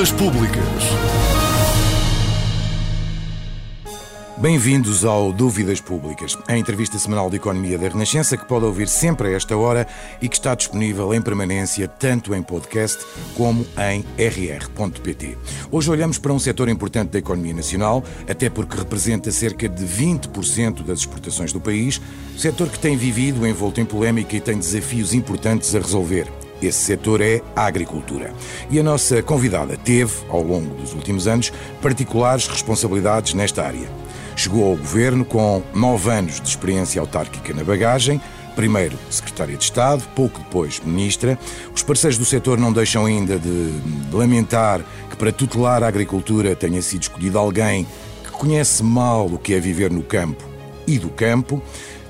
Dúvidas 0.00 0.12
Públicas. 0.12 0.84
Bem-vindos 4.38 5.04
ao 5.04 5.30
Dúvidas 5.30 5.78
Públicas, 5.78 6.38
a 6.48 6.56
entrevista 6.56 6.98
semanal 6.98 7.28
de 7.28 7.36
economia 7.36 7.76
da 7.76 7.86
Renascença 7.86 8.34
que 8.34 8.46
pode 8.46 8.64
ouvir 8.64 8.88
sempre 8.88 9.28
a 9.28 9.32
esta 9.32 9.54
hora 9.54 9.86
e 10.22 10.26
que 10.26 10.36
está 10.36 10.54
disponível 10.54 11.12
em 11.12 11.20
permanência 11.20 11.86
tanto 11.86 12.34
em 12.34 12.42
podcast 12.42 13.04
como 13.36 13.66
em 13.76 14.02
rr.pt. 14.16 15.36
Hoje 15.70 15.90
olhamos 15.90 16.16
para 16.16 16.32
um 16.32 16.38
setor 16.38 16.70
importante 16.70 17.10
da 17.10 17.18
economia 17.18 17.52
nacional, 17.52 18.02
até 18.26 18.48
porque 18.48 18.78
representa 18.78 19.30
cerca 19.30 19.68
de 19.68 19.84
20% 19.84 20.82
das 20.82 21.00
exportações 21.00 21.52
do 21.52 21.60
país, 21.60 22.00
setor 22.38 22.70
que 22.70 22.78
tem 22.78 22.96
vivido 22.96 23.46
envolto 23.46 23.82
em 23.82 23.84
polémica 23.84 24.34
e 24.34 24.40
tem 24.40 24.56
desafios 24.56 25.12
importantes 25.12 25.74
a 25.74 25.78
resolver. 25.78 26.26
Esse 26.62 26.78
setor 26.78 27.20
é 27.20 27.42
a 27.56 27.64
agricultura. 27.64 28.32
E 28.70 28.78
a 28.78 28.82
nossa 28.82 29.22
convidada 29.22 29.76
teve, 29.76 30.12
ao 30.28 30.42
longo 30.42 30.74
dos 30.74 30.92
últimos 30.92 31.26
anos, 31.26 31.52
particulares 31.80 32.46
responsabilidades 32.46 33.34
nesta 33.34 33.64
área. 33.64 33.88
Chegou 34.36 34.70
ao 34.70 34.76
governo 34.76 35.24
com 35.24 35.62
nove 35.74 36.10
anos 36.10 36.40
de 36.40 36.48
experiência 36.48 37.00
autárquica 37.00 37.52
na 37.52 37.64
bagagem, 37.64 38.20
primeiro 38.54 38.98
secretária 39.08 39.56
de 39.56 39.64
Estado, 39.64 40.02
pouco 40.14 40.38
depois 40.38 40.80
ministra. 40.84 41.38
Os 41.74 41.82
parceiros 41.82 42.18
do 42.18 42.24
setor 42.24 42.58
não 42.58 42.72
deixam 42.72 43.06
ainda 43.06 43.38
de 43.38 43.72
lamentar 44.12 44.82
que 45.08 45.16
para 45.16 45.32
tutelar 45.32 45.82
a 45.82 45.88
agricultura 45.88 46.54
tenha 46.54 46.82
sido 46.82 47.02
escolhido 47.02 47.38
alguém 47.38 47.86
que 48.22 48.30
conhece 48.30 48.82
mal 48.82 49.26
o 49.26 49.38
que 49.38 49.54
é 49.54 49.60
viver 49.60 49.90
no 49.90 50.02
campo 50.02 50.44
e 50.86 50.98
do 50.98 51.08
campo. 51.08 51.62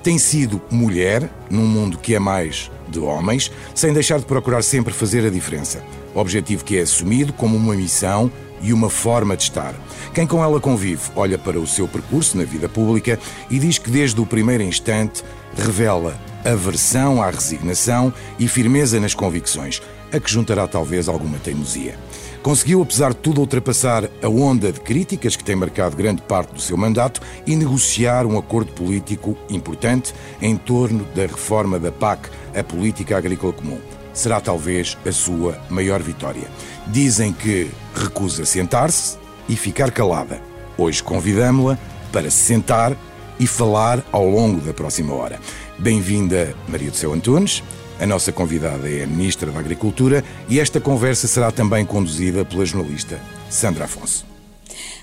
Tem 0.03 0.19
sido 0.19 0.60
mulher 0.70 1.30
num 1.50 1.66
mundo 1.66 1.98
que 1.98 2.14
é 2.14 2.19
mais 2.19 2.70
de 2.91 2.98
homens, 2.98 3.50
sem 3.74 3.92
deixar 3.92 4.19
de 4.19 4.27
procurar 4.27 4.62
sempre 4.62 4.92
fazer 4.92 5.24
a 5.27 5.30
diferença. 5.30 5.83
Objetivo 6.14 6.64
que 6.64 6.77
é 6.77 6.83
assumido 6.83 7.32
como 7.32 7.56
uma 7.56 7.74
missão 7.74 8.30
e 8.60 8.72
uma 8.72 8.91
forma 8.91 9.36
de 9.36 9.44
estar. 9.44 9.74
Quem 10.12 10.27
com 10.27 10.42
ela 10.42 10.60
convive 10.60 11.10
olha 11.16 11.38
para 11.38 11.58
o 11.58 11.66
seu 11.66 11.88
percurso 11.88 12.36
na 12.36 12.44
vida 12.44 12.69
pública 12.69 13.19
e 13.50 13.58
diz 13.58 13.78
que 13.78 13.91
desde 13.91 14.20
o 14.20 14.27
primeiro 14.27 14.62
instante 14.62 15.22
revela 15.56 16.19
aversão 16.44 17.22
à 17.22 17.30
resignação 17.30 18.12
e 18.38 18.48
firmeza 18.48 18.98
nas 19.00 19.14
convicções, 19.14 19.80
a 20.12 20.19
que 20.19 20.30
juntará 20.30 20.66
talvez 20.66 21.08
alguma 21.08 21.38
teimosia. 21.38 21.98
Conseguiu, 22.42 22.80
apesar 22.80 23.10
de 23.10 23.19
tudo, 23.19 23.42
ultrapassar 23.42 24.08
a 24.22 24.28
onda 24.28 24.72
de 24.72 24.80
críticas 24.80 25.36
que 25.36 25.44
tem 25.44 25.55
marcado 25.55 25.94
grande 25.94 26.22
parte 26.22 26.55
do 26.55 26.60
seu 26.60 26.74
mandato 26.74 27.20
e 27.47 27.55
negociar 27.55 28.24
um 28.24 28.38
acordo 28.38 28.72
político 28.72 29.36
importante 29.50 30.14
em 30.41 30.56
torno 30.56 31.05
da 31.14 31.22
reforma 31.22 31.78
da 31.78 31.92
PAC, 31.92 32.30
a 32.58 32.64
Política 32.64 33.19
Agrícola 33.19 33.52
Comum. 33.52 33.78
Será 34.14 34.41
talvez 34.41 34.97
a 35.05 35.12
sua 35.12 35.60
maior 35.69 36.00
vitória. 36.00 36.48
Dizem 36.86 37.30
que 37.30 37.70
recusa 37.94 38.47
sentar-se 38.47 39.19
e 39.47 39.54
ficar 39.54 39.91
calada. 39.91 40.41
Hoje 40.78 41.02
convidamos-la 41.02 41.78
para 42.10 42.30
se 42.30 42.38
sentar 42.38 42.97
e 43.38 43.47
falar 43.47 44.02
ao 44.10 44.27
longo 44.27 44.60
da 44.62 44.72
próxima 44.72 45.12
hora. 45.12 45.38
Bem-vinda, 45.78 46.54
Maria 46.66 46.91
do 46.91 46.97
Céu 46.97 47.12
Antunes. 47.12 47.62
A 48.01 48.06
nossa 48.06 48.33
convidada 48.33 48.91
é 48.91 49.05
a 49.05 49.06
Ministra 49.06 49.53
da 49.53 49.59
Agricultura 49.59 50.25
e 50.48 50.59
esta 50.59 50.81
conversa 50.81 51.29
será 51.29 51.53
também 51.53 51.84
conduzida 51.84 52.47
pela 52.47 52.65
jornalista 52.65 53.20
Sandra 53.51 53.84
Afonso. 53.84 54.25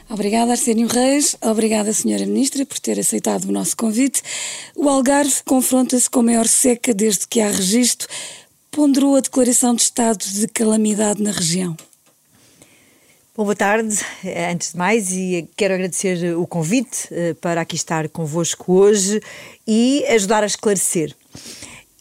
Obrigada, 0.09 0.53
Arsénio 0.53 0.87
Reis. 0.87 1.37
Obrigada, 1.39 1.93
Senhora 1.93 2.25
Ministra, 2.25 2.65
por 2.65 2.79
ter 2.79 2.99
aceitado 2.99 3.43
o 3.43 3.51
nosso 3.51 3.77
convite. 3.77 4.23
O 4.75 4.89
Algarve 4.89 5.43
confronta-se 5.45 6.09
com 6.09 6.21
a 6.21 6.23
maior 6.23 6.47
seca 6.47 6.91
desde 6.91 7.27
que 7.27 7.39
há 7.39 7.49
registro. 7.49 8.07
Ponderou 8.71 9.15
a 9.15 9.19
declaração 9.19 9.75
de 9.75 9.83
estado 9.83 10.25
de 10.25 10.47
calamidade 10.47 11.21
na 11.21 11.29
região. 11.29 11.77
Bom, 13.35 13.43
boa 13.43 13.55
tarde, 13.55 13.95
antes 14.51 14.71
de 14.71 14.77
mais, 14.79 15.11
e 15.11 15.47
quero 15.55 15.75
agradecer 15.75 16.35
o 16.35 16.47
convite 16.47 17.07
eh, 17.11 17.35
para 17.35 17.61
aqui 17.61 17.75
estar 17.75 18.09
convosco 18.09 18.73
hoje 18.73 19.21
e 19.67 20.03
ajudar 20.07 20.41
a 20.41 20.47
esclarecer. 20.47 21.15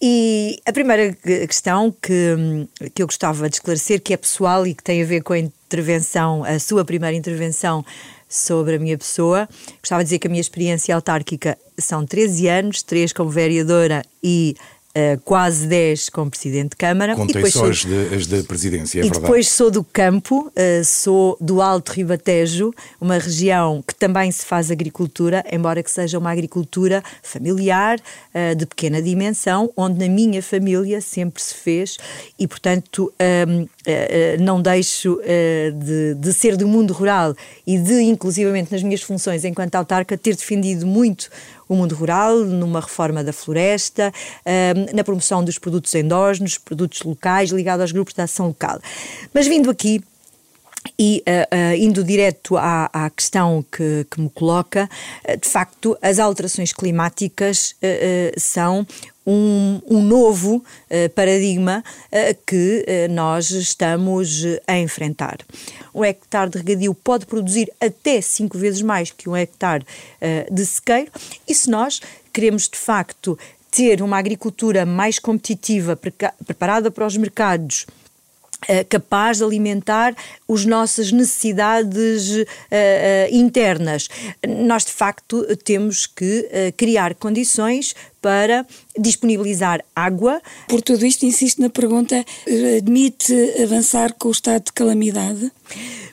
E 0.01 0.61
a 0.67 0.73
primeira 0.73 1.13
questão 1.47 1.91
que, 1.91 2.69
que 2.95 3.03
eu 3.03 3.07
gostava 3.07 3.49
de 3.49 3.57
esclarecer, 3.57 4.01
que 4.01 4.13
é 4.13 4.17
pessoal 4.17 4.67
e 4.67 4.75
que 4.75 4.83
tem 4.83 5.03
a 5.03 5.07
ver 5.07 5.23
com 5.23 5.33
a 5.33 5.39
intervenção, 5.39 6.45
a 6.45 6.59
sua 6.59 6.85
primeira 6.85 7.17
intervenção 7.17 7.85
sobre 8.29 8.77
a 8.77 8.79
minha 8.79 8.99
pessoa, 8.99 9.49
gostava 9.81 10.03
de 10.03 10.09
dizer 10.09 10.19
que 10.19 10.27
a 10.27 10.31
minha 10.31 10.41
experiência 10.41 10.95
autárquica 10.95 11.57
são 11.79 12.05
13 12.05 12.49
anos, 12.49 12.83
3 12.83 13.13
como 13.13 13.31
vereadora 13.31 14.03
e 14.23 14.55
uh, 14.97 15.21
quase 15.25 15.67
10 15.67 16.09
como 16.09 16.31
Presidente 16.31 16.71
de 16.71 16.77
Câmara. 16.77 17.15
Contei 17.15 17.43
só 17.47 17.61
sou... 17.61 17.69
as, 17.69 17.85
de, 17.85 18.15
as 18.15 18.27
da 18.27 18.43
Presidência, 18.43 18.99
é 18.99 19.01
e 19.01 19.03
verdade. 19.03 19.23
depois 19.23 19.49
sou 19.49 19.71
do 19.71 19.85
campo, 19.85 20.51
uh, 20.51 20.85
sou 20.85 21.37
do 21.41 21.61
Alto 21.61 21.93
Ribatejo, 21.93 22.73
uma 23.01 23.19
região 23.19 23.83
que 23.87 23.95
também 23.95 24.31
se 24.33 24.45
faz 24.47 24.71
agricultura, 24.71 25.45
embora 25.53 25.83
que 25.83 25.91
seja 25.91 26.19
uma 26.19 26.31
agricultura 26.31 27.03
familiar, 27.23 27.99
uh, 27.99 28.55
de 28.55 28.65
pequena 28.65 29.03
dimensão, 29.03 29.71
onde 29.77 29.99
na 29.99 30.13
minha 30.13 30.43
família 30.43 31.01
sempre 31.01 31.43
se 31.43 31.55
fez 31.55 31.99
e, 32.39 32.47
portanto, 32.47 33.13
um, 33.21 33.67
ehm, 33.87 34.41
não 34.41 34.61
deixo 34.63 35.19
de, 35.75 36.15
de 36.15 36.33
ser 36.33 36.57
do 36.57 36.67
mundo 36.67 36.93
rural 36.93 37.35
e 37.67 37.79
de, 37.79 38.03
inclusivamente 38.03 38.73
nas 38.73 38.83
minhas 38.83 39.03
funções 39.03 39.45
enquanto 39.45 39.75
autarca, 39.75 40.17
ter 40.17 40.35
defendido 40.35 40.87
muito 40.87 41.29
o 41.69 41.75
mundo 41.75 41.95
rural, 41.95 42.39
numa 42.39 42.81
reforma 42.81 43.25
da 43.25 43.33
floresta, 43.33 44.13
na 44.95 45.03
promoção 45.03 45.45
dos 45.45 45.59
produtos 45.59 45.95
endógenos, 45.95 46.59
produtos 46.59 47.03
locais, 47.03 47.51
ligados 47.51 47.83
aos 47.83 47.93
grupos 47.93 48.15
de 48.15 48.23
ação 48.23 48.49
local. 48.49 48.79
Mas 49.35 49.47
vindo 49.47 49.71
aqui 49.71 50.01
e 50.99 51.23
uh, 51.27 51.57
uh, 51.57 51.77
indo 51.77 52.05
direto 52.05 52.57
à, 52.57 52.89
à 52.93 53.11
questão 53.11 53.65
que, 53.71 54.07
que, 54.11 54.21
me 54.21 54.31
coloca, 54.31 54.89
uh, 55.29 55.37
de 55.37 55.49
facto, 55.49 55.97
as 56.01 56.19
alterações 56.19 56.73
climáticas 56.73 57.75
são 58.39 58.87
um, 59.27 59.81
um 59.87 60.03
novo 60.03 60.57
uh, 60.57 61.11
paradigma 61.15 61.83
uh, 62.13 62.39
que 62.47 62.85
uh, 62.87 63.13
nós 63.13 63.51
estamos 63.51 64.45
a 64.67 64.79
enfrentar. 64.79 65.39
Um 65.95 66.05
hectare 66.05 66.51
de 66.51 66.59
regadio 66.59 66.95
pode 66.95 67.27
produzir 67.27 67.73
até 67.81 68.21
cinco 68.21 68.57
vezes 68.57 68.83
mais 68.83 69.11
que 69.11 69.29
um 69.29 69.37
hectare 69.37 69.85
de 70.51 70.67
sequeiro, 70.67 71.11
e 71.49 71.55
se 71.55 71.71
nós 71.71 72.03
queremos 72.33 72.69
de 72.69 72.77
facto 72.77 73.39
ter 73.71 74.03
uma 74.03 74.19
agricultura 74.19 74.85
mais 74.85 75.19
competitiva, 75.19 75.99
preparada 76.45 76.91
para 76.91 77.07
os 77.07 77.17
mercados, 77.17 77.87
capaz 78.89 79.39
de 79.39 79.45
alimentar 79.45 80.15
as 80.49 80.65
nossas 80.65 81.13
necessidades 81.13 82.31
uh, 82.31 82.43
uh, 82.43 82.47
internas. 83.31 84.09
Nós, 84.47 84.85
de 84.85 84.93
facto, 84.93 85.45
temos 85.59 86.07
que 86.07 86.41
uh, 86.41 86.73
criar 86.77 87.15
condições 87.15 87.95
para 88.27 88.67
disponibilizar 88.99 89.85
água. 89.95 90.43
Por 90.67 90.83
tudo 90.83 91.07
isto, 91.07 91.25
insisto 91.25 91.63
na 91.63 91.71
pergunta: 91.71 92.25
admite 92.77 93.33
avançar 93.63 94.13
com 94.19 94.27
o 94.27 94.33
estado 94.33 94.65
de 94.65 94.73
calamidade? 94.73 95.53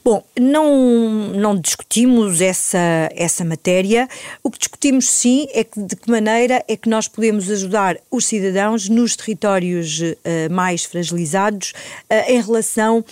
Bom, 0.05 0.23
não, 0.39 1.29
não 1.29 1.57
discutimos 1.57 2.39
essa, 2.39 3.09
essa 3.15 3.43
matéria. 3.43 4.07
O 4.43 4.51
que 4.51 4.59
discutimos 4.59 5.09
sim 5.09 5.47
é 5.53 5.63
que, 5.63 5.79
de 5.79 5.95
que 5.95 6.11
maneira 6.11 6.63
é 6.67 6.77
que 6.77 6.87
nós 6.87 7.07
podemos 7.07 7.49
ajudar 7.49 7.97
os 8.11 8.27
cidadãos 8.27 8.89
nos 8.89 9.15
territórios 9.15 9.99
uh, 10.01 10.51
mais 10.51 10.83
fragilizados 10.83 11.73
uh, 12.11 12.31
em 12.31 12.39
relação 12.39 13.03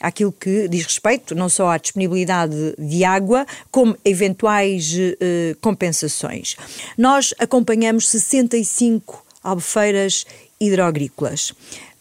àquilo 0.00 0.32
que 0.32 0.68
diz 0.68 0.84
respeito 0.84 1.34
não 1.34 1.48
só 1.48 1.70
à 1.70 1.78
disponibilidade 1.78 2.74
de 2.78 3.04
água, 3.04 3.46
como 3.70 3.96
eventuais 4.04 4.92
uh, 4.94 5.56
compensações. 5.60 6.56
Nós 6.96 7.34
acompanhamos 7.38 8.08
65 8.08 9.24
albufeiras 9.42 10.26
hidroagrícolas. 10.60 11.52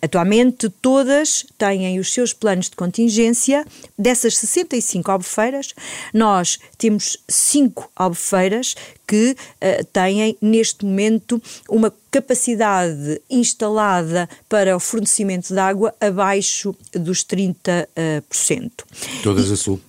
Atualmente, 0.01 0.69
todas 0.81 1.45
têm 1.57 1.99
os 1.99 2.13
seus 2.13 2.31
planos 2.31 2.69
de 2.69 2.75
contingência. 2.75 3.65
Dessas 3.97 4.37
65 4.37 5.09
albufeiras, 5.09 5.73
nós 6.13 6.59
temos 6.77 7.17
5 7.27 7.89
albufeiras 7.95 8.75
que 9.07 9.31
uh, 9.31 9.85
têm, 9.91 10.37
neste 10.39 10.85
momento, 10.85 11.41
uma 11.67 11.91
capacidade 12.11 13.21
instalada 13.29 14.29
para 14.47 14.75
o 14.75 14.79
fornecimento 14.79 15.53
de 15.53 15.59
água 15.59 15.93
abaixo 15.99 16.75
dos 16.93 17.23
30%. 17.23 17.85
Uh, 17.95 19.23
todas 19.23 19.51
a 19.51 19.55
sul? 19.55 19.79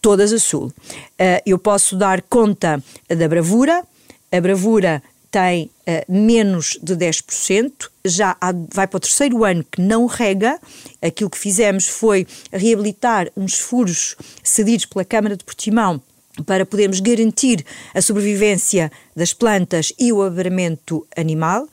Todas 0.00 0.32
a 0.32 0.38
sul. 0.38 0.66
Uh, 0.66 1.42
eu 1.44 1.58
posso 1.58 1.94
dar 1.94 2.22
conta 2.22 2.82
da 3.08 3.28
Bravura. 3.28 3.84
A 4.30 4.40
Bravura 4.40 5.02
tem 5.30 5.70
uh, 5.86 6.12
menos 6.12 6.78
de 6.82 6.94
10%, 6.96 7.72
já 8.04 8.36
há, 8.40 8.52
vai 8.72 8.86
para 8.86 8.96
o 8.96 9.00
terceiro 9.00 9.44
ano 9.44 9.64
que 9.70 9.80
não 9.80 10.06
rega. 10.06 10.58
Aquilo 11.02 11.30
que 11.30 11.38
fizemos 11.38 11.86
foi 11.86 12.26
reabilitar 12.52 13.30
uns 13.36 13.54
furos 13.54 14.16
cedidos 14.42 14.86
pela 14.86 15.04
Câmara 15.04 15.36
de 15.36 15.44
Portimão 15.44 16.00
para 16.46 16.64
podermos 16.64 17.00
garantir 17.00 17.64
a 17.92 18.00
sobrevivência 18.00 18.92
das 19.14 19.34
plantas 19.34 19.92
e 19.98 20.12
o 20.12 20.22
abramento 20.22 21.06
animal. 21.16 21.68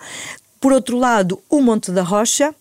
Por 0.59 0.73
outro 0.73 0.97
lado, 0.97 1.41
o 1.49 1.61
Monte 1.61 1.91
da 1.91 2.01
Rocha, 2.01 2.53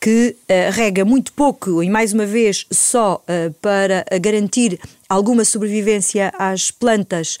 que 0.00 0.34
rega 0.72 1.04
muito 1.04 1.32
pouco 1.32 1.80
e, 1.80 1.88
mais 1.88 2.12
uma 2.12 2.26
vez, 2.26 2.66
só 2.72 3.22
para 3.60 4.04
garantir 4.20 4.80
alguma 5.08 5.44
sobrevivência 5.44 6.32
às 6.36 6.72
plantas, 6.72 7.38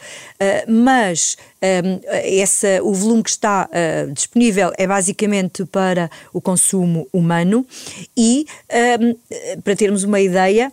mas 0.68 1.36
essa, 2.24 2.82
o 2.82 2.92
volume 2.92 3.22
que 3.22 3.30
está 3.30 3.68
disponível 4.12 4.72
é 4.76 4.86
basicamente 4.86 5.64
para 5.64 6.10
o 6.32 6.40
consumo 6.40 7.06
humano 7.12 7.64
e, 8.16 8.46
para 9.62 9.76
termos 9.76 10.02
uma 10.02 10.20
ideia, 10.20 10.72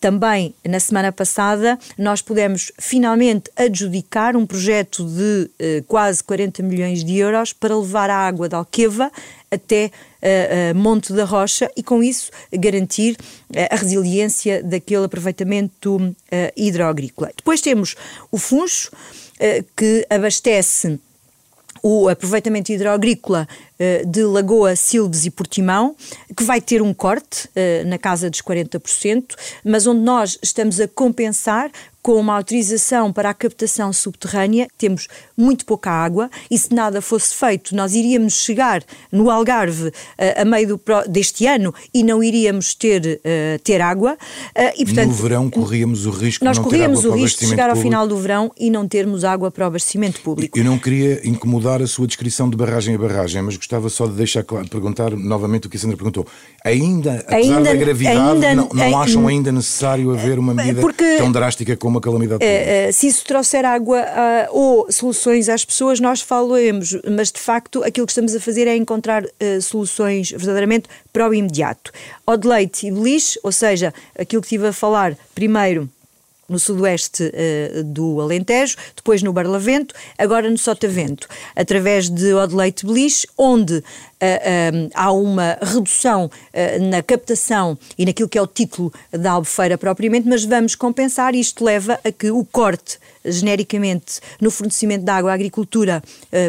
também 0.00 0.54
na 0.66 0.78
semana 0.80 1.10
passada 1.10 1.78
nós 1.96 2.20
pudemos 2.20 2.70
finalmente 2.78 3.50
adjudicar 3.56 4.36
um 4.36 4.46
projeto 4.46 5.04
de 5.04 5.82
quase 5.86 6.22
40 6.22 6.62
milhões 6.62 7.02
de 7.02 7.16
euros 7.16 7.52
para 7.52 7.76
levar 7.76 8.10
a 8.10 8.16
água 8.16 8.48
da 8.48 8.58
Alqueva 8.58 9.10
até 9.50 9.90
uh, 10.22 10.72
uh, 10.72 10.78
Monte 10.78 11.12
da 11.12 11.24
Rocha 11.24 11.70
e, 11.76 11.82
com 11.82 12.02
isso, 12.02 12.30
garantir 12.52 13.16
uh, 13.50 13.56
a 13.70 13.76
resiliência 13.76 14.62
daquele 14.62 15.04
aproveitamento 15.04 16.14
hidroagrícola. 16.56 17.30
Depois 17.36 17.60
temos 17.60 17.96
o 18.30 18.38
funcho, 18.38 18.90
que 19.76 20.06
abastece 20.10 20.98
o 21.82 22.08
aproveitamento 22.08 22.72
hidroagrícola 22.72 23.48
de 24.06 24.24
Lagoa, 24.24 24.74
Silves 24.74 25.24
e 25.24 25.30
Portimão, 25.30 25.94
que 26.36 26.42
vai 26.42 26.60
ter 26.60 26.82
um 26.82 26.92
corte 26.92 27.48
na 27.86 27.98
casa 27.98 28.28
dos 28.28 28.42
40%, 28.42 29.34
mas 29.64 29.86
onde 29.86 30.00
nós 30.00 30.38
estamos 30.42 30.80
a 30.80 30.88
compensar 30.88 31.70
com 32.08 32.14
uma 32.14 32.34
autorização 32.36 33.12
para 33.12 33.28
a 33.28 33.34
captação 33.34 33.92
subterrânea, 33.92 34.66
temos 34.78 35.08
muito 35.36 35.66
pouca 35.66 35.90
água 35.90 36.30
e 36.50 36.58
se 36.58 36.72
nada 36.74 37.02
fosse 37.02 37.34
feito, 37.34 37.76
nós 37.76 37.94
iríamos 37.94 38.32
chegar 38.32 38.82
no 39.12 39.30
Algarve 39.30 39.88
uh, 39.88 39.92
a 40.40 40.44
meio 40.44 40.68
do, 40.68 40.80
deste 41.06 41.46
ano 41.46 41.74
e 41.92 42.02
não 42.02 42.22
iríamos 42.22 42.74
ter, 42.74 43.20
uh, 43.20 43.58
ter 43.62 43.82
água. 43.82 44.14
Uh, 44.14 44.72
e, 44.78 44.86
portanto, 44.86 45.08
no 45.08 45.12
verão 45.12 45.50
corríamos 45.50 46.06
o 46.06 46.10
risco 46.10 46.44
nós 46.44 46.56
de 46.56 46.62
não 46.62 46.70
corríamos 46.70 47.00
ter 47.00 47.08
água 47.08 47.18
o 47.18 47.20
risco 47.20 47.40
de 47.40 47.46
chegar 47.46 47.68
ao 47.68 47.76
final 47.76 48.08
do 48.08 48.16
verão 48.16 48.50
e 48.56 48.70
não 48.70 48.88
termos 48.88 49.22
água 49.22 49.50
para 49.50 49.64
o 49.64 49.66
abastecimento 49.66 50.22
público. 50.22 50.58
Eu 50.58 50.64
não 50.64 50.78
queria 50.78 51.20
incomodar 51.28 51.82
a 51.82 51.86
sua 51.86 52.06
descrição 52.06 52.48
de 52.48 52.56
barragem 52.56 52.94
a 52.94 52.98
barragem, 52.98 53.42
mas 53.42 53.58
gostava 53.68 53.90
só 53.90 54.06
de 54.06 54.14
deixar 54.14 54.42
perguntar 54.70 55.10
novamente 55.10 55.66
o 55.66 55.70
que 55.70 55.76
a 55.76 55.80
Sandra 55.80 55.96
perguntou. 55.96 56.26
Ainda, 56.64 57.22
apesar 57.26 57.58
ainda, 57.58 57.70
da 57.70 57.74
gravidade, 57.74 58.18
ainda, 58.18 58.54
não, 58.54 58.68
não 58.72 58.98
acham 58.98 59.28
ainda 59.28 59.52
necessário 59.52 60.10
haver 60.10 60.38
uma 60.38 60.54
medida 60.54 60.80
porque, 60.80 61.18
tão 61.18 61.30
drástica 61.30 61.76
como 61.76 61.96
uma 61.96 62.00
calamidade 62.00 62.42
uh, 62.42 62.88
uh, 62.88 62.92
se 62.92 63.06
isso 63.06 63.24
trouxer 63.26 63.66
água 63.66 64.00
uh, 64.00 64.56
ou 64.56 64.90
soluções 64.90 65.50
às 65.50 65.66
pessoas, 65.66 66.00
nós 66.00 66.22
falaremos, 66.22 66.96
mas 67.14 67.30
de 67.30 67.38
facto 67.38 67.84
aquilo 67.84 68.06
que 68.06 68.12
estamos 68.12 68.34
a 68.34 68.40
fazer 68.40 68.66
é 68.66 68.74
encontrar 68.74 69.24
soluções 69.60 70.30
verdadeiramente 70.30 70.88
para 71.12 71.28
o 71.28 71.34
imediato. 71.34 71.92
Odeleite 72.26 72.86
e 72.86 72.90
beliche, 72.90 73.38
ou 73.42 73.52
seja, 73.52 73.92
aquilo 74.18 74.40
que 74.40 74.46
estive 74.46 74.68
a 74.68 74.72
falar 74.72 75.16
primeiro 75.34 75.88
no 76.48 76.58
sudoeste 76.58 77.24
uh, 77.24 77.84
do 77.84 78.20
Alentejo, 78.20 78.76
depois 78.96 79.22
no 79.22 79.32
Barlavento, 79.32 79.94
agora 80.16 80.50
no 80.50 80.56
Sotavento, 80.56 81.28
através 81.54 82.08
de 82.08 82.32
Odeleite 82.32 82.86
Beliche, 82.86 83.26
onde 83.36 83.82
há 84.94 85.12
uma 85.12 85.58
redução 85.62 86.30
na 86.90 87.02
captação 87.02 87.78
e 87.96 88.04
naquilo 88.04 88.28
que 88.28 88.38
é 88.38 88.42
o 88.42 88.46
título 88.46 88.92
da 89.10 89.32
albufeira 89.32 89.78
propriamente, 89.78 90.28
mas 90.28 90.44
vamos 90.44 90.74
compensar 90.74 91.34
e 91.34 91.40
isto 91.40 91.64
leva 91.64 91.98
a 92.04 92.10
que 92.10 92.30
o 92.30 92.44
corte 92.44 92.98
genericamente 93.24 94.20
no 94.40 94.50
fornecimento 94.50 95.04
de 95.04 95.10
água 95.10 95.30
à 95.30 95.34
agricultura 95.34 96.02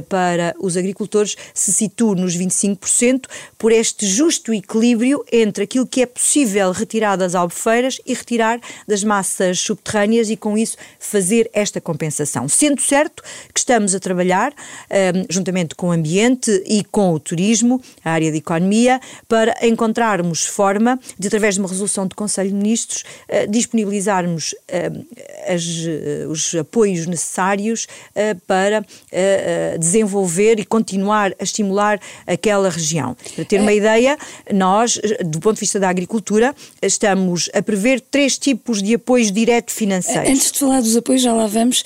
para 0.08 0.56
os 0.60 0.78
agricultores 0.78 1.36
se 1.54 1.74
situa 1.74 2.16
nos 2.16 2.38
25%, 2.38 3.26
por 3.58 3.72
este 3.72 4.06
justo 4.06 4.54
equilíbrio 4.54 5.24
entre 5.32 5.66
aquilo 5.66 5.86
que 5.86 6.02
é 6.02 6.06
possível 6.06 6.72
retirar 6.72 7.18
das 7.18 7.36
albufeiras 7.36 8.00
e 8.06 8.14
retirar 8.14 8.60
das 8.88 9.04
massas 9.04 9.60
subterrâneas 9.60 10.30
e 10.30 10.38
com 10.38 10.58
isso 10.58 10.78
fazer 11.00 11.50
esta 11.54 11.82
compensação. 11.82 12.48
Sendo 12.48 12.82
certo 12.82 13.22
que 13.54 13.60
estamos 13.60 13.94
a 13.94 14.00
trabalhar 14.00 14.54
juntamente 15.30 15.76
com 15.76 15.90
o 15.90 15.92
ambiente 15.92 16.64
e 16.66 16.84
com 16.84 17.14
o 17.14 17.20
turismo, 17.20 17.59
a 18.04 18.12
área 18.12 18.32
de 18.32 18.38
economia, 18.38 19.00
para 19.28 19.56
encontrarmos 19.66 20.46
forma 20.46 21.00
de, 21.18 21.28
através 21.28 21.56
de 21.56 21.62
uma 21.62 21.70
resolução 21.70 22.08
do 22.08 22.16
Conselho 22.16 22.50
de 22.50 22.56
Ministros, 22.56 23.04
uh, 23.30 23.50
disponibilizarmos 23.50 24.56
as, 25.48 25.64
os 26.30 26.56
apoios 26.56 27.06
necessários 27.06 27.88
para 28.48 28.86
desenvolver 29.80 30.60
e 30.60 30.66
continuar 30.66 31.34
a 31.40 31.44
estimular 31.44 32.00
aquela 32.26 32.70
região. 32.70 33.16
Para 33.36 33.46
ter 33.46 33.60
uma 33.60 33.74
ideia, 33.74 34.18
nós, 34.54 35.00
do 35.26 35.40
ponto 35.40 35.56
de 35.56 35.62
vista 35.62 35.80
da 35.80 35.90
agricultura, 35.90 36.56
estamos 36.82 37.50
a 37.54 37.62
prever 37.62 38.02
três 38.02 38.38
tipos 38.38 38.82
de 38.82 38.96
apoios 38.96 39.32
direto 39.32 39.72
financeiros. 39.72 40.30
Antes 40.30 40.52
de 40.52 40.60
falar 40.60 40.82
dos 40.82 40.96
apoios, 40.96 41.22
já 41.22 41.34
lá 41.34 41.48
vamos, 41.48 41.84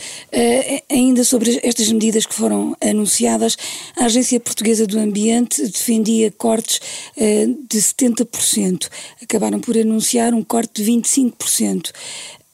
ainda 0.89 1.23
sobre 1.23 1.59
estas 1.63 1.91
medidas 1.91 2.25
que 2.25 2.33
foram 2.33 2.75
anunciadas, 2.81 3.57
a 3.97 4.05
Agência 4.05 4.39
Portuguesa 4.39 4.85
do 4.85 4.99
Ambiente 4.99 5.62
defendia 5.67 6.31
cortes 6.31 6.79
de 7.15 7.79
70%. 7.79 8.89
Acabaram 9.21 9.59
por 9.59 9.77
anunciar 9.77 10.33
um 10.33 10.43
corte 10.43 10.83
de 10.83 10.91
25%. 10.91 11.91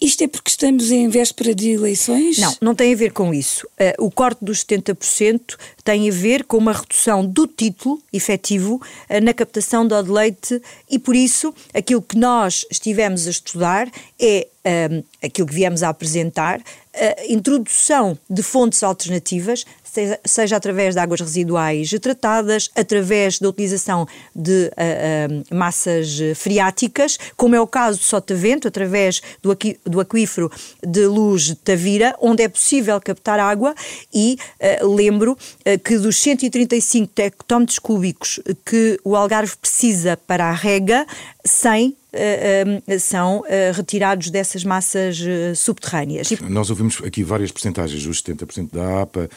Isto 0.01 0.23
é 0.23 0.27
porque 0.29 0.49
estamos 0.49 0.91
em 0.91 1.09
véspera 1.09 1.53
de 1.53 1.71
eleições? 1.71 2.37
Não, 2.37 2.55
não 2.61 2.75
tem 2.75 2.93
a 2.93 2.95
ver 2.95 3.11
com 3.11 3.33
isso. 3.33 3.67
Uh, 3.77 4.05
o 4.05 4.09
corte 4.09 4.45
dos 4.45 4.63
70% 4.63 5.57
tem 5.83 6.09
a 6.09 6.13
ver 6.13 6.45
com 6.45 6.55
uma 6.55 6.71
redução 6.71 7.25
do 7.25 7.45
título 7.45 8.01
efetivo 8.13 8.75
uh, 8.75 9.21
na 9.21 9.33
captação 9.33 9.85
de 9.85 10.01
leite 10.09 10.61
e, 10.89 10.97
por 10.97 11.13
isso, 11.13 11.53
aquilo 11.73 12.01
que 12.01 12.17
nós 12.17 12.65
estivemos 12.71 13.27
a 13.27 13.29
estudar 13.29 13.91
é 14.17 14.47
eh, 14.63 15.03
aquilo 15.23 15.47
que 15.47 15.53
viemos 15.53 15.83
a 15.83 15.89
apresentar, 15.89 16.61
a 16.93 17.25
introdução 17.27 18.17
de 18.29 18.43
fontes 18.43 18.83
alternativas, 18.83 19.65
seja, 20.25 20.57
através 20.57 20.95
de 20.95 20.99
águas 20.99 21.19
residuais 21.19 21.89
tratadas, 22.01 22.69
através 22.75 23.39
da 23.39 23.49
utilização 23.49 24.07
de 24.35 24.71
uh, 24.71 25.53
uh, 25.53 25.55
massas 25.55 26.19
freáticas, 26.35 27.17
como 27.35 27.55
é 27.55 27.61
o 27.61 27.67
caso 27.67 27.99
do 27.99 28.03
Sotavento, 28.03 28.67
através 28.67 29.21
do, 29.41 29.51
aqui, 29.51 29.79
do 29.85 29.99
aquífero 29.99 30.51
de 30.85 31.05
Luz 31.05 31.43
de 31.43 31.55
Tavira, 31.55 32.15
onde 32.19 32.43
é 32.43 32.49
possível 32.49 32.99
captar 33.01 33.39
água 33.39 33.75
e 34.13 34.37
uh, 34.81 34.87
lembro 34.87 35.37
que 35.83 35.97
dos 35.97 36.17
135 36.17 37.11
hectómetros 37.17 37.79
cúbicos 37.79 38.39
que 38.65 38.99
o 39.03 39.15
Algarve 39.15 39.55
precisa 39.57 40.17
para 40.17 40.45
a 40.45 40.51
rega, 40.51 41.05
100 41.45 41.79
Uh, 41.79 41.91
uh, 41.91 41.98
são 42.99 43.39
uh, 43.39 43.45
retirados 43.73 44.29
dessas 44.29 44.63
massas 44.63 45.19
subterrâneas. 45.55 46.29
Nós 46.49 46.69
ouvimos 46.69 47.01
aqui 47.03 47.23
várias 47.23 47.51
percentagens, 47.51 48.05
os 48.05 48.21
70% 48.21 48.71
da 48.71 49.01
APA, 49.01 49.29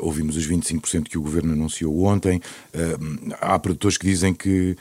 ouvimos 0.00 0.36
os 0.36 0.46
25% 0.46 1.04
que 1.04 1.18
o 1.18 1.22
Governo 1.22 1.52
anunciou 1.52 2.04
ontem. 2.04 2.40
há 3.40 3.58
produtores 3.58 3.96
que 3.96 4.06
dizem 4.06 4.32
que 4.34 4.76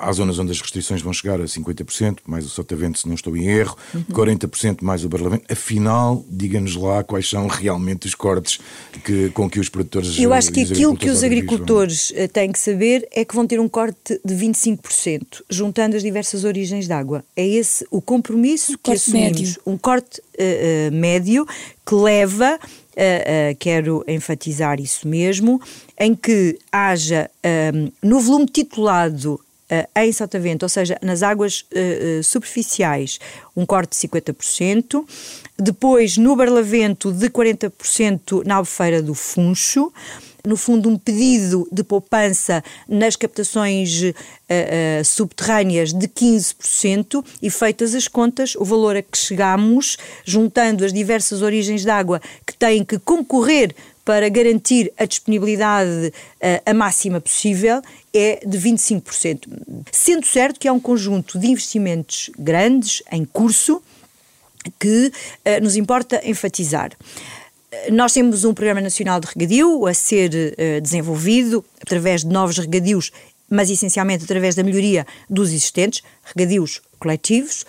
há 0.00 0.12
zonas 0.12 0.38
onde 0.38 0.52
as 0.52 0.60
restrições 0.60 1.02
vão 1.02 1.12
chegar 1.12 1.40
a 1.40 1.44
50%, 1.44 2.18
mais 2.26 2.44
o 2.44 2.48
Sotavento, 2.48 2.98
se 2.98 3.06
não 3.06 3.14
estou 3.14 3.36
em 3.36 3.46
erro, 3.46 3.76
uhum. 3.94 4.04
40% 4.10 4.82
mais 4.82 5.04
o 5.04 5.08
Parlamento. 5.08 5.44
Afinal, 5.50 6.24
diga-nos 6.28 6.76
lá 6.76 7.02
quais 7.02 7.28
são 7.28 7.46
realmente 7.46 8.06
os 8.06 8.14
cortes 8.14 8.58
que, 9.04 9.30
com 9.30 9.48
que 9.48 9.60
os 9.60 9.68
produtores. 9.68 10.18
Eu 10.18 10.32
acho 10.32 10.52
que 10.52 10.62
aquilo 10.62 10.96
que 10.96 11.10
os 11.10 11.22
agricultores 11.22 12.12
têm 12.32 12.52
que 12.52 12.58
saber 12.58 13.06
é 13.12 13.24
que 13.24 13.34
vão 13.34 13.46
ter 13.46 13.60
um 13.60 13.68
corte 13.68 14.20
de 14.24 14.34
25%, 14.34 15.42
juntando 15.50 15.96
as 15.96 16.02
diversas 16.02 16.37
nossas 16.38 16.44
origens 16.44 16.86
de 16.86 16.92
água. 16.92 17.24
É 17.36 17.46
esse 17.46 17.86
o 17.90 18.00
compromisso 18.00 18.72
um 18.72 18.78
que 18.82 18.92
assumimos. 18.92 19.40
Médio. 19.40 19.62
Um 19.66 19.76
corte 19.76 20.20
uh, 20.20 20.90
uh, 20.90 20.92
médio 20.92 21.46
que 21.84 21.94
leva, 21.94 22.56
uh, 22.56 23.56
quero 23.58 24.04
enfatizar 24.06 24.80
isso 24.80 25.06
mesmo, 25.08 25.60
em 25.98 26.14
que 26.14 26.58
haja 26.70 27.30
no 28.02 28.20
volume 28.20 28.46
titulado 28.46 29.40
em 29.94 30.10
Sotavento, 30.12 30.64
ou 30.64 30.68
seja, 30.68 30.98
nas 31.02 31.22
águas 31.22 31.66
superficiais, 32.24 33.18
um 33.54 33.66
corte 33.66 33.90
de 33.90 34.08
50%, 34.08 35.04
depois 35.58 36.16
no 36.16 36.34
Barlavento 36.34 37.12
de 37.12 37.28
40% 37.28 38.46
na 38.46 38.56
Albufeira 38.56 39.02
do 39.02 39.14
Funcho, 39.14 39.92
no 40.48 40.56
fundo, 40.56 40.88
um 40.88 40.96
pedido 40.96 41.68
de 41.70 41.84
poupança 41.84 42.64
nas 42.88 43.14
captações 43.16 44.00
uh, 44.00 44.08
uh, 44.08 45.04
subterrâneas 45.04 45.92
de 45.92 46.08
15% 46.08 47.22
e 47.42 47.50
feitas 47.50 47.94
as 47.94 48.08
contas, 48.08 48.56
o 48.56 48.64
valor 48.64 48.96
a 48.96 49.02
que 49.02 49.18
chegamos, 49.18 49.98
juntando 50.24 50.86
as 50.86 50.92
diversas 50.92 51.42
origens 51.42 51.82
de 51.82 51.90
água 51.90 52.18
que 52.46 52.56
têm 52.56 52.82
que 52.82 52.98
concorrer 52.98 53.74
para 54.06 54.26
garantir 54.30 54.90
a 54.96 55.04
disponibilidade 55.04 56.06
uh, 56.06 56.62
a 56.64 56.72
máxima 56.72 57.20
possível 57.20 57.82
é 58.14 58.40
de 58.42 58.58
25%. 58.58 59.46
Sendo 59.92 60.24
certo 60.24 60.58
que 60.58 60.66
há 60.66 60.72
um 60.72 60.80
conjunto 60.80 61.38
de 61.38 61.48
investimentos 61.48 62.30
grandes 62.38 63.02
em 63.12 63.26
curso 63.26 63.82
que 64.80 65.08
uh, 65.08 65.62
nos 65.62 65.76
importa 65.76 66.22
enfatizar. 66.24 66.92
Nós 67.92 68.14
temos 68.14 68.44
um 68.44 68.54
Programa 68.54 68.80
Nacional 68.80 69.20
de 69.20 69.26
Regadio 69.26 69.86
a 69.86 69.92
ser 69.92 70.30
uh, 70.30 70.80
desenvolvido 70.80 71.62
através 71.82 72.22
de 72.22 72.28
novos 72.28 72.56
regadios 72.56 73.10
mas 73.50 73.70
essencialmente 73.70 74.24
através 74.24 74.54
da 74.54 74.62
melhoria 74.62 75.06
dos 75.28 75.50
existentes, 75.50 76.02
regadios 76.34 76.80
coletivos, 76.98 77.64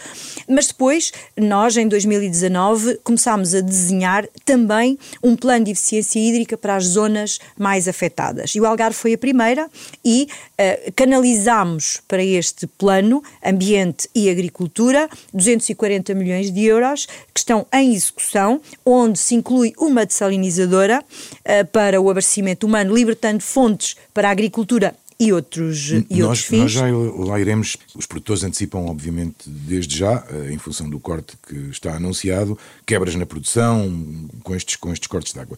mas 0.48 0.68
depois 0.68 1.12
nós 1.38 1.78
em 1.78 1.88
2019 1.88 3.00
começámos 3.04 3.54
a 3.54 3.62
desenhar 3.62 4.28
também 4.44 4.98
um 5.24 5.36
plano 5.36 5.66
de 5.66 5.72
eficiência 5.72 6.20
hídrica 6.20 6.58
para 6.58 6.76
as 6.76 6.86
zonas 6.86 7.40
mais 7.58 7.88
afetadas. 7.88 8.56
E 8.56 8.62
o 8.62 8.66
Algarve 8.66 8.96
foi 8.96 9.14
a 9.14 9.18
primeira 9.18 9.70
e 10.04 10.28
uh, 10.60 10.92
canalizámos 10.96 12.02
para 12.08 12.24
este 12.24 12.66
plano 12.66 13.24
ambiente 13.46 14.10
e 14.16 14.30
agricultura 14.30 15.10
240 15.34 16.14
milhões 16.16 16.52
de 16.52 16.66
euros 16.66 17.08
que 17.34 17.40
estão 17.40 17.66
em 17.72 17.94
execução, 17.94 18.60
onde 18.86 19.20
se 19.20 19.36
inclui 19.36 19.74
uma 19.78 20.06
dessalinizadora 20.06 21.04
uh, 21.04 21.68
para 21.68 22.02
o 22.02 22.10
abastecimento 22.10 22.66
humano, 22.66 22.96
libertando 22.96 23.44
fontes 23.44 23.96
para 24.14 24.30
a 24.30 24.32
agricultura 24.32 24.96
e 25.20 25.34
outros, 25.34 25.92
e 25.92 26.06
nós, 26.12 26.22
outros 26.22 26.46
fins. 26.46 26.60
Nós 26.60 26.72
já 26.72 26.86
lá 26.88 27.40
iremos, 27.40 27.76
os 27.94 28.06
produtores 28.06 28.44
antecipam, 28.44 28.86
obviamente, 28.86 29.50
desde 29.50 29.98
já, 29.98 30.26
eh, 30.30 30.54
em 30.54 30.58
função 30.58 30.90
do 30.90 31.00
corte 31.00 31.38
que 31.46 31.56
está 31.70 31.96
anunciado, 31.96 32.58
quebras 32.86 33.16
na 33.16 33.26
produção 33.26 34.30
com 34.44 34.56
estes, 34.56 34.78
com 34.78 34.94
estes 34.94 35.08
cortes 35.08 35.34
de 35.34 35.40
água. 35.40 35.58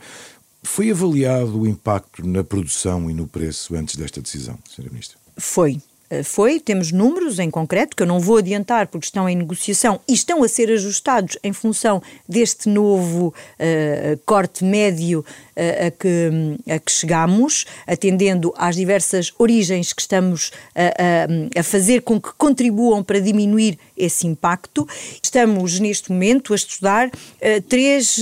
Foi 0.63 0.89
avaliado 0.89 1.59
o 1.59 1.67
impacto 1.67 2.25
na 2.25 2.43
produção 2.43 3.09
e 3.09 3.13
no 3.13 3.27
preço 3.27 3.75
antes 3.75 3.95
desta 3.95 4.21
decisão, 4.21 4.57
Sra. 4.67 4.89
Ministra? 4.89 5.17
Foi. 5.37 5.79
Eh, 6.11 6.23
foi, 6.23 6.59
temos 6.59 6.91
números 6.91 7.39
em 7.39 7.49
concreto, 7.49 7.95
que 7.95 8.03
eu 8.03 8.07
não 8.07 8.19
vou 8.19 8.37
adiantar 8.37 8.87
porque 8.87 9.05
estão 9.05 9.29
em 9.29 9.35
negociação 9.35 9.99
e 10.07 10.13
estão 10.13 10.43
a 10.43 10.47
ser 10.47 10.69
ajustados 10.69 11.37
em 11.41 11.53
função 11.53 12.03
deste 12.27 12.67
novo 12.67 13.27
uh, 13.27 14.19
corte 14.25 14.63
médio 14.65 15.21
uh, 15.21 15.87
a, 15.87 15.91
que, 15.91 16.73
a 16.73 16.79
que 16.79 16.91
chegamos, 16.91 17.65
atendendo 17.87 18.53
às 18.57 18.75
diversas 18.75 19.31
origens 19.39 19.93
que 19.93 20.01
estamos 20.01 20.51
a, 20.75 21.57
a, 21.57 21.59
a 21.59 21.63
fazer 21.63 22.01
com 22.01 22.19
que 22.19 22.31
contribuam 22.37 23.01
para 23.03 23.19
diminuir 23.19 23.79
esse 23.95 24.27
impacto. 24.27 24.87
Estamos, 25.23 25.79
neste 25.79 26.11
momento, 26.11 26.51
a 26.51 26.55
estudar 26.55 27.07
uh, 27.07 27.61
três 27.69 28.19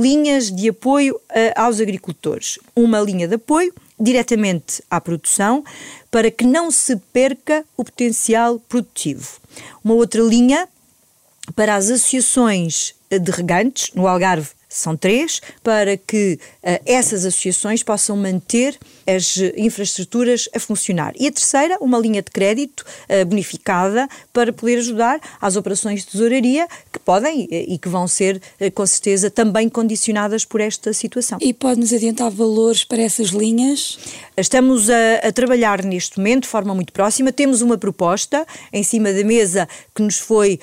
linhas 0.00 0.50
de 0.50 0.68
apoio 0.68 1.18
aos 1.56 1.80
agricultores. 1.80 2.58
Uma 2.76 3.00
linha 3.00 3.26
de 3.26 3.34
apoio 3.34 3.74
diretamente 4.02 4.82
à 4.90 5.00
produção, 5.00 5.64
para 6.10 6.30
que 6.30 6.44
não 6.44 6.70
se 6.70 6.96
perca 7.12 7.64
o 7.76 7.84
potencial 7.84 8.58
produtivo. 8.58 9.40
Uma 9.84 9.94
outra 9.94 10.20
linha 10.20 10.68
para 11.54 11.76
as 11.76 11.90
associações 11.90 12.94
de 13.10 13.30
regantes, 13.30 13.90
no 13.94 14.06
Algarve 14.06 14.50
são 14.72 14.96
três, 14.96 15.40
para 15.62 15.96
que 15.96 16.38
uh, 16.62 16.80
essas 16.86 17.24
associações 17.24 17.82
possam 17.82 18.16
manter 18.16 18.78
as 19.06 19.36
infraestruturas 19.56 20.48
a 20.54 20.58
funcionar. 20.58 21.12
E 21.18 21.26
a 21.26 21.32
terceira, 21.32 21.76
uma 21.80 21.98
linha 21.98 22.22
de 22.22 22.30
crédito 22.30 22.80
uh, 22.80 23.26
bonificada 23.26 24.08
para 24.32 24.52
poder 24.52 24.78
ajudar 24.78 25.20
às 25.40 25.56
operações 25.56 26.00
de 26.00 26.06
tesouraria 26.12 26.66
que 26.90 26.98
podem 26.98 27.44
uh, 27.44 27.48
e 27.50 27.78
que 27.78 27.88
vão 27.88 28.08
ser, 28.08 28.40
com 28.74 28.86
certeza, 28.86 29.30
também 29.30 29.68
condicionadas 29.68 30.44
por 30.44 30.60
esta 30.60 30.92
situação. 30.92 31.38
E 31.40 31.52
pode-nos 31.52 31.92
adiantar 31.92 32.30
valores 32.30 32.84
para 32.84 33.02
essas 33.02 33.28
linhas? 33.28 33.98
Estamos 34.36 34.88
a, 34.88 35.28
a, 35.28 35.32
trabalhar 35.32 35.84
neste 35.84 36.18
momento 36.18 36.42
de 36.44 36.48
forma 36.48 36.74
muito 36.74 36.92
próxima. 36.92 37.32
Temos 37.32 37.60
uma 37.60 37.76
proposta 37.76 38.46
em 38.72 38.82
cima 38.82 39.12
da 39.12 39.24
mesa 39.24 39.68
que 39.94 40.02
nos 40.02 40.18
foi 40.18 40.58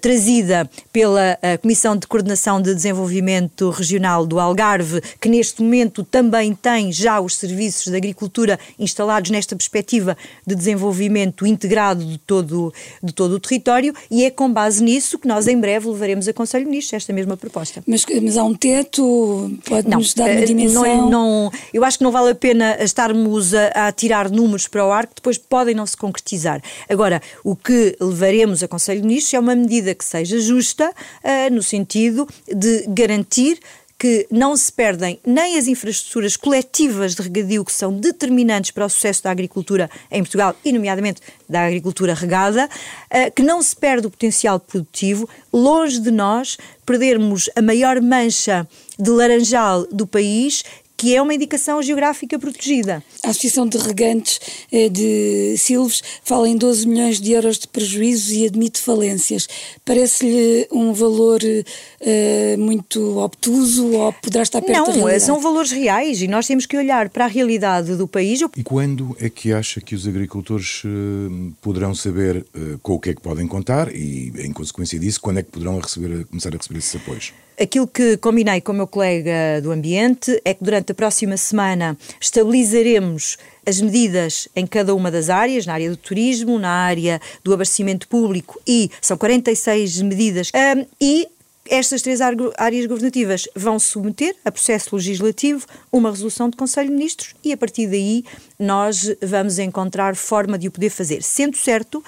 trazida 0.00 0.68
pela 0.92 1.38
Comissão 1.60 1.96
de 1.96 2.06
Coordenação 2.06 2.60
de 2.60 2.74
Desenvolvimento 2.74 3.33
Desenvolvimento 3.34 3.70
Regional 3.70 4.26
do 4.26 4.38
Algarve, 4.38 5.00
que 5.20 5.28
neste 5.28 5.62
momento 5.62 6.04
também 6.04 6.54
tem 6.54 6.92
já 6.92 7.20
os 7.20 7.36
serviços 7.36 7.90
de 7.90 7.96
agricultura 7.96 8.58
instalados 8.78 9.30
nesta 9.30 9.56
perspectiva 9.56 10.16
de 10.46 10.54
desenvolvimento 10.54 11.46
integrado 11.46 12.04
de 12.04 12.18
todo, 12.18 12.72
de 13.02 13.12
todo 13.12 13.32
o 13.32 13.40
território, 13.40 13.94
e 14.10 14.24
é 14.24 14.30
com 14.30 14.52
base 14.52 14.82
nisso 14.82 15.18
que 15.18 15.26
nós 15.26 15.48
em 15.48 15.58
breve 15.58 15.88
levaremos 15.88 16.28
a 16.28 16.32
Conselho 16.32 16.64
de 16.64 16.70
Ministros 16.70 16.94
esta 16.94 17.12
mesma 17.12 17.36
proposta. 17.36 17.82
Mas, 17.86 18.04
mas 18.22 18.36
há 18.36 18.44
um 18.44 18.54
teto? 18.54 19.50
Pode-nos 19.64 20.14
dar 20.14 20.30
uma 20.30 20.40
eh, 20.40 20.44
dimensão? 20.44 20.84
Não, 20.84 21.10
não, 21.10 21.52
eu 21.72 21.84
acho 21.84 21.98
que 21.98 22.04
não 22.04 22.12
vale 22.12 22.30
a 22.30 22.34
pena 22.34 22.76
estarmos 22.80 23.54
a, 23.54 23.88
a 23.88 23.92
tirar 23.92 24.30
números 24.30 24.68
para 24.68 24.86
o 24.86 24.92
ar 24.92 25.06
que 25.06 25.14
depois 25.16 25.38
podem 25.38 25.74
não 25.74 25.86
se 25.86 25.96
concretizar. 25.96 26.62
Agora, 26.88 27.20
o 27.42 27.56
que 27.56 27.96
levaremos 28.00 28.62
a 28.62 28.68
Conselho 28.68 29.00
de 29.00 29.06
Ministros 29.06 29.34
é 29.34 29.40
uma 29.40 29.54
medida 29.54 29.94
que 29.94 30.04
seja 30.04 30.38
justa, 30.40 30.90
uh, 30.90 31.52
no 31.52 31.62
sentido 31.62 32.28
de 32.48 32.84
garantir 32.88 33.23
garantir 33.24 33.58
que 33.96 34.26
não 34.30 34.56
se 34.56 34.70
perdem 34.72 35.18
nem 35.24 35.56
as 35.56 35.66
infraestruturas 35.66 36.36
coletivas 36.36 37.14
de 37.14 37.22
regadio 37.22 37.64
que 37.64 37.72
são 37.72 37.92
determinantes 37.92 38.70
para 38.70 38.84
o 38.84 38.88
sucesso 38.88 39.22
da 39.22 39.30
agricultura 39.30 39.88
em 40.10 40.20
Portugal 40.22 40.54
e, 40.64 40.72
nomeadamente, 40.72 41.22
da 41.48 41.64
agricultura 41.64 42.12
regada, 42.12 42.68
eh, 43.08 43.30
que 43.30 43.42
não 43.42 43.62
se 43.62 43.74
perde 43.74 44.06
o 44.06 44.10
potencial 44.10 44.58
produtivo, 44.58 45.28
longe 45.52 46.00
de 46.00 46.10
nós 46.10 46.58
perdermos 46.84 47.48
a 47.56 47.62
maior 47.62 48.00
mancha 48.02 48.68
de 48.98 49.10
laranjal 49.10 49.86
do 49.90 50.06
país 50.06 50.64
que 50.96 51.14
é 51.14 51.20
uma 51.20 51.34
indicação 51.34 51.82
geográfica 51.82 52.38
protegida. 52.38 53.02
A 53.22 53.30
Associação 53.30 53.66
de 53.66 53.78
Regantes 53.78 54.40
eh, 54.70 54.88
de 54.88 55.56
Silves 55.58 56.02
fala 56.22 56.48
em 56.48 56.56
12 56.56 56.86
milhões 56.86 57.20
de 57.20 57.32
euros 57.32 57.58
de 57.58 57.68
prejuízos 57.68 58.30
e 58.30 58.46
admite 58.46 58.80
falências. 58.80 59.48
Parece-lhe 59.84 60.68
um 60.70 60.92
valor 60.92 61.40
uh, 61.42 62.58
muito 62.58 63.18
obtuso 63.18 63.92
ou 63.92 64.12
poderá 64.12 64.42
estar 64.42 64.62
perto 64.62 64.78
Não, 64.78 64.86
da 64.86 64.92
realidade? 64.92 65.22
são 65.24 65.40
valores 65.40 65.72
reais 65.72 66.22
e 66.22 66.28
nós 66.28 66.46
temos 66.46 66.66
que 66.66 66.76
olhar 66.76 67.08
para 67.08 67.24
a 67.24 67.28
realidade 67.28 67.96
do 67.96 68.06
país. 68.06 68.40
E 68.56 68.62
quando 68.62 69.16
é 69.20 69.28
que 69.28 69.52
acha 69.52 69.80
que 69.80 69.94
os 69.94 70.06
agricultores 70.06 70.82
uh, 70.84 71.52
poderão 71.60 71.94
saber 71.94 72.44
com 72.82 72.94
o 72.94 73.00
que 73.00 73.10
é 73.10 73.14
que 73.14 73.20
podem 73.20 73.46
contar 73.46 73.94
e, 73.94 74.32
em 74.38 74.52
consequência 74.52 74.98
disso, 74.98 75.20
quando 75.20 75.38
é 75.38 75.42
que 75.42 75.50
poderão 75.50 75.78
receber, 75.78 76.24
começar 76.26 76.50
a 76.50 76.56
receber 76.56 76.78
esses 76.78 76.94
apoios? 76.94 77.32
Aquilo 77.60 77.86
que 77.86 78.16
combinei 78.16 78.60
com 78.60 78.72
o 78.72 78.74
meu 78.74 78.86
colega 78.86 79.60
do 79.62 79.70
Ambiente 79.70 80.40
é 80.44 80.54
que 80.54 80.64
durante 80.64 80.90
a 80.90 80.94
próxima 80.94 81.36
semana 81.36 81.96
estabilizaremos 82.20 83.36
as 83.64 83.80
medidas 83.80 84.48
em 84.56 84.66
cada 84.66 84.92
uma 84.92 85.08
das 85.08 85.30
áreas, 85.30 85.64
na 85.64 85.74
área 85.74 85.88
do 85.88 85.96
turismo, 85.96 86.58
na 86.58 86.70
área 86.70 87.20
do 87.44 87.54
abastecimento 87.54 88.08
público 88.08 88.60
e 88.66 88.90
são 89.00 89.16
46 89.16 90.02
medidas. 90.02 90.50
Um, 90.52 90.84
e 91.00 91.28
estas 91.66 92.02
três 92.02 92.20
áreas 92.20 92.86
governativas 92.86 93.48
vão 93.54 93.78
submeter 93.78 94.34
a 94.44 94.52
processo 94.52 94.94
legislativo 94.94 95.64
uma 95.90 96.10
resolução 96.10 96.50
de 96.50 96.56
Conselho 96.56 96.88
de 96.88 96.94
Ministros 96.94 97.34
e 97.42 97.52
a 97.52 97.56
partir 97.56 97.86
daí 97.86 98.24
nós 98.58 99.14
vamos 99.22 99.58
encontrar 99.58 100.14
forma 100.16 100.58
de 100.58 100.68
o 100.68 100.70
poder 100.70 100.90
fazer, 100.90 101.22
sendo 101.22 101.56
certo 101.56 102.04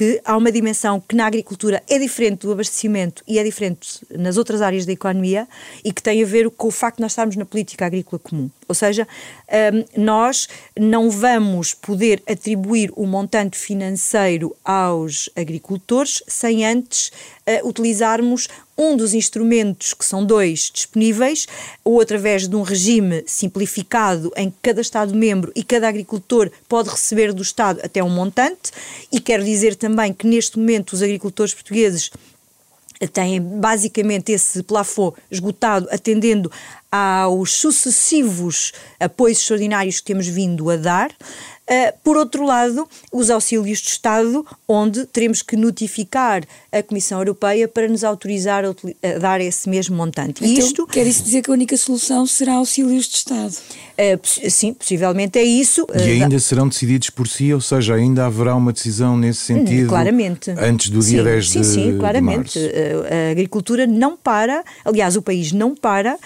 que 0.00 0.18
há 0.24 0.34
uma 0.34 0.50
dimensão 0.50 0.98
que 0.98 1.14
na 1.14 1.26
agricultura 1.26 1.82
é 1.86 1.98
diferente 1.98 2.46
do 2.46 2.52
abastecimento 2.52 3.22
e 3.28 3.38
é 3.38 3.44
diferente 3.44 4.00
nas 4.08 4.38
outras 4.38 4.62
áreas 4.62 4.86
da 4.86 4.92
economia 4.92 5.46
e 5.84 5.92
que 5.92 6.02
tem 6.02 6.22
a 6.22 6.26
ver 6.26 6.48
com 6.48 6.68
o 6.68 6.70
facto 6.70 6.96
de 6.96 7.02
nós 7.02 7.12
estarmos 7.12 7.36
na 7.36 7.44
política 7.44 7.84
agrícola 7.84 8.18
comum. 8.18 8.48
Ou 8.66 8.74
seja, 8.74 9.06
hum, 9.74 9.84
nós 9.98 10.48
não 10.74 11.10
vamos 11.10 11.74
poder 11.74 12.22
atribuir 12.26 12.90
o 12.96 13.04
montante 13.04 13.58
financeiro 13.58 14.56
aos 14.64 15.28
agricultores 15.36 16.22
sem 16.26 16.64
antes 16.64 17.08
uh, 17.46 17.68
utilizarmos 17.68 18.48
um 18.80 18.96
dos 18.96 19.12
instrumentos, 19.12 19.92
que 19.92 20.04
são 20.04 20.24
dois 20.24 20.70
disponíveis, 20.72 21.46
ou 21.84 22.00
através 22.00 22.48
de 22.48 22.56
um 22.56 22.62
regime 22.62 23.22
simplificado 23.26 24.32
em 24.36 24.50
que 24.50 24.56
cada 24.62 24.80
Estado-membro 24.80 25.52
e 25.54 25.62
cada 25.62 25.86
agricultor 25.86 26.50
pode 26.68 26.88
receber 26.88 27.32
do 27.32 27.42
Estado 27.42 27.80
até 27.84 28.02
um 28.02 28.08
montante, 28.08 28.72
e 29.12 29.20
quero 29.20 29.44
dizer 29.44 29.76
também 29.76 30.12
que 30.12 30.26
neste 30.26 30.58
momento 30.58 30.94
os 30.94 31.02
agricultores 31.02 31.52
portugueses 31.52 32.10
têm 33.12 33.40
basicamente 33.40 34.32
esse 34.32 34.62
plafond 34.62 35.16
esgotado, 35.30 35.88
atendendo 35.90 36.50
aos 36.90 37.52
sucessivos 37.52 38.72
apoios 38.98 39.38
extraordinários 39.38 40.00
que 40.00 40.06
temos 40.06 40.26
vindo 40.26 40.68
a 40.70 40.76
dar. 40.76 41.10
Uh, 41.70 41.96
por 42.02 42.16
outro 42.16 42.44
lado, 42.44 42.88
os 43.12 43.30
auxílios 43.30 43.78
de 43.78 43.90
Estado, 43.90 44.44
onde 44.66 45.06
teremos 45.06 45.40
que 45.40 45.54
notificar 45.56 46.42
a 46.72 46.82
Comissão 46.82 47.20
Europeia 47.20 47.68
para 47.68 47.86
nos 47.86 48.02
autorizar 48.02 48.64
a, 48.64 48.70
a 48.70 49.18
dar 49.18 49.40
esse 49.40 49.68
mesmo 49.68 49.96
montante. 49.96 50.44
Então, 50.44 50.66
Isto 50.66 50.84
quer 50.84 51.06
isso 51.06 51.22
dizer 51.22 51.42
que 51.42 51.50
a 51.50 51.52
única 51.52 51.76
solução 51.76 52.26
será 52.26 52.54
auxílios 52.54 53.06
de 53.06 53.18
Estado? 53.18 53.52
Uh, 53.52 54.50
sim, 54.50 54.74
possivelmente 54.74 55.38
é 55.38 55.44
isso. 55.44 55.86
E 55.94 55.98
uh, 55.98 56.22
ainda 56.24 56.40
serão 56.40 56.66
decididos 56.66 57.08
por 57.10 57.28
si, 57.28 57.54
ou 57.54 57.60
seja, 57.60 57.94
ainda 57.94 58.26
haverá 58.26 58.56
uma 58.56 58.72
decisão 58.72 59.16
nesse 59.16 59.40
sentido 59.40 59.90
claramente. 59.90 60.50
antes 60.50 60.90
do 60.90 60.98
dia 60.98 61.18
sim, 61.18 61.24
10 61.24 61.50
sim, 61.50 61.60
de 61.60 61.66
Sim, 61.66 61.98
claramente. 61.98 62.58
a 62.58 63.30
agricultura 63.30 63.86
não 63.86 64.16
para, 64.16 64.64
aliás, 64.84 65.14
o 65.14 65.22
país 65.22 65.52
não 65.52 65.76
para, 65.76 66.18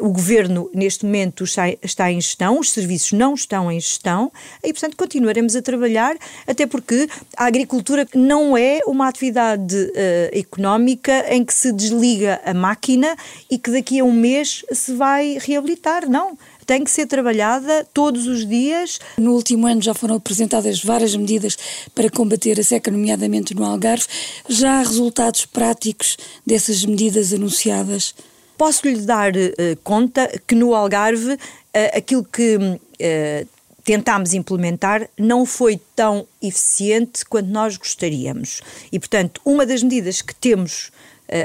o 0.00 0.10
governo 0.10 0.70
neste 0.72 1.04
momento 1.04 1.44
está, 1.44 1.68
está 1.82 2.10
em 2.10 2.20
gestão, 2.20 2.58
os 2.58 2.70
serviços 2.70 3.12
não 3.12 3.34
estão 3.34 3.70
em 3.70 3.78
gestão 3.78 4.32
e, 4.62 4.72
portanto, 4.72 4.85
continuaremos 4.94 5.56
a 5.56 5.62
trabalhar, 5.62 6.16
até 6.46 6.66
porque 6.66 7.08
a 7.36 7.46
agricultura 7.46 8.06
não 8.14 8.56
é 8.56 8.80
uma 8.86 9.08
atividade 9.08 9.74
uh, 9.74 10.38
económica 10.38 11.24
em 11.34 11.44
que 11.44 11.54
se 11.54 11.72
desliga 11.72 12.40
a 12.44 12.54
máquina 12.54 13.16
e 13.50 13.58
que 13.58 13.70
daqui 13.70 13.98
a 14.00 14.04
um 14.04 14.12
mês 14.12 14.64
se 14.70 14.92
vai 14.94 15.38
reabilitar, 15.40 16.08
não 16.08 16.36
tem 16.66 16.82
que 16.82 16.90
ser 16.90 17.06
trabalhada 17.06 17.86
todos 17.94 18.26
os 18.26 18.46
dias. 18.46 18.98
No 19.16 19.34
último 19.34 19.66
ano 19.66 19.80
já 19.80 19.94
foram 19.94 20.16
apresentadas 20.16 20.82
várias 20.82 21.14
medidas 21.14 21.56
para 21.94 22.10
combater 22.10 22.58
a 22.58 22.64
seca, 22.64 22.90
nomeadamente 22.90 23.54
no 23.54 23.64
Algarve. 23.64 24.06
Já 24.48 24.80
há 24.80 24.82
resultados 24.82 25.46
práticos 25.46 26.16
dessas 26.44 26.84
medidas 26.84 27.32
anunciadas? 27.32 28.14
Posso 28.58 28.86
lhe 28.88 29.00
dar 29.00 29.32
uh, 29.36 29.76
conta 29.84 30.28
que 30.46 30.54
no 30.54 30.74
Algarve 30.74 31.34
uh, 31.34 31.38
aquilo 31.94 32.24
que 32.24 32.56
uh, 32.56 33.48
tentámos 33.86 34.34
implementar 34.34 35.08
não 35.16 35.46
foi 35.46 35.80
tão 35.94 36.26
eficiente 36.42 37.24
quanto 37.24 37.48
nós 37.48 37.76
gostaríamos. 37.76 38.60
E, 38.90 38.98
portanto, 38.98 39.40
uma 39.44 39.64
das 39.64 39.82
medidas 39.82 40.20
que 40.20 40.34
temos 40.34 40.90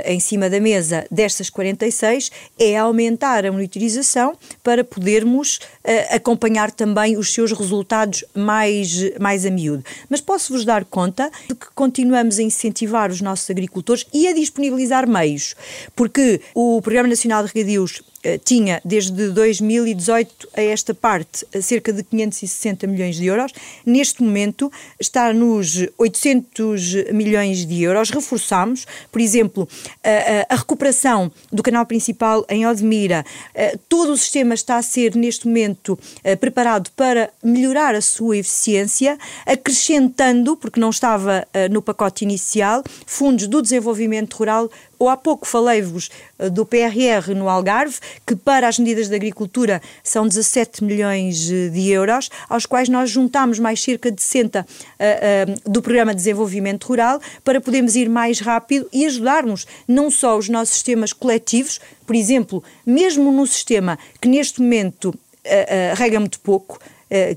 em 0.05 0.19
cima 0.19 0.49
da 0.49 0.59
mesa 0.59 1.05
destas 1.09 1.49
46 1.49 2.31
é 2.59 2.77
aumentar 2.77 3.45
a 3.45 3.51
monitorização 3.51 4.37
para 4.63 4.83
podermos 4.83 5.57
uh, 5.57 6.15
acompanhar 6.15 6.71
também 6.71 7.17
os 7.17 7.33
seus 7.33 7.51
resultados 7.51 8.23
mais, 8.35 9.17
mais 9.19 9.45
a 9.45 9.49
miúdo. 9.49 9.83
Mas 10.09 10.21
posso-vos 10.21 10.65
dar 10.65 10.85
conta 10.85 11.31
de 11.47 11.55
que 11.55 11.67
continuamos 11.73 12.37
a 12.37 12.43
incentivar 12.43 13.09
os 13.09 13.21
nossos 13.21 13.49
agricultores 13.49 14.05
e 14.13 14.27
a 14.27 14.33
disponibilizar 14.33 15.07
meios, 15.07 15.55
porque 15.95 16.41
o 16.53 16.81
Programa 16.81 17.09
Nacional 17.09 17.43
de 17.43 17.51
Regadios 17.53 18.03
eh, 18.20 18.20
tinha 18.43 18.81
desde 18.83 19.29
2018 19.29 20.49
a 20.55 20.61
esta 20.61 20.93
parte 20.93 21.45
cerca 21.61 21.91
de 21.91 22.03
560 22.03 22.87
milhões 22.87 23.15
de 23.15 23.25
euros. 23.25 23.51
Neste 23.85 24.21
momento 24.23 24.71
está 24.99 25.33
nos 25.33 25.87
800 25.97 27.11
milhões 27.11 27.65
de 27.65 27.83
euros. 27.83 28.09
Reforçamos, 28.09 28.85
por 29.11 29.21
exemplo, 29.21 29.67
a, 30.03 30.53
a 30.53 30.55
recuperação 30.55 31.31
do 31.51 31.63
canal 31.63 31.85
principal 31.85 32.45
em 32.49 32.65
Odmira. 32.65 33.25
Eh, 33.53 33.77
todo 33.89 34.13
o 34.13 34.17
sistema 34.17 34.53
está 34.53 34.77
a 34.77 34.81
ser 34.81 35.15
neste 35.15 35.47
momento 35.47 35.97
eh, 36.23 36.35
preparado 36.35 36.91
para 36.95 37.29
melhorar 37.43 37.95
a 37.95 38.01
sua 38.01 38.37
eficiência, 38.37 39.17
acrescentando, 39.45 40.55
porque 40.55 40.79
não 40.79 40.89
estava 40.89 41.45
no 41.69 41.81
pacote 41.81 42.23
inicial, 42.23 42.83
fundos 43.05 43.47
do 43.47 43.61
desenvolvimento 43.61 44.35
rural 44.35 44.69
ou 45.01 45.09
há 45.09 45.17
pouco 45.17 45.47
falei-vos 45.47 46.11
eh, 46.37 46.47
do 46.47 46.63
PRR 46.63 47.33
no 47.35 47.49
Algarve, 47.49 47.95
que 48.23 48.35
para 48.35 48.67
as 48.67 48.77
medidas 48.77 49.09
de 49.09 49.15
agricultura 49.15 49.81
são 50.03 50.27
17 50.27 50.83
milhões 50.83 51.49
eh, 51.49 51.69
de 51.69 51.89
euros, 51.89 52.29
aos 52.47 52.67
quais 52.67 52.87
nós 52.87 53.09
juntamos 53.09 53.57
mais 53.57 53.81
cerca 53.81 54.11
de 54.11 54.21
60 54.21 54.61
uh, 54.61 54.63
uh, 54.63 55.71
do 55.71 55.81
Programa 55.81 56.11
de 56.11 56.17
Desenvolvimento 56.17 56.85
Rural 56.85 57.19
para 57.43 57.59
podermos 57.59 57.95
ir 57.95 58.07
mais 58.09 58.39
rápido 58.39 58.87
e 58.93 59.03
ajudarmos 59.07 59.65
não 59.87 60.11
só 60.11 60.37
os 60.37 60.47
nossos 60.47 60.75
sistemas 60.75 61.13
coletivos, 61.13 61.81
por 62.05 62.15
exemplo, 62.15 62.63
mesmo 62.85 63.31
no 63.31 63.47
sistema 63.47 63.97
que 64.21 64.27
neste 64.27 64.61
momento 64.61 65.05
uh, 65.07 65.95
rega 65.95 66.19
muito 66.19 66.39
pouco, 66.41 66.79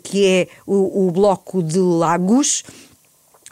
que 0.05 0.25
é 0.25 0.49
o, 0.65 1.09
o 1.09 1.11
bloco 1.11 1.61
de 1.61 1.81
Lagos, 1.81 2.63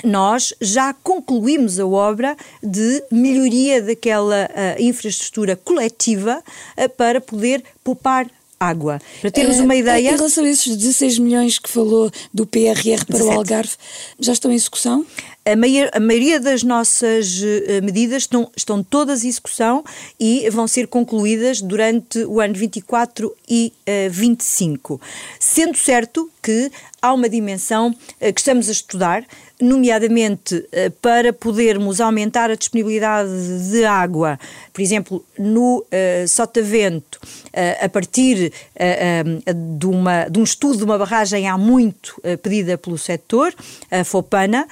nós 0.04 0.54
já 0.60 0.92
concluímos 0.92 1.78
a 1.78 1.86
obra 1.86 2.36
de 2.62 3.02
melhoria 3.10 3.82
daquela 3.82 4.46
uh, 4.46 4.82
infraestrutura 4.82 5.56
coletiva 5.56 6.42
uh, 6.76 6.88
para 6.90 7.20
poder 7.20 7.62
poupar 7.84 8.28
água. 8.62 9.00
Para 9.20 9.30
termos 9.30 9.58
uma 9.58 9.74
ideia. 9.74 10.12
Em 10.12 10.16
relação 10.16 10.44
a 10.44 10.48
esses 10.48 10.76
16 10.76 11.18
milhões 11.18 11.58
que 11.58 11.68
falou 11.68 12.10
do 12.32 12.46
PRR 12.46 13.04
para 13.06 13.18
17. 13.18 13.22
o 13.24 13.32
Algarve, 13.32 13.72
já 14.20 14.32
estão 14.32 14.52
em 14.52 14.54
execução? 14.54 15.04
A, 15.44 15.56
maioria, 15.56 15.90
a 15.92 16.00
maioria 16.00 16.40
das 16.40 16.62
nossas 16.62 17.40
uh, 17.40 17.82
medidas 17.82 18.22
estão, 18.22 18.50
estão 18.56 18.82
todas 18.82 19.24
em 19.24 19.28
execução 19.28 19.84
e 20.18 20.48
vão 20.50 20.68
ser 20.68 20.86
concluídas 20.86 21.60
durante 21.60 22.24
o 22.24 22.40
ano 22.40 22.54
24 22.54 23.34
e 23.48 23.72
uh, 23.88 24.10
25. 24.10 25.00
Sendo 25.40 25.76
certo 25.76 26.30
que 26.42 26.70
há 27.00 27.12
uma 27.12 27.28
dimensão 27.28 27.90
uh, 27.90 28.32
que 28.32 28.40
estamos 28.40 28.68
a 28.68 28.72
estudar, 28.72 29.24
nomeadamente 29.60 30.66
para 31.00 31.32
podermos 31.32 32.00
aumentar 32.00 32.50
a 32.50 32.56
disponibilidade 32.56 33.30
de 33.70 33.84
água, 33.84 34.38
por 34.72 34.82
exemplo, 34.82 35.24
no 35.38 35.78
uh, 35.78 36.28
Sotavento, 36.28 37.18
uh, 37.22 37.84
a 37.84 37.88
partir 37.88 38.52
uh, 38.74 39.54
de, 39.78 39.86
uma, 39.86 40.24
de 40.24 40.38
um 40.38 40.42
estudo 40.42 40.78
de 40.78 40.84
uma 40.84 40.98
barragem 40.98 41.48
há 41.48 41.56
muito 41.56 42.20
pedida 42.42 42.76
pelo 42.78 42.96
setor, 42.96 43.54
a 43.90 44.02
FOPANA, 44.04 44.66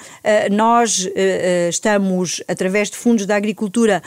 nós 0.61 1.09
estamos, 1.71 2.43
através 2.47 2.91
de 2.91 2.97
fundos 2.99 3.25
da 3.25 3.35
agricultura, 3.35 4.03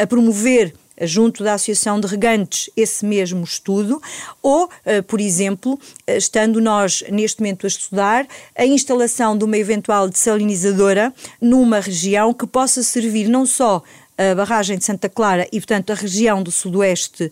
a 0.00 0.06
promover 0.06 0.74
junto 1.00 1.42
da 1.42 1.54
Associação 1.54 1.98
de 1.98 2.06
Regantes 2.06 2.70
esse 2.76 3.04
mesmo 3.04 3.44
estudo, 3.44 4.00
ou, 4.42 4.68
por 5.06 5.20
exemplo, 5.20 5.78
estando 6.06 6.60
nós 6.60 7.02
neste 7.10 7.40
momento 7.40 7.64
a 7.64 7.68
estudar 7.68 8.26
a 8.54 8.66
instalação 8.66 9.38
de 9.38 9.44
uma 9.44 9.56
eventual 9.56 10.06
dessalinizadora 10.06 11.14
numa 11.40 11.80
região 11.80 12.34
que 12.34 12.46
possa 12.46 12.82
servir 12.82 13.28
não 13.28 13.46
só 13.46 13.82
a 14.18 14.34
barragem 14.34 14.78
de 14.78 14.84
Santa 14.84 15.08
Clara 15.08 15.46
e, 15.52 15.60
portanto, 15.60 15.90
a 15.90 15.94
região 15.94 16.42
do 16.42 16.50
sudoeste 16.50 17.24
uh, 17.24 17.30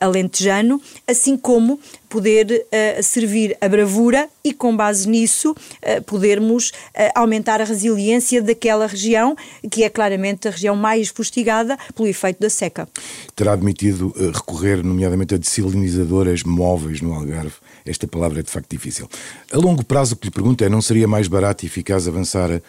alentejano, 0.00 0.80
assim 1.06 1.36
como 1.36 1.78
poder 2.08 2.46
uh, 2.48 3.02
servir 3.02 3.56
a 3.60 3.68
bravura 3.68 4.28
e, 4.42 4.52
com 4.52 4.76
base 4.76 5.08
nisso, 5.08 5.52
uh, 5.52 6.02
podermos 6.04 6.72
aumentar 7.14 7.60
a 7.60 7.64
resiliência 7.64 8.42
daquela 8.42 8.86
região, 8.86 9.36
que 9.70 9.84
é 9.84 9.90
claramente 9.90 10.48
a 10.48 10.50
região 10.50 10.76
mais 10.76 11.08
fustigada 11.08 11.78
pelo 11.94 12.08
efeito 12.08 12.40
da 12.40 12.50
seca. 12.50 12.88
Terá 13.34 13.52
admitido 13.52 14.14
recorrer, 14.32 14.82
nomeadamente, 14.84 15.34
a 15.34 15.38
desalinizadoras 15.38 16.42
móveis 16.42 17.00
no 17.00 17.12
Algarve? 17.14 17.54
Esta 17.84 18.06
palavra 18.06 18.40
é 18.40 18.42
de 18.42 18.50
facto 18.50 18.70
difícil. 18.70 19.08
A 19.52 19.58
longo 19.58 19.84
prazo, 19.84 20.14
o 20.14 20.16
que 20.16 20.26
lhe 20.26 20.30
pergunto 20.30 20.64
é: 20.64 20.68
não 20.68 20.80
seria 20.80 21.06
mais 21.06 21.28
barato 21.28 21.64
e 21.64 21.66
eficaz 21.66 22.08
avançar 22.08 22.60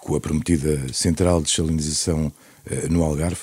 com 0.00 0.16
a 0.16 0.20
prometida 0.20 0.92
central 0.92 1.40
de 1.40 1.46
desalinização 1.46 2.26
eh, 2.26 2.41
no 2.90 3.02
Algarve? 3.02 3.40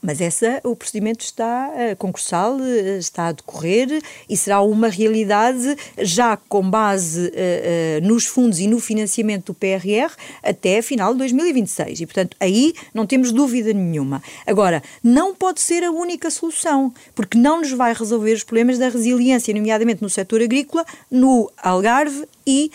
Mas 0.00 0.20
essa, 0.20 0.60
o 0.64 0.74
procedimento 0.74 1.24
está 1.24 1.70
uh, 1.70 1.96
concursal, 1.96 2.56
uh, 2.56 2.98
está 2.98 3.28
a 3.28 3.32
decorrer 3.32 4.02
e 4.28 4.36
será 4.36 4.62
uma 4.62 4.88
realidade 4.88 5.76
já 5.98 6.36
com 6.36 6.68
base 6.68 7.28
uh, 7.28 8.06
nos 8.06 8.26
fundos 8.26 8.58
e 8.60 8.66
no 8.66 8.80
financiamento 8.80 9.46
do 9.46 9.54
PRR 9.54 10.12
até 10.42 10.80
final 10.80 11.12
de 11.12 11.18
2026. 11.18 12.00
E, 12.00 12.06
portanto, 12.06 12.36
aí 12.40 12.74
não 12.92 13.06
temos 13.06 13.32
dúvida 13.32 13.72
nenhuma. 13.72 14.22
Agora, 14.46 14.82
não 15.02 15.34
pode 15.34 15.60
ser 15.60 15.84
a 15.84 15.90
única 15.90 16.30
solução, 16.30 16.92
porque 17.14 17.36
não 17.36 17.60
nos 17.60 17.72
vai 17.72 17.92
resolver 17.92 18.32
os 18.32 18.44
problemas 18.44 18.78
da 18.78 18.88
resiliência, 18.88 19.54
nomeadamente 19.54 20.02
no 20.02 20.08
setor 20.08 20.42
agrícola, 20.42 20.84
no 21.10 21.50
Algarve 21.56 22.26
e 22.46 22.70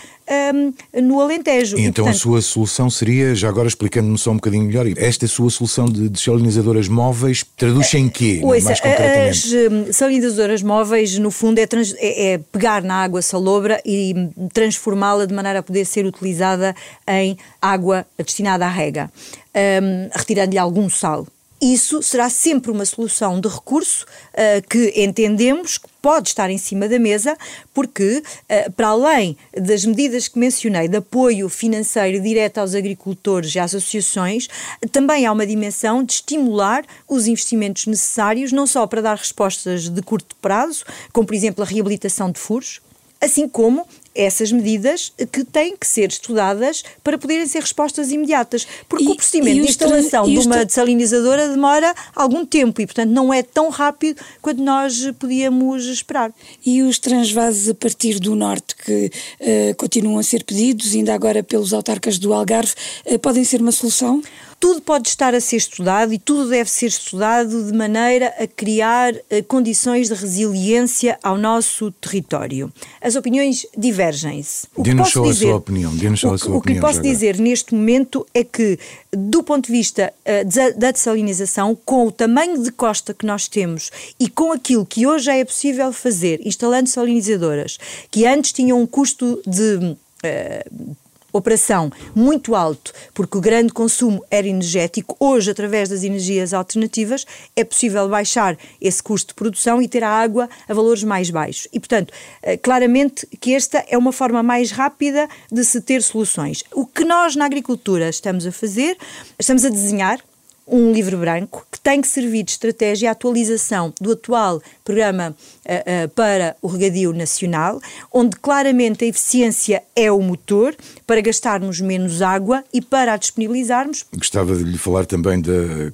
um, 0.53 1.01
no 1.01 1.19
Alentejo. 1.19 1.77
E 1.77 1.81
então 1.81 2.05
e, 2.05 2.07
portanto, 2.07 2.15
a 2.15 2.19
sua 2.19 2.41
solução 2.41 2.89
seria, 2.89 3.35
já 3.35 3.49
agora 3.49 3.67
explicando-me 3.67 4.17
só 4.17 4.31
um 4.31 4.35
bocadinho 4.35 4.63
melhor, 4.63 4.85
esta 4.97 5.27
sua 5.27 5.49
solução 5.49 5.85
de 5.85 6.09
desalinizadoras 6.09 6.87
móveis 6.87 7.45
traduz 7.57 7.93
em 7.93 8.09
quê, 8.09 8.41
ouça, 8.43 8.65
mais 8.65 8.79
concretamente? 8.79 9.29
As 9.29 9.71
hum, 9.71 9.93
salinizadoras 9.93 10.61
móveis, 10.61 11.17
no 11.17 11.31
fundo, 11.31 11.59
é, 11.59 11.67
trans, 11.67 11.93
é, 11.97 12.33
é 12.33 12.37
pegar 12.37 12.83
na 12.83 12.95
água 12.95 13.21
salobra 13.21 13.81
e 13.85 14.13
transformá-la 14.53 15.25
de 15.25 15.33
maneira 15.33 15.59
a 15.59 15.63
poder 15.63 15.85
ser 15.85 16.05
utilizada 16.05 16.75
em 17.07 17.37
água 17.61 18.05
destinada 18.17 18.65
à 18.65 18.69
rega, 18.69 19.11
um, 19.55 20.09
retirando-lhe 20.17 20.57
algum 20.57 20.89
sal 20.89 21.25
isso 21.61 22.01
será 22.01 22.29
sempre 22.29 22.71
uma 22.71 22.85
solução 22.85 23.39
de 23.39 23.49
recurso 23.49 24.05
uh, 24.33 24.67
que 24.67 24.93
entendemos 24.95 25.79
pode 26.01 26.29
estar 26.29 26.49
em 26.49 26.57
cima 26.57 26.87
da 26.87 26.99
mesa, 26.99 27.37
porque, 27.73 28.21
uh, 28.21 28.71
para 28.71 28.89
além 28.89 29.37
das 29.55 29.85
medidas 29.85 30.27
que 30.27 30.39
mencionei 30.39 30.87
de 30.87 30.97
apoio 30.97 31.49
financeiro 31.49 32.21
direto 32.21 32.59
aos 32.59 32.75
agricultores 32.75 33.53
e 33.53 33.59
às 33.59 33.75
associações, 33.75 34.47
também 34.91 35.25
há 35.25 35.31
uma 35.31 35.45
dimensão 35.45 36.03
de 36.03 36.13
estimular 36.13 36.85
os 37.07 37.27
investimentos 37.27 37.85
necessários, 37.85 38.51
não 38.51 38.65
só 38.65 38.85
para 38.87 39.01
dar 39.01 39.17
respostas 39.17 39.89
de 39.89 40.01
curto 40.01 40.35
prazo, 40.41 40.85
como, 41.11 41.27
por 41.27 41.35
exemplo, 41.35 41.63
a 41.63 41.67
reabilitação 41.67 42.31
de 42.31 42.39
furos, 42.39 42.81
assim 43.21 43.47
como 43.47 43.85
essas 44.13 44.51
medidas 44.51 45.13
que 45.31 45.43
têm 45.43 45.75
que 45.77 45.87
ser 45.87 46.09
estudadas 46.09 46.83
para 47.03 47.17
poderem 47.17 47.45
ser 47.47 47.61
respostas 47.61 48.11
imediatas. 48.11 48.67
Porque 48.87 49.05
e, 49.05 49.07
o 49.07 49.15
procedimento 49.15 49.61
de 49.61 49.69
instalação 49.69 50.25
de 50.25 50.39
uma 50.39 50.65
dessalinizadora 50.65 51.49
demora 51.49 51.93
algum 52.15 52.45
tempo 52.45 52.81
e, 52.81 52.85
portanto, 52.85 53.09
não 53.09 53.33
é 53.33 53.41
tão 53.41 53.69
rápido 53.69 54.21
quanto 54.41 54.61
nós 54.61 55.11
podíamos 55.19 55.85
esperar. 55.85 56.33
E 56.65 56.81
os 56.81 56.99
transvases 56.99 57.69
a 57.69 57.73
partir 57.73 58.19
do 58.19 58.35
norte 58.35 58.75
que 58.75 59.11
uh, 59.39 59.75
continuam 59.75 60.17
a 60.17 60.23
ser 60.23 60.43
pedidos, 60.43 60.93
ainda 60.93 61.13
agora 61.13 61.43
pelos 61.43 61.73
autarcas 61.73 62.17
do 62.17 62.33
Algarve, 62.33 62.73
uh, 63.05 63.19
podem 63.19 63.43
ser 63.43 63.61
uma 63.61 63.71
solução? 63.71 64.21
Tudo 64.59 64.81
pode 64.81 65.07
estar 65.07 65.33
a 65.33 65.39
ser 65.39 65.55
estudado 65.55 66.13
e 66.13 66.19
tudo 66.19 66.49
deve 66.49 66.69
ser 66.69 66.87
estudado 66.87 67.63
de 67.63 67.73
maneira 67.73 68.33
a 68.37 68.45
criar 68.45 69.13
uh, 69.13 69.43
condições 69.47 70.09
de 70.09 70.13
resiliência 70.13 71.17
ao 71.23 71.37
nosso 71.37 71.91
território. 71.91 72.71
As 73.01 73.15
opiniões 73.15 73.65
divergem-se. 73.77 74.67
Dê-nos 74.77 75.11
só 75.11 75.23
dizer, 75.23 75.45
a 75.45 75.49
sua 75.49 75.57
opinião. 75.57 75.91
Só 76.17 76.29
o, 76.29 76.33
a 76.33 76.37
sua 76.37 76.53
o 76.55 76.57
opinião, 76.57 76.81
que 76.81 76.87
posso 76.87 77.01
dizer 77.01 77.37
neste 77.37 77.73
momento 77.73 78.27
é 78.33 78.43
que, 78.43 78.77
do 79.11 79.41
ponto 79.41 79.67
de 79.67 79.71
vista 79.71 80.13
uh, 80.25 80.77
da 80.77 80.91
dessalinização, 80.91 81.77
com 81.85 82.07
o 82.07 82.11
tamanho 82.11 82.61
de 82.61 82.71
costa 82.71 83.13
que 83.13 83.25
nós 83.25 83.47
temos 83.47 83.89
e 84.19 84.27
com 84.27 84.51
aquilo 84.51 84.85
que 84.85 85.07
hoje 85.07 85.31
é 85.31 85.45
possível 85.45 85.93
fazer, 85.93 86.41
instalando 86.45 86.89
salinizadoras, 86.89 87.77
que 88.11 88.25
antes 88.25 88.51
tinham 88.51 88.81
um 88.81 88.85
custo 88.85 89.41
de. 89.47 89.95
Uh, 90.23 90.95
operação 91.31 91.91
muito 92.15 92.55
alto, 92.55 92.93
porque 93.13 93.37
o 93.37 93.41
grande 93.41 93.73
consumo 93.73 94.23
era 94.29 94.47
energético, 94.47 95.15
hoje, 95.19 95.51
através 95.51 95.89
das 95.89 96.03
energias 96.03 96.53
alternativas, 96.53 97.25
é 97.55 97.63
possível 97.63 98.07
baixar 98.07 98.57
esse 98.81 99.01
custo 99.01 99.29
de 99.29 99.33
produção 99.35 99.81
e 99.81 99.87
ter 99.87 100.03
a 100.03 100.09
água 100.09 100.49
a 100.67 100.73
valores 100.73 101.03
mais 101.03 101.29
baixos. 101.29 101.67
E, 101.73 101.79
portanto, 101.79 102.13
eh, 102.41 102.57
claramente 102.57 103.27
que 103.39 103.53
esta 103.53 103.83
é 103.87 103.97
uma 103.97 104.11
forma 104.11 104.43
mais 104.43 104.71
rápida 104.71 105.27
de 105.51 105.63
se 105.63 105.81
ter 105.81 106.01
soluções. 106.01 106.63
O 106.73 106.85
que 106.85 107.03
nós 107.03 107.35
na 107.35 107.45
agricultura 107.45 108.09
estamos 108.09 108.45
a 108.45 108.51
fazer, 108.51 108.97
estamos 109.39 109.65
a 109.65 109.69
desenhar 109.69 110.19
um 110.69 110.91
livro 110.91 111.17
branco 111.17 111.65
que 111.71 111.79
tem 111.79 112.01
que 112.01 112.07
servir 112.07 112.43
de 112.43 112.51
estratégia 112.51 113.09
à 113.09 113.11
atualização 113.11 113.93
do 113.99 114.11
atual 114.11 114.61
programa 114.83 115.35
uh, 115.65 116.05
uh, 116.05 116.09
para 116.09 116.55
o 116.61 116.67
regadio 116.67 117.11
nacional, 117.13 117.81
onde 118.13 118.35
claramente 118.37 119.03
a 119.03 119.07
eficiência 119.07 119.83
é 119.95 120.11
o 120.11 120.21
motor 120.21 120.75
para 121.05 121.21
gastarmos 121.21 121.81
menos 121.81 122.21
água 122.21 122.63
e 122.73 122.81
para 122.81 123.13
a 123.13 123.17
disponibilizarmos. 123.17 124.05
Gostava 124.15 124.55
de 124.55 124.63
lhe 124.63 124.77
falar 124.77 125.05
também 125.05 125.41
de 125.41 125.93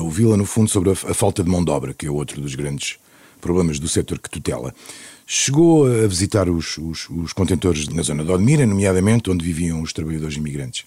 ouvi-la, 0.00 0.36
no 0.36 0.46
fundo, 0.46 0.70
sobre 0.70 0.90
a, 0.90 0.92
a 0.92 1.14
falta 1.14 1.42
de 1.42 1.50
mão 1.50 1.64
de 1.64 1.70
obra, 1.70 1.92
que 1.92 2.06
é 2.06 2.10
outro 2.10 2.40
dos 2.40 2.54
grandes 2.54 2.96
problemas 3.40 3.78
do 3.78 3.88
setor 3.88 4.18
que 4.18 4.30
tutela. 4.30 4.74
Chegou 5.26 5.86
a 5.86 6.06
visitar 6.06 6.48
os, 6.48 6.78
os, 6.78 7.08
os 7.10 7.32
contentores 7.32 7.86
na 7.88 8.02
zona 8.02 8.24
de 8.24 8.30
Odmira, 8.30 8.64
nomeadamente 8.66 9.30
onde 9.30 9.44
viviam 9.44 9.82
os 9.82 9.92
trabalhadores 9.92 10.36
imigrantes? 10.36 10.84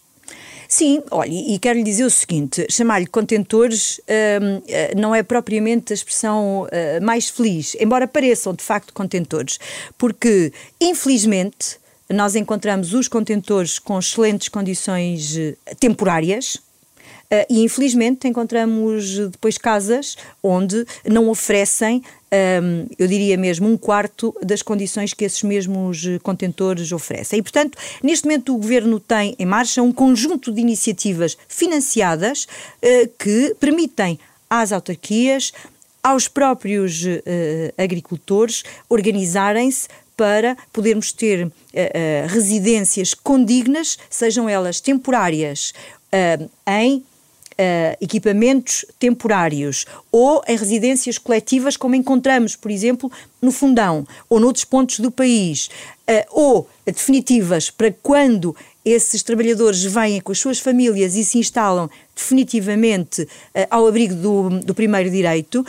Sim, 0.72 1.04
olha, 1.12 1.30
e 1.30 1.60
quero 1.60 1.78
lhe 1.78 1.84
dizer 1.84 2.06
o 2.06 2.10
seguinte: 2.10 2.66
chamar-lhe 2.70 3.06
contentores 3.06 4.00
hum, 4.42 4.62
eh, 4.70 4.96
não 4.96 5.14
é 5.14 5.22
propriamente 5.22 5.92
a 5.92 5.94
expressão 5.94 6.64
uh, 6.64 7.06
mais 7.06 7.28
feliz, 7.28 7.76
embora 7.78 8.08
pareçam 8.08 8.54
de 8.54 8.64
facto 8.64 8.94
contentores, 8.94 9.60
porque 9.98 10.54
infelizmente 10.80 11.78
nós 12.10 12.36
encontramos 12.36 12.94
os 12.94 13.10
contentores 13.10 13.80
com 13.80 14.00
excelentes 14.00 14.48
condições 14.48 15.36
eh, 15.36 15.56
temporárias 15.78 16.58
e 17.50 17.63
infelizmente 17.63 18.28
encontramos 18.28 19.17
depois 19.30 19.58
casas 19.58 20.17
onde 20.44 20.86
não 21.06 21.30
oferecem, 21.30 22.04
um, 22.32 22.88
eu 22.98 23.08
diria 23.08 23.38
mesmo, 23.38 23.67
um 23.67 23.78
quarto 23.78 24.34
das 24.41 24.62
condições 24.62 25.13
que 25.13 25.26
esses 25.26 25.44
mesmos 25.44 26.04
contentores 26.24 26.91
oferecem. 26.91 27.39
E, 27.39 27.41
portanto, 27.41 27.78
neste 28.02 28.26
momento 28.26 28.56
o 28.56 28.58
Governo 28.58 29.00
tem 29.00 29.36
em 29.38 29.46
marcha 29.46 29.82
um 29.82 29.91
conjunto 29.91 30.52
de 30.52 30.62
iniciativas 30.62 31.38
financiadas 31.48 32.46
uh, 32.46 33.10
que 33.20 33.56
permitem 33.60 34.17
às 34.50 34.72
autarquias, 34.72 35.52
aos 36.02 36.28
próprios 36.28 37.04
uh, 37.04 37.22
agricultores 37.78 38.63
organizarem-se 38.89 39.88
para 40.15 40.56
podermos 40.72 41.12
ter 41.12 41.48
uh, 41.48 41.52
residências 42.28 43.13
condignas, 43.13 43.98
sejam 44.10 44.48
elas 44.48 44.80
temporárias, 44.80 45.74
em 46.67 47.04
Uh, 47.52 47.96
equipamentos 48.00 48.86
temporários 48.98 49.86
ou 50.12 50.42
em 50.48 50.58
residências 50.58 51.18
coletivas, 51.18 51.78
como 51.78 51.94
encontramos, 51.94 52.56
por 52.56 52.72
exemplo, 52.72 53.12
no 53.42 53.52
Fundão 53.52 54.08
ou 54.30 54.40
noutros 54.40 54.64
pontos 54.64 55.00
do 55.00 55.12
país, 55.12 55.70
uh, 56.10 56.26
ou 56.32 56.70
definitivas 56.86 57.70
para 57.70 57.94
quando 58.02 58.56
esses 58.84 59.22
trabalhadores 59.22 59.84
vêm 59.84 60.22
com 60.22 60.32
as 60.32 60.40
suas 60.40 60.60
famílias 60.60 61.16
e 61.16 61.24
se 61.24 61.38
instalam 61.38 61.90
definitivamente 62.16 63.24
uh, 63.24 63.28
ao 63.70 63.86
abrigo 63.86 64.16
do, 64.16 64.50
do 64.62 64.74
primeiro 64.74 65.12
direito. 65.12 65.66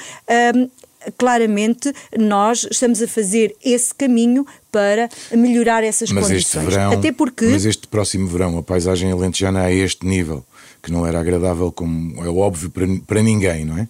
Claramente, 1.18 1.92
nós 2.16 2.64
estamos 2.70 3.02
a 3.02 3.08
fazer 3.08 3.56
esse 3.64 3.92
caminho 3.92 4.46
para 4.70 5.08
melhorar 5.32 5.82
essas 5.82 6.12
mas 6.12 6.28
condições. 6.28 6.64
Verão, 6.68 6.92
Até 6.92 7.10
porque... 7.10 7.44
Mas 7.46 7.64
este 7.64 7.88
próximo 7.88 8.28
verão, 8.28 8.56
a 8.56 8.62
paisagem 8.62 9.10
alentejana 9.10 9.62
a 9.62 9.72
este 9.72 10.06
nível 10.06 10.44
que 10.82 10.90
não 10.90 11.06
era 11.06 11.20
agradável, 11.20 11.70
como 11.70 12.24
é 12.24 12.28
óbvio 12.28 12.70
para, 12.70 12.86
para 13.06 13.22
ninguém, 13.22 13.64
não 13.64 13.78
é? 13.78 13.82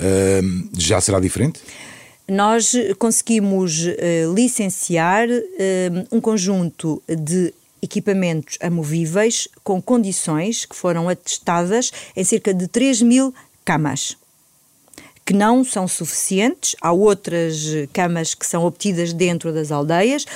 Uh, 0.00 0.68
já 0.76 1.00
será 1.00 1.18
diferente? 1.18 1.60
Nós 2.28 2.72
conseguimos 2.98 3.86
uh, 3.86 4.34
licenciar 4.34 5.28
um 6.10 6.20
conjunto 6.20 7.02
de 7.08 7.52
equipamentos 7.82 8.56
amovíveis 8.60 9.46
com 9.62 9.80
condições 9.80 10.64
que 10.64 10.74
foram 10.74 11.08
atestadas 11.08 11.92
em 12.16 12.24
cerca 12.24 12.52
de 12.54 12.66
3 12.66 13.02
mil 13.02 13.34
camas 13.64 14.16
que 15.24 15.32
não 15.32 15.64
são 15.64 15.88
suficientes. 15.88 16.76
Há 16.80 16.92
outras 16.92 17.56
camas 17.92 18.34
que 18.34 18.46
são 18.46 18.64
obtidas 18.64 19.12
dentro 19.12 19.52
das 19.52 19.72
aldeias, 19.72 20.26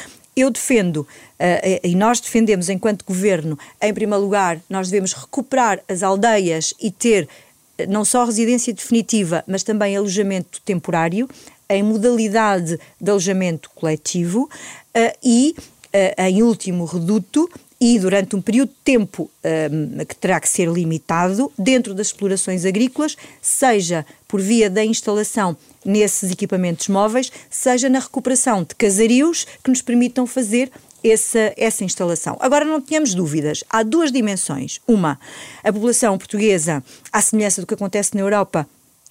eu 0.40 0.50
defendo, 0.50 0.98
uh, 0.98 1.80
e 1.82 1.94
nós 1.94 2.20
defendemos 2.20 2.68
enquanto 2.68 3.04
governo, 3.04 3.58
em 3.80 3.92
primeiro 3.92 4.22
lugar, 4.22 4.60
nós 4.68 4.88
devemos 4.88 5.12
recuperar 5.12 5.80
as 5.88 6.02
aldeias 6.02 6.74
e 6.80 6.90
ter 6.90 7.28
eh, 7.76 7.86
não 7.86 8.04
só 8.04 8.24
residência 8.24 8.72
definitiva, 8.72 9.42
mas 9.46 9.62
também 9.62 9.96
alojamento 9.96 10.60
temporário, 10.62 11.28
em 11.68 11.82
modalidade 11.82 12.78
de 13.00 13.10
alojamento 13.10 13.70
coletivo 13.74 14.44
uh, 14.44 15.18
e, 15.22 15.54
uh, 15.58 16.22
em 16.22 16.42
último 16.42 16.84
reduto, 16.84 17.48
e 17.80 17.98
durante 17.98 18.34
um 18.34 18.42
período 18.42 18.70
de 18.70 18.76
tempo 18.84 19.30
um, 19.70 20.04
que 20.04 20.16
terá 20.16 20.40
que 20.40 20.48
ser 20.48 20.68
limitado, 20.68 21.52
dentro 21.56 21.94
das 21.94 22.08
explorações 22.08 22.64
agrícolas, 22.64 23.16
seja 23.40 24.04
por 24.26 24.40
via 24.40 24.68
da 24.68 24.84
instalação 24.84 25.56
nesses 25.84 26.32
equipamentos 26.32 26.88
móveis, 26.88 27.30
seja 27.48 27.88
na 27.88 28.00
recuperação 28.00 28.64
de 28.64 28.74
casarios 28.74 29.46
que 29.62 29.70
nos 29.70 29.80
permitam 29.80 30.26
fazer 30.26 30.70
essa, 31.04 31.52
essa 31.56 31.84
instalação. 31.84 32.36
Agora, 32.40 32.64
não 32.64 32.80
tenhamos 32.80 33.14
dúvidas, 33.14 33.62
há 33.70 33.82
duas 33.82 34.10
dimensões. 34.10 34.80
Uma, 34.86 35.18
a 35.62 35.72
população 35.72 36.18
portuguesa, 36.18 36.82
à 37.12 37.20
semelhança 37.20 37.60
do 37.60 37.66
que 37.66 37.74
acontece 37.74 38.14
na 38.14 38.20
Europa, 38.20 38.68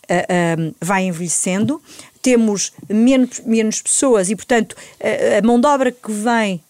uh, 0.09 0.69
uh, 0.69 0.75
vai 0.81 1.05
envelhecendo, 1.05 1.81
temos 2.21 2.73
menos, 2.89 3.39
menos 3.45 3.81
pessoas 3.81 4.29
e, 4.29 4.35
portanto, 4.35 4.73
uh, 4.73 5.37
a 5.39 5.45
mão 5.45 5.59
de 5.59 5.67
obra 5.67 5.91
que 5.91 6.11
vem 6.11 6.61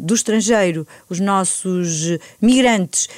do 0.00 0.14
estrangeiro, 0.14 0.86
os 1.08 1.20
nossos 1.20 2.18
migrantes 2.40 3.08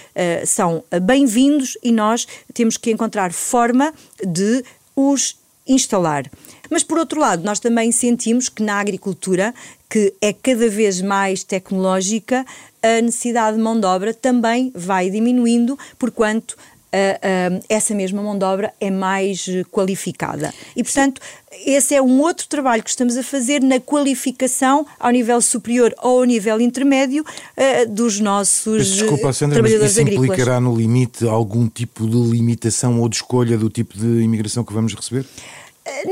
são 0.46 0.82
bem-vindos 1.02 1.76
e 1.82 1.92
nós 1.92 2.26
temos 2.54 2.76
que 2.76 2.90
encontrar 2.90 3.32
forma 3.32 3.92
de 4.26 4.64
os 4.96 5.36
instalar. 5.66 6.24
Mas, 6.70 6.82
por 6.82 6.98
outro 6.98 7.20
lado, 7.20 7.44
nós 7.44 7.60
também 7.60 7.92
sentimos 7.92 8.48
que 8.48 8.62
na 8.62 8.80
agricultura, 8.80 9.54
que 9.88 10.14
é 10.20 10.32
cada 10.32 10.68
vez 10.68 11.02
mais 11.02 11.44
tecnológica, 11.44 12.44
a 12.82 13.02
necessidade 13.02 13.56
de 13.56 13.62
mão 13.62 13.78
de 13.78 13.84
obra 13.84 14.14
também 14.14 14.72
vai 14.74 15.10
diminuindo, 15.10 15.78
porquanto 15.98 16.56
Uh, 16.88 17.62
essa 17.68 17.94
mesma 17.94 18.22
mão 18.22 18.36
de 18.38 18.44
obra 18.44 18.72
é 18.80 18.90
mais 18.90 19.46
qualificada. 19.70 20.54
E, 20.74 20.82
portanto, 20.82 21.20
esse 21.66 21.94
é 21.94 22.00
um 22.00 22.20
outro 22.20 22.48
trabalho 22.48 22.82
que 22.82 22.88
estamos 22.88 23.16
a 23.16 23.22
fazer 23.22 23.62
na 23.62 23.78
qualificação 23.78 24.86
ao 24.98 25.10
nível 25.10 25.40
superior 25.40 25.94
ou 26.02 26.20
ao 26.20 26.24
nível 26.24 26.60
intermédio 26.60 27.22
uh, 27.22 27.88
dos 27.90 28.20
nossos 28.20 28.78
mas, 28.78 28.86
desculpa, 28.88 29.32
Sandra, 29.32 29.56
trabalhadores 29.56 29.82
mas 29.82 29.92
isso 29.92 30.00
agrícolas. 30.00 30.30
implicará 30.30 30.60
no 30.60 30.74
limite 30.74 31.26
algum 31.26 31.68
tipo 31.68 32.06
de 32.06 32.16
limitação 32.16 33.00
ou 33.00 33.08
de 33.08 33.16
escolha 33.16 33.58
do 33.58 33.68
tipo 33.68 33.98
de 33.98 34.22
imigração 34.22 34.64
que 34.64 34.72
vamos 34.72 34.94
receber? 34.94 35.26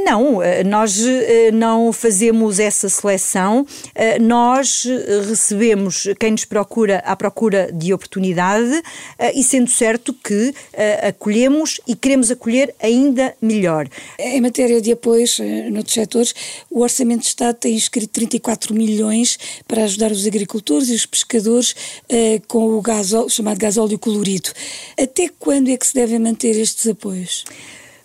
Não, 0.05 0.43
eh, 0.43 0.65
nós 0.65 0.99
eh, 1.05 1.51
não 1.53 1.93
fazemos 1.93 2.59
essa 2.59 2.89
seleção, 2.89 3.67
eh, 3.95 4.19
nós 4.19 4.87
recebemos 5.29 6.09
quem 6.19 6.33
nos 6.33 6.45
procura 6.45 6.99
à 6.99 7.15
procura 7.15 7.71
de 7.73 7.93
oportunidade 7.93 8.83
e 9.35 9.43
sendo 9.43 9.71
certo 9.71 10.13
que 10.13 10.55
acolhemos 11.03 11.81
e 11.87 11.95
queremos 11.95 12.31
acolher 12.31 12.75
ainda 12.81 13.35
melhor. 13.41 13.89
Em 14.19 14.41
matéria 14.41 14.81
de 14.81 14.93
apoios 14.93 15.39
noutros 15.71 15.95
setores, 15.95 16.35
o 16.71 16.81
Orçamento 16.81 17.23
de 17.23 17.29
Estado 17.29 17.57
tem 17.57 17.75
inscrito 17.75 18.09
34 18.09 18.75
milhões 18.75 19.39
para 19.67 19.85
ajudar 19.85 20.11
os 20.11 20.27
agricultores 20.27 20.89
e 20.89 20.95
os 20.95 21.07
pescadores 21.07 21.75
com 22.49 22.77
o 22.77 22.81
gasóleo, 22.81 23.31
chamado 23.31 23.59
gasóleo 23.59 23.99
colorido. 23.99 24.51
Até 25.01 25.29
quando 25.39 25.71
é 25.71 25.77
que 25.77 25.87
se 25.87 25.95
devem 25.95 26.19
manter 26.19 26.59
estes 26.59 26.87
apoios? 26.87 27.45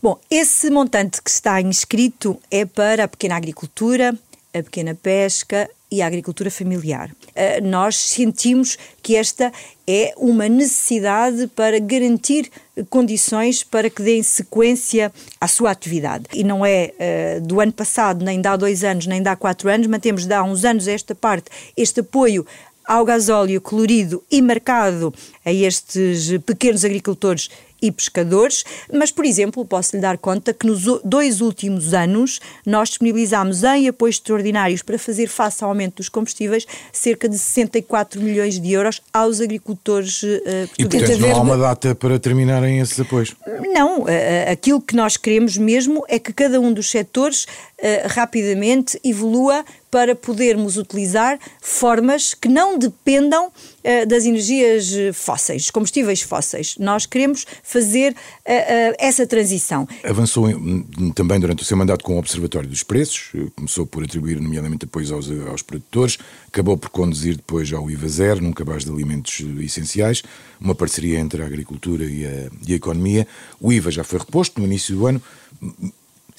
Bom, 0.02 0.18
esse 0.32 0.72
montante 0.72 1.22
que 1.22 1.30
está 1.30 1.62
inscrito 1.62 2.36
é 2.50 2.66
para 2.66 3.04
a 3.04 3.08
pequena 3.08 3.36
agricultura, 3.36 4.18
a 4.52 4.64
pequena 4.64 4.96
pesca 4.96 5.70
e 5.92 6.02
a 6.02 6.08
agricultura 6.08 6.50
familiar. 6.50 7.12
Uh, 7.12 7.64
nós 7.64 7.98
sentimos 7.98 8.80
que 9.04 9.16
esta 9.16 9.54
é 9.86 10.12
uma 10.18 10.50
necessidade 10.50 11.46
para 11.56 11.78
garantir 11.78 12.50
condições 12.90 13.64
para 13.64 13.92
que 13.92 14.02
deem 14.02 14.24
sequência 14.24 15.14
à 15.40 15.48
sua 15.48 15.70
atividade. 15.70 16.26
E 16.34 16.44
não 16.44 16.66
é 16.66 16.94
uh, 17.38 17.42
do 17.42 17.62
ano 17.62 17.72
passado, 17.72 18.26
nem 18.26 18.42
dá 18.42 18.56
dois 18.56 18.84
anos, 18.84 19.06
nem 19.06 19.22
dá 19.22 19.36
quatro 19.36 19.70
anos, 19.70 19.86
mantemos 19.86 20.26
de 20.26 20.34
há 20.34 20.42
uns 20.42 20.66
anos 20.66 20.88
esta 20.88 21.14
parte, 21.14 21.52
este 21.78 22.00
apoio 22.00 22.44
ao 22.84 23.06
gasóleo 23.06 23.62
colorido 23.62 24.24
e 24.32 24.42
marcado 24.42 25.14
a 25.46 25.54
estes 25.54 26.38
pequenos 26.46 26.84
agricultores 26.84 27.50
e 27.82 27.92
pescadores, 27.92 28.64
mas, 28.94 29.12
por 29.12 29.26
exemplo, 29.26 29.66
posso 29.66 29.96
lhe 29.96 30.02
dar 30.02 30.18
conta 30.18 30.54
que 30.54 30.68
nos 30.68 30.84
dois 31.04 31.42
últimos 31.42 31.94
anos 31.94 32.40
nós 32.66 32.90
disponibilizámos 32.90 33.64
em 33.64 33.88
apoios 33.88 34.16
extraordinários 34.16 34.82
para 34.82 35.00
fazer 35.00 35.28
face 35.28 35.64
ao 35.64 35.70
aumento 35.70 35.98
dos 35.98 36.10
combustíveis 36.10 36.66
cerca 36.92 37.28
de 37.28 37.38
64 37.38 38.22
milhões 38.22 38.60
de 38.60 38.72
euros 38.72 39.02
aos 39.14 39.42
agricultores 39.42 40.22
uh, 40.24 40.28
portugueses. 40.28 40.76
E, 40.78 40.86
portanto, 40.88 41.20
não 41.20 41.36
há 41.36 41.42
uma 41.42 41.58
data 41.58 41.96
para 41.96 42.20
terminarem 42.20 42.80
esses 42.80 43.00
apoios? 43.00 43.36
Não, 43.74 44.02
uh, 44.02 44.08
aquilo 44.52 44.82
que 44.82 44.96
nós 44.96 45.18
queremos 45.18 45.58
mesmo 45.58 46.04
é 46.08 46.20
que 46.20 46.34
cada 46.34 46.60
um 46.60 46.72
dos 46.72 46.90
setores 46.90 47.48
uh, 47.82 48.08
rapidamente 48.08 49.00
evolua 49.04 49.66
para 49.92 50.16
podermos 50.16 50.78
utilizar 50.78 51.38
formas 51.62 52.34
que 52.34 52.48
não 52.48 52.80
dependam 52.80 53.48
uh, 53.48 54.08
das 54.08 54.24
energias 54.24 54.90
fósseis, 55.14 55.70
combustíveis 55.70 56.22
fósseis. 56.22 56.78
Nós 56.80 57.06
queremos 57.06 57.46
fazer 57.62 58.14
uh, 58.14 58.14
uh, 58.14 58.96
essa 58.98 59.28
transição. 59.28 59.86
Avançou 60.06 60.50
em, 60.50 61.12
também 61.14 61.40
durante 61.42 61.62
o 61.62 61.66
seu 61.66 61.76
mandato 61.76 62.06
com 62.06 62.16
o 62.16 62.20
Observatório 62.20 62.70
dos 62.70 62.84
Preços, 62.84 63.34
começou 63.54 63.86
por 63.86 64.04
atribuir 64.06 64.40
nomeadamente 64.40 64.86
apoios 64.86 65.12
aos, 65.12 65.30
aos 65.50 65.62
produtores, 65.62 66.18
acabou 66.48 66.78
por 66.78 66.90
conduzir 66.90 67.36
depois 67.36 67.72
ao 67.74 67.92
IVA 67.92 68.08
zero, 68.08 68.42
num 68.42 68.54
cabaz 68.54 68.86
de 68.86 68.92
alimentos 68.92 69.44
essenciais, 69.60 70.24
uma 70.60 70.74
parceria 70.74 71.20
entre 71.20 71.44
a 71.44 71.46
agricultura 71.46 72.06
e 72.06 72.26
a, 72.26 72.50
e 72.66 72.72
a 72.72 72.76
economia. 72.76 73.28
O 73.60 73.74
IVA 73.74 73.92
já 73.92 74.06
foi 74.06 74.20
reposto 74.20 74.62
no 74.62 74.66
início 74.66 74.96
do 74.96 75.06
ano. 75.06 75.22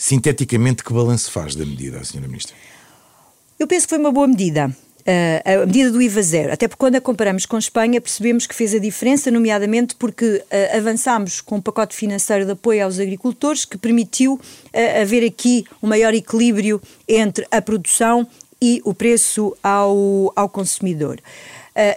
Sinteticamente, 0.03 0.83
que 0.83 0.93
balanço 0.93 1.31
faz 1.31 1.55
da 1.55 1.65
medida, 1.65 2.01
Sra. 2.01 2.21
Ministra? 2.21 2.57
Eu 3.57 3.69
penso 3.69 3.87
que 3.87 3.91
foi 3.91 3.99
uma 4.01 4.11
boa 4.11 4.27
medida. 4.27 4.67
Uh, 4.67 5.63
a 5.63 5.65
medida 5.65 5.93
do 5.93 6.03
IVA 6.03 6.23
zero, 6.23 6.53
até 6.53 6.67
porque 6.67 6.81
quando 6.81 6.97
a 6.97 7.01
comparamos 7.01 7.47
com 7.47 7.57
Espanha 7.57 8.01
percebemos 8.01 8.45
que 8.45 8.53
fez 8.53 8.75
a 8.75 8.81
diferença, 8.81 9.31
nomeadamente 9.31 9.95
porque 9.95 10.43
uh, 10.45 10.77
avançámos 10.77 11.41
com 11.41 11.55
um 11.55 11.61
pacote 11.61 11.95
financeiro 11.95 12.45
de 12.45 12.51
apoio 12.51 12.85
aos 12.85 12.99
agricultores 12.99 13.65
que 13.65 13.79
permitiu 13.79 14.35
uh, 14.35 15.01
haver 15.01 15.25
aqui 15.25 15.65
um 15.81 15.87
maior 15.87 16.13
equilíbrio 16.13 16.83
entre 17.07 17.47
a 17.49 17.63
produção 17.63 18.27
e 18.61 18.83
o 18.85 18.93
preço 18.93 19.57
ao, 19.63 20.33
ao 20.35 20.49
consumidor. 20.49 21.21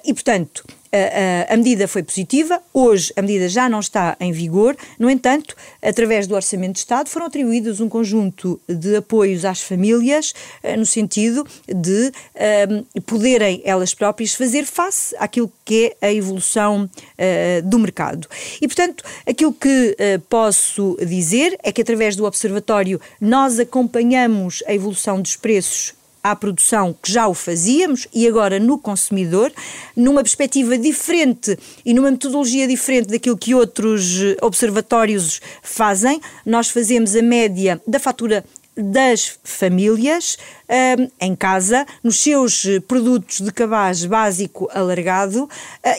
e, 0.03 0.13
portanto, 0.13 0.63
a, 0.95 1.53
a, 1.53 1.57
medida 1.57 1.87
foi 1.87 2.03
positiva, 2.03 2.61
hoje 2.73 3.11
a 3.15 3.21
medida 3.21 3.49
já 3.49 3.67
não 3.67 3.79
está 3.79 4.15
em 4.19 4.31
vigor, 4.31 4.75
no 4.97 5.09
entanto, 5.09 5.55
através 5.81 6.25
do 6.27 6.35
Orçamento 6.35 6.73
de 6.73 6.79
Estado 6.79 7.09
foram 7.09 7.25
atribuídos 7.25 7.79
um 7.79 7.89
conjunto 7.89 8.59
de 8.67 8.95
apoios 8.95 9.43
às 9.43 9.61
famílias, 9.61 10.33
eh, 10.63 10.77
no 10.77 10.85
sentido 10.85 11.45
de 11.67 12.11
uh, 12.35 13.01
poderem 13.01 13.61
elas 13.65 13.93
próprias 13.93 14.33
fazer 14.33 14.65
face 14.65 15.15
àquilo 15.19 15.51
que 15.63 15.95
é 16.01 16.07
a 16.07 16.13
evolução 16.13 16.85
uh, 16.85 17.69
do 17.69 17.79
mercado. 17.79 18.27
E, 18.61 18.67
portanto, 18.67 19.03
aquilo 19.27 19.53
que 19.53 19.97
uh, 19.99 20.19
posso 20.29 20.97
dizer 21.05 21.57
é 21.63 21.71
que 21.71 21.81
através 21.81 22.15
do 22.15 22.25
Observatório 22.25 23.01
nós 23.19 23.59
acompanhamos 23.59 24.63
a 24.67 24.73
evolução 24.73 25.21
dos 25.21 25.35
preços 25.35 25.93
à 26.25 26.35
produção, 26.35 26.95
que 27.03 27.11
já 27.11 27.27
o 27.27 27.35
fazíamos, 27.35 28.07
e 28.11 28.27
agora 28.27 28.59
no 28.59 28.79
consumidor, 28.79 29.53
numa 29.95 30.23
perspectiva 30.23 30.75
diferente 30.75 31.55
e 31.85 31.93
numa 31.93 32.09
metodologia 32.09 32.67
diferente 32.67 33.09
daquilo 33.09 33.37
que 33.37 33.53
outros 33.53 34.19
eh, 34.19 34.35
observatórios 34.41 35.39
fazem. 35.61 36.19
Nós 36.43 36.71
fazemos 36.71 37.15
a 37.15 37.21
média 37.21 37.79
da 37.87 37.99
fatura 37.99 38.43
das 38.75 39.37
famílias 39.43 40.35
eh, 40.67 40.95
em 41.21 41.35
casa, 41.35 41.85
nos 42.03 42.17
seus 42.17 42.65
eh, 42.65 42.79
produtos 42.79 43.41
de 43.41 43.51
cabaz 43.51 44.03
básico 44.03 44.67
alargado, 44.73 45.47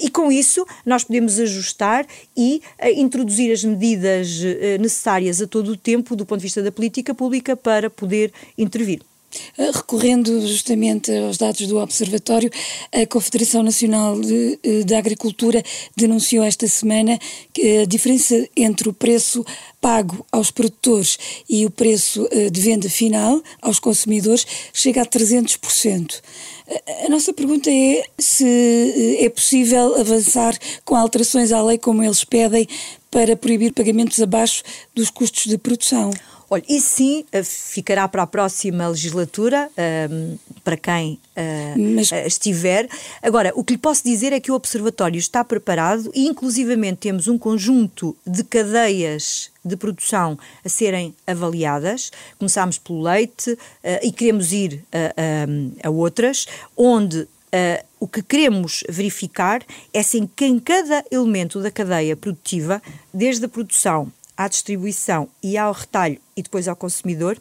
e 0.03 0.11
com 0.11 0.33
isso 0.33 0.67
nós 0.85 1.05
podemos 1.05 1.39
ajustar 1.39 2.05
e 2.37 2.61
introduzir 2.97 3.53
as 3.53 3.63
medidas 3.63 4.41
necessárias 4.81 5.41
a 5.41 5.47
todo 5.47 5.71
o 5.71 5.77
tempo, 5.77 6.17
do 6.17 6.27
ponto 6.27 6.41
de 6.41 6.47
vista 6.47 6.61
da 6.65 6.73
política 6.73 7.15
pública, 7.15 7.57
para 7.57 7.89
poder 7.89 8.33
intervir. 8.59 9.01
Eh, 9.59 9.71
recorrendo 9.73 10.47
justamente 10.47 11.11
aos 11.17 11.37
dados 11.39 11.67
do 11.67 11.79
Observatório, 11.79 12.51
a 12.93 13.07
Confederação 13.07 13.63
Nacional 13.63 14.21
de, 14.21 14.59
eh, 14.63 14.97
Agricultura 14.97 15.63
denunciou 15.97 16.45
esta 16.45 16.67
semana 16.67 17.19
que 17.53 17.79
a 17.79 17.85
diferença 17.85 18.49
entre 18.57 18.89
o 18.89 18.93
preço 18.93 19.45
pago 19.81 20.25
aos 20.33 20.51
produtores 20.51 21.19
e 21.49 21.67
o 21.67 21.71
preço 21.71 22.27
eh, 22.31 22.51
de 22.51 22.61
venda 22.61 22.89
final 22.89 23.43
aos 23.63 23.79
consumidores 23.79 24.47
chega 24.73 25.03
a 25.03 25.07
300%. 25.07 26.23
A 27.05 27.09
nossa 27.09 27.33
pergunta 27.33 27.71
é 27.71 28.03
se 28.19 29.19
é 29.21 29.29
possível 29.29 30.01
avançar 30.01 30.59
com 30.85 30.97
alterações 30.97 31.53
à 31.53 31.63
lei 31.63 31.79
como 31.79 32.03
eles 32.03 32.25
pedem 32.25 32.67
para 33.11 33.37
proibir 33.37 33.73
pagamentos 33.73 34.21
abaixo 34.21 34.65
dos 34.93 35.09
custos 35.09 35.45
de 35.45 35.57
produção. 35.57 36.11
Olha, 36.49 36.63
isso 36.69 36.89
sim 36.89 37.25
eh, 37.33 37.43
ficará 37.43 38.07
para 38.07 38.23
a 38.23 38.27
próxima 38.27 38.87
legislatura, 38.87 39.69
um, 39.69 39.83
ehm, 39.83 40.39
para 40.63 40.77
quem 40.77 41.19
uh, 41.37 41.95
Mas... 41.95 42.11
uh, 42.13 42.15
estiver. 42.27 42.89
Agora, 43.21 43.53
o 43.57 43.65
que 43.65 43.73
lhe 43.73 43.79
posso 43.79 44.05
dizer 44.05 44.33
é 44.33 44.39
que 44.39 44.53
o 44.53 44.55
Observatório 44.55 45.19
está 45.19 45.45
preparado 45.45 46.11
e, 46.15 46.27
inclusivamente, 46.27 46.99
temos 46.99 47.27
um 47.27 47.37
conjunto 47.37 48.17
de 48.25 48.45
cadeias 48.45 49.51
de 49.65 49.77
produção 49.77 50.39
a 50.65 50.69
serem 50.69 51.13
avaliadas. 51.27 52.13
Começámos 52.39 52.79
pelo 52.79 53.03
leite 53.03 53.53
uh, 53.53 53.59
e 54.03 54.13
queremos 54.13 54.53
ir 54.53 54.85
a, 54.93 55.85
a, 55.85 55.89
a 55.89 55.91
outras, 55.91 56.47
onde 56.77 57.27
Uh, 57.47 57.83
o 58.01 58.09
que 58.09 58.23
queremos 58.23 58.83
verificar 58.89 59.63
é 59.95 60.03
se 60.03 60.29
que 60.35 60.45
em 60.45 60.59
cada 60.59 61.03
elemento 61.11 61.63
da 61.63 61.71
cadeia 61.71 62.17
produtiva, 62.17 62.83
desde 63.15 63.47
a 63.47 63.49
produção 63.49 64.13
à 64.37 64.49
distribuição 64.49 65.29
e 65.43 65.57
ao 65.57 65.73
retalho 65.73 66.21
e 66.37 66.43
depois 66.43 66.69
ao 66.69 66.77
consumidor, 66.77 67.41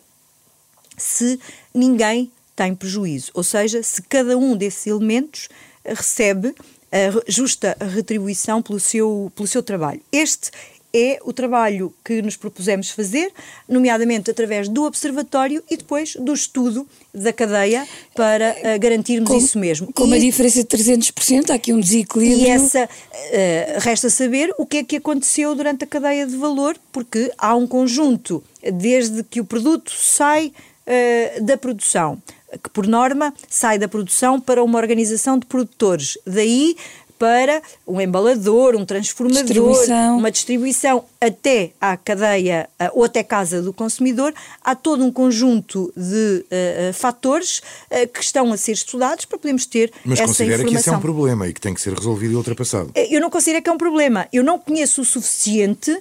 se 0.97 1.39
ninguém 1.73 2.31
tem 2.55 2.73
prejuízo. 2.73 3.31
Ou 3.34 3.43
seja, 3.43 3.84
se 3.84 4.01
cada 4.03 4.38
um 4.38 4.55
desses 4.55 4.88
elementos 4.88 5.49
recebe 5.84 6.55
a 6.91 7.23
justa 7.27 7.75
retribuição 7.79 8.62
pelo 8.62 8.79
seu, 8.79 9.31
pelo 9.36 9.47
seu 9.47 9.62
trabalho. 9.62 10.01
Este 10.12 10.51
é 10.95 11.19
o 11.25 11.34
trabalho 11.34 11.93
que 12.05 12.21
nos 12.21 12.38
propusemos 12.38 12.89
fazer, 12.89 13.29
nomeadamente 13.67 14.31
através 14.31 14.69
do 14.69 14.86
observatório 14.86 15.62
e 15.69 15.75
depois 15.75 16.15
do 16.15 16.34
estudo 16.34 16.88
da 17.13 17.34
cadeia 17.34 17.86
para 18.15 18.55
uh, 18.55 18.79
garantirmos 18.79 19.29
com, 19.29 19.38
isso 19.38 19.60
mesmo. 19.60 19.91
Com 19.91 20.03
e, 20.03 20.08
uma 20.08 20.19
diferença 20.19 20.63
de 20.63 20.69
300%, 20.69 21.49
há 21.49 21.55
aqui 21.55 21.73
um 21.73 21.81
desequilíbrio. 21.81 22.47
E 22.47 22.49
essa, 22.49 22.86
uh, 22.86 23.79
resta 23.79 24.10
saber 24.10 24.55
o 24.58 24.65
que 24.65 24.77
é 24.77 24.84
que 24.86 24.95
aconteceu 24.95 25.53
durante 25.53 25.84
a 25.84 25.88
cadeia 25.88 26.25
de 26.25 26.38
valor, 26.38 26.77
porque 26.93 27.29
há 27.38 27.53
um 27.55 27.67
conjunto, 27.67 28.41
desde 28.73 29.21
que 29.23 29.41
o 29.41 29.45
produto 29.45 29.91
sai 29.91 30.53
uh, 30.88 31.43
da 31.43 31.58
produção, 31.58 32.17
que 32.63 32.69
por 32.69 32.88
norma 32.88 33.34
sai 33.49 33.77
da 33.77 33.89
produção 33.89 34.39
para 34.39 34.63
uma 34.63 34.79
organização 34.79 35.38
de 35.38 35.45
produtores. 35.45 36.17
Daí 36.25 36.77
para 37.17 37.62
um 37.88 37.99
embalador, 37.99 38.75
um 38.75 38.86
transformador, 38.86 39.43
distribuição. 39.43 40.17
uma 40.17 40.32
distribuição 40.32 41.04
até 41.19 41.71
à 41.80 41.97
cadeia 41.97 42.69
ou 42.93 43.04
até 43.04 43.23
casa 43.23 43.62
do 43.62 43.73
consumidor, 43.73 44.34
há 44.63 44.75
todo 44.75 45.04
um 45.04 45.12
conjunto 45.12 45.91
de 45.95 46.45
uh, 46.45 46.93
fatores 46.93 47.60
uh, 47.60 48.08
que 48.13 48.21
estão 48.21 48.51
a 48.51 48.58
ser 48.58 48.73
estudados 48.73 49.25
para 49.25 49.38
podermos 49.38 49.65
ter 49.65 49.91
Mas 50.04 50.19
essa 50.19 50.28
considera 50.28 50.62
informação. 50.62 50.73
que 50.73 50.82
isso 50.82 50.89
é 50.89 50.97
um 50.97 51.01
problema 51.01 51.47
e 51.47 51.54
que 51.54 51.62
tem 51.62 51.73
que 51.73 51.82
ser 51.82 51.93
resolvido 51.93 52.34
e 52.34 52.36
ultrapassado? 52.36 52.91
Eu 52.95 53.21
não 53.21 53.30
considero 53.30 53.63
que 53.63 53.69
é 53.69 53.73
um 53.73 53.78
problema. 53.78 54.28
Eu 54.32 54.43
não 54.43 54.60
conheço 54.60 55.01
o 55.01 55.06
suficiente 55.06 55.97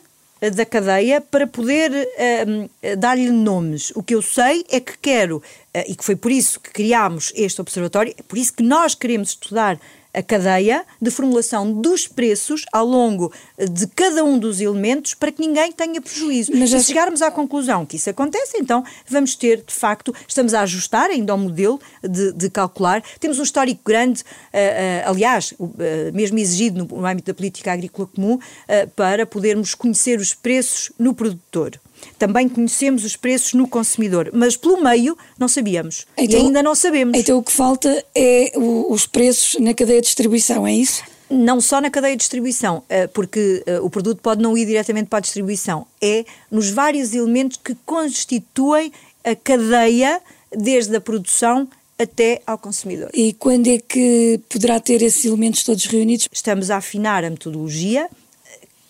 da 0.50 0.66
cadeia 0.66 1.20
para 1.20 1.46
poder 1.46 1.90
uh, 1.92 2.96
dar-lhe 2.98 3.31
nomes. 3.31 3.92
O 3.94 4.03
que 4.03 4.14
eu 4.14 4.22
sei 4.22 4.64
é 4.70 4.81
que 4.81 4.98
quero, 4.98 5.37
uh, 5.38 5.42
e 5.87 5.94
que 5.94 6.05
foi 6.05 6.16
por 6.16 6.31
isso 6.31 6.61
que 6.61 6.70
criámos 6.70 7.33
este 7.35 7.61
observatório, 7.61 8.14
é 8.16 8.22
por 8.22 8.38
isso 8.38 8.53
que 8.53 8.62
nós 8.62 8.94
queremos 8.94 9.31
estudar 9.31 9.79
a 10.14 10.22
cadeia 10.22 10.85
de 11.03 11.11
formulação 11.11 11.70
dos 11.72 12.07
preços 12.07 12.64
ao 12.72 12.87
longo 12.87 13.33
de 13.59 13.87
cada 13.88 14.24
um 14.24 14.38
dos 14.38 14.61
elementos 14.61 15.12
para 15.14 15.33
que 15.33 15.40
ninguém 15.40 15.72
tenha 15.72 16.00
prejuízo. 16.00 16.53
Mas 16.55 16.70
se 16.70 16.85
chegarmos 16.85 17.20
à 17.20 17.31
conclusão 17.31 17.85
que 17.85 17.96
isso 17.96 18.09
acontece, 18.09 18.57
então 18.59 18.85
vamos 19.09 19.35
ter, 19.35 19.64
de 19.66 19.74
facto, 19.74 20.14
estamos 20.27 20.55
a 20.55 20.61
ajustar 20.61 21.11
ainda 21.11 21.35
o 21.35 21.38
modelo 21.38 21.81
de, 22.03 22.33
de 22.33 22.48
calcular. 22.48 23.03
Temos 23.18 23.38
um 23.38 23.42
histórico 23.42 23.81
grande, 23.85 24.22
uh, 24.22 24.24
uh, 24.24 25.11
aliás, 25.11 25.53
uh, 25.59 25.68
mesmo 26.12 26.38
exigido 26.38 26.79
no, 26.79 27.00
no 27.00 27.07
âmbito 27.07 27.33
da 27.33 27.35
política 27.35 27.72
agrícola 27.72 28.09
comum, 28.14 28.38
para 28.94 29.27
podermos 29.27 29.74
conhecer 29.74 30.18
os 30.18 30.35
preços 30.35 30.92
no 30.98 31.14
produtor. 31.14 31.79
Também 32.18 32.48
conhecemos 32.48 33.04
os 33.04 33.16
preços 33.16 33.52
no 33.54 33.66
consumidor, 33.68 34.30
mas 34.32 34.56
pelo 34.56 34.82
meio 34.82 35.16
não 35.38 35.48
sabíamos 35.48 36.06
Então- 36.16 36.40
e 36.40 36.42
ainda 36.42 36.62
não 36.62 36.74
sabemos. 36.74 37.18
Então 37.18 37.38
o 37.38 37.42
que 37.42 37.52
falta 37.52 38.04
é 38.14 38.52
o- 38.56 38.92
os 38.92 39.06
preços 39.06 39.60
na 39.60 39.74
cadeia 39.74 40.00
de 40.00 40.06
distribuição, 40.06 40.66
é 40.66 40.72
isso? 40.74 41.02
Não 41.30 41.60
só 41.60 41.80
na 41.80 41.90
cadeia 41.90 42.14
de 42.14 42.20
distribuição, 42.20 42.82
eh, 42.88 43.06
porque 43.06 43.62
eh, 43.66 43.80
o 43.80 43.88
produto 43.88 44.20
pode 44.20 44.42
não 44.42 44.56
ir 44.56 44.66
diretamente 44.66 45.08
para 45.08 45.18
a 45.18 45.22
distribuição, 45.22 45.86
é 46.00 46.24
nos 46.50 46.68
vários 46.70 47.14
elementos 47.14 47.58
que 47.62 47.74
constituem 47.86 48.92
a 49.24 49.34
cadeia, 49.34 50.20
desde 50.54 50.94
a 50.94 51.00
produção 51.00 51.66
até 51.98 52.42
ao 52.46 52.58
consumidor. 52.58 53.08
E 53.14 53.32
quando 53.32 53.68
é 53.68 53.78
que 53.78 54.38
poderá 54.48 54.78
ter 54.78 55.00
esses 55.00 55.24
elementos 55.24 55.62
todos 55.64 55.84
reunidos? 55.86 56.28
Estamos 56.30 56.70
a 56.70 56.76
afinar 56.76 57.24
a 57.24 57.30
metodologia 57.30 58.08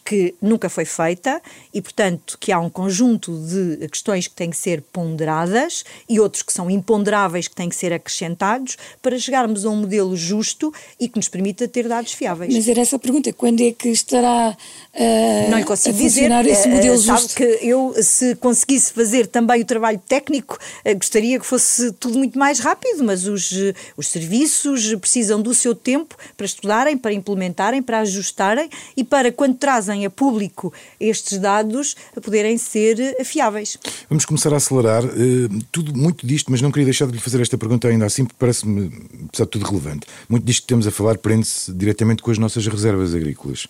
que 0.04 0.34
nunca 0.40 0.68
foi 0.68 0.84
feita 0.84 1.40
e, 1.72 1.80
portanto, 1.80 2.36
que 2.38 2.52
há 2.52 2.60
um 2.60 2.68
conjunto 2.68 3.32
de 3.46 3.88
questões 3.88 4.28
que 4.28 4.34
têm 4.34 4.50
que 4.50 4.56
ser 4.56 4.82
ponderadas 4.92 5.84
e 6.08 6.20
outros 6.20 6.42
que 6.42 6.52
são 6.52 6.70
imponderáveis 6.70 7.48
que 7.48 7.54
têm 7.54 7.68
que 7.68 7.76
ser 7.76 7.92
acrescentados 7.92 8.76
para 9.00 9.18
chegarmos 9.18 9.64
a 9.64 9.70
um 9.70 9.76
modelo 9.76 10.16
justo 10.16 10.72
e 11.00 11.08
que 11.08 11.16
nos 11.16 11.28
permita 11.28 11.66
ter 11.66 11.88
dados 11.88 12.12
fiáveis. 12.12 12.52
Mas 12.52 12.68
era 12.68 12.80
essa 12.80 12.96
a 12.96 12.98
pergunta, 12.98 13.32
quando 13.32 13.60
é 13.62 13.72
que 13.72 13.88
estará 13.88 14.56
ah, 14.94 15.48
não 15.50 15.58
lhe 15.58 15.64
consigo 15.64 15.96
a 15.96 16.00
funcionar 16.00 16.42
dizer, 16.42 16.52
esse 16.52 16.68
eh, 16.68 16.74
modelo 16.74 16.98
sabe 16.98 17.20
justo? 17.20 17.36
que 17.36 17.58
eu, 17.62 17.94
se 18.00 18.34
conseguisse 18.36 18.92
fazer 18.92 19.26
também 19.26 19.62
o 19.62 19.64
trabalho 19.64 20.00
técnico, 20.06 20.58
eh, 20.84 20.94
gostaria 20.94 21.38
que 21.40 21.46
fosse 21.46 21.92
tudo 21.92 22.18
muito 22.18 22.38
mais 22.38 22.58
rápido, 22.58 23.02
mas 23.02 23.26
os, 23.26 23.50
os 23.96 24.08
serviços 24.08 24.94
precisam 24.96 25.40
do 25.40 25.54
seu 25.54 25.74
tempo 25.74 26.16
para 26.36 26.46
estudarem, 26.46 26.96
para 26.96 27.12
implementarem, 27.12 27.82
para 27.82 28.00
ajustarem 28.00 28.68
e 28.96 29.02
para, 29.02 29.32
quando 29.32 29.56
trazem 29.56 29.93
a 30.02 30.10
público 30.10 30.72
estes 30.98 31.38
dados, 31.38 31.94
poderem 32.22 32.56
ser 32.56 32.98
eh, 32.98 33.22
fiáveis. 33.22 33.78
Vamos 34.08 34.24
começar 34.24 34.54
a 34.54 34.56
acelerar. 34.56 35.04
eh, 35.04 35.64
tudo 35.70 35.94
muito 35.94 36.26
disto, 36.26 36.50
mas 36.50 36.62
não 36.62 36.72
queria 36.72 36.86
deixar 36.86 37.06
de 37.06 37.12
lhe 37.12 37.18
fazer 37.18 37.40
esta 37.42 37.58
pergunta 37.58 37.86
ainda 37.88 38.06
assim, 38.06 38.24
porque 38.24 38.38
parece-me, 38.38 38.86
apesar 39.28 39.44
de 39.44 39.50
tudo, 39.50 39.66
relevante. 39.66 40.06
Muito 40.26 40.44
disto 40.44 40.62
que 40.62 40.68
temos 40.68 40.86
a 40.86 40.90
falar 40.90 41.18
prende-se 41.18 41.70
diretamente 41.72 42.22
com 42.22 42.30
as 42.30 42.38
nossas 42.38 42.66
reservas 42.66 43.14
agrícolas. 43.14 43.66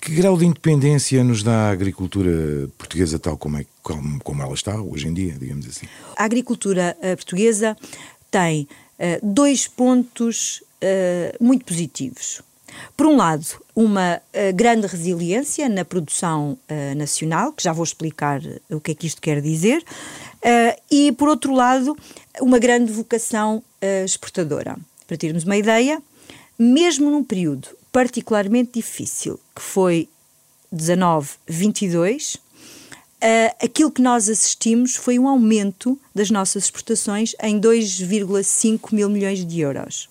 Que 0.00 0.14
grau 0.14 0.36
de 0.36 0.46
independência 0.46 1.22
nos 1.22 1.42
dá 1.42 1.68
a 1.68 1.70
agricultura 1.70 2.68
portuguesa 2.78 3.18
tal 3.18 3.36
como, 3.36 3.58
é, 3.58 3.66
como, 3.82 4.18
como 4.20 4.42
ela 4.42 4.54
está 4.54 4.80
hoje 4.80 5.08
em 5.08 5.14
dia, 5.14 5.36
digamos 5.38 5.66
assim? 5.66 5.86
A 6.16 6.24
agricultura 6.24 6.96
eh, 7.02 7.16
portuguesa 7.16 7.76
tem 8.30 8.66
eh, 8.98 9.20
dois 9.22 9.68
pontos 9.68 10.62
eh, 10.80 11.36
muito 11.40 11.64
positivos. 11.64 12.42
Por 12.96 13.06
um 13.06 13.16
lado, 13.16 13.46
uma 13.74 14.20
eh, 14.32 14.52
grande 14.52 14.86
resiliência 14.86 15.68
na 15.68 15.84
produção 15.84 16.58
eh, 16.68 16.94
nacional, 16.94 17.52
que 17.52 17.62
já 17.62 17.72
vou 17.72 17.84
explicar 17.84 18.44
eh, 18.44 18.60
o 18.70 18.80
que 18.80 18.92
é 18.92 18.94
que 18.94 19.06
isto 19.06 19.20
quer 19.20 19.40
dizer, 19.40 19.84
eh, 20.42 20.78
e 20.90 21.12
por 21.12 21.28
outro 21.28 21.54
lado, 21.54 21.96
uma 22.40 22.58
grande 22.58 22.92
vocação 22.92 23.62
exportadora. 24.04 24.76
Para 25.06 25.16
termos 25.16 25.44
uma 25.44 25.56
ideia, 25.56 26.02
mesmo 26.58 27.10
num 27.10 27.24
período 27.24 27.68
particularmente 27.90 28.72
difícil, 28.74 29.40
que 29.54 29.62
foi 29.62 30.08
19-22, 30.72 32.38
Uh, 33.22 33.52
aquilo 33.62 33.90
que 33.90 34.00
nós 34.00 34.30
assistimos 34.30 34.96
foi 34.96 35.18
um 35.18 35.28
aumento 35.28 36.00
das 36.14 36.30
nossas 36.30 36.64
exportações 36.64 37.34
em 37.42 37.60
2,5 37.60 38.94
mil 38.94 39.10
milhões 39.10 39.44
de 39.44 39.60
euros. 39.60 40.08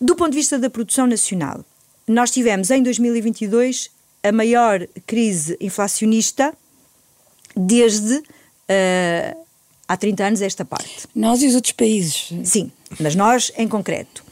Do 0.00 0.16
ponto 0.16 0.30
de 0.30 0.38
vista 0.38 0.58
da 0.58 0.70
produção 0.70 1.06
nacional, 1.06 1.62
nós 2.08 2.30
tivemos 2.30 2.70
em 2.70 2.82
2022 2.82 3.90
a 4.22 4.32
maior 4.32 4.86
crise 5.06 5.56
inflacionista 5.60 6.54
desde 7.54 8.16
uh, 8.16 9.46
há 9.86 9.96
30 9.96 10.24
anos 10.24 10.42
esta 10.42 10.64
parte. 10.64 11.06
Nós 11.14 11.42
e 11.42 11.46
os 11.46 11.54
outros 11.54 11.72
países. 11.72 12.30
Sim, 12.44 12.70
mas 12.98 13.14
nós 13.14 13.52
em 13.56 13.68
concreto. 13.68 14.24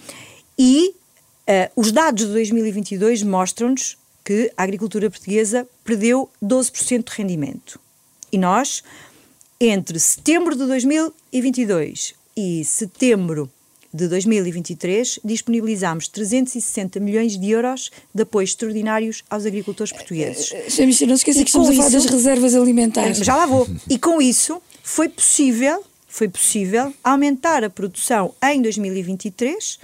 E 0.58 0.88
uh, 0.88 0.92
os 1.74 1.92
dados 1.92 2.26
de 2.26 2.32
2022 2.32 3.22
mostram-nos 3.22 3.96
que 4.24 4.52
a 4.56 4.64
agricultura 4.64 5.08
portuguesa 5.10 5.68
perdeu 5.84 6.28
12% 6.42 7.04
de 7.04 7.16
rendimento. 7.16 7.78
E 8.32 8.38
nós, 8.38 8.82
entre 9.60 9.98
setembro 10.00 10.56
de 10.56 10.66
2022 10.66 12.14
e 12.36 12.64
setembro 12.64 13.50
de 13.96 14.08
2023, 14.08 15.20
disponibilizámos 15.24 16.06
360 16.08 17.00
milhões 17.00 17.38
de 17.38 17.50
euros 17.50 17.90
de 18.14 18.22
apoios 18.22 18.50
extraordinários 18.50 19.24
aos 19.30 19.46
agricultores 19.46 19.92
portugueses. 19.92 20.52
Sr. 20.68 20.80
Ministro, 20.82 21.06
não 21.06 21.16
se 21.16 21.22
esqueça 21.22 21.40
que 21.42 21.48
estamos 21.48 21.70
a 21.70 21.72
falar 21.72 21.90
das 21.90 22.04
reservas 22.04 22.54
alimentares. 22.54 23.18
Já 23.18 23.34
lá 23.34 23.46
vou. 23.46 23.66
E 23.88 23.98
com 23.98 24.20
isso 24.20 24.60
foi 24.82 25.08
possível, 25.08 25.82
foi 26.06 26.28
possível 26.28 26.92
aumentar 27.02 27.64
a 27.64 27.70
produção 27.70 28.34
em 28.44 28.60
2023, 28.60 29.78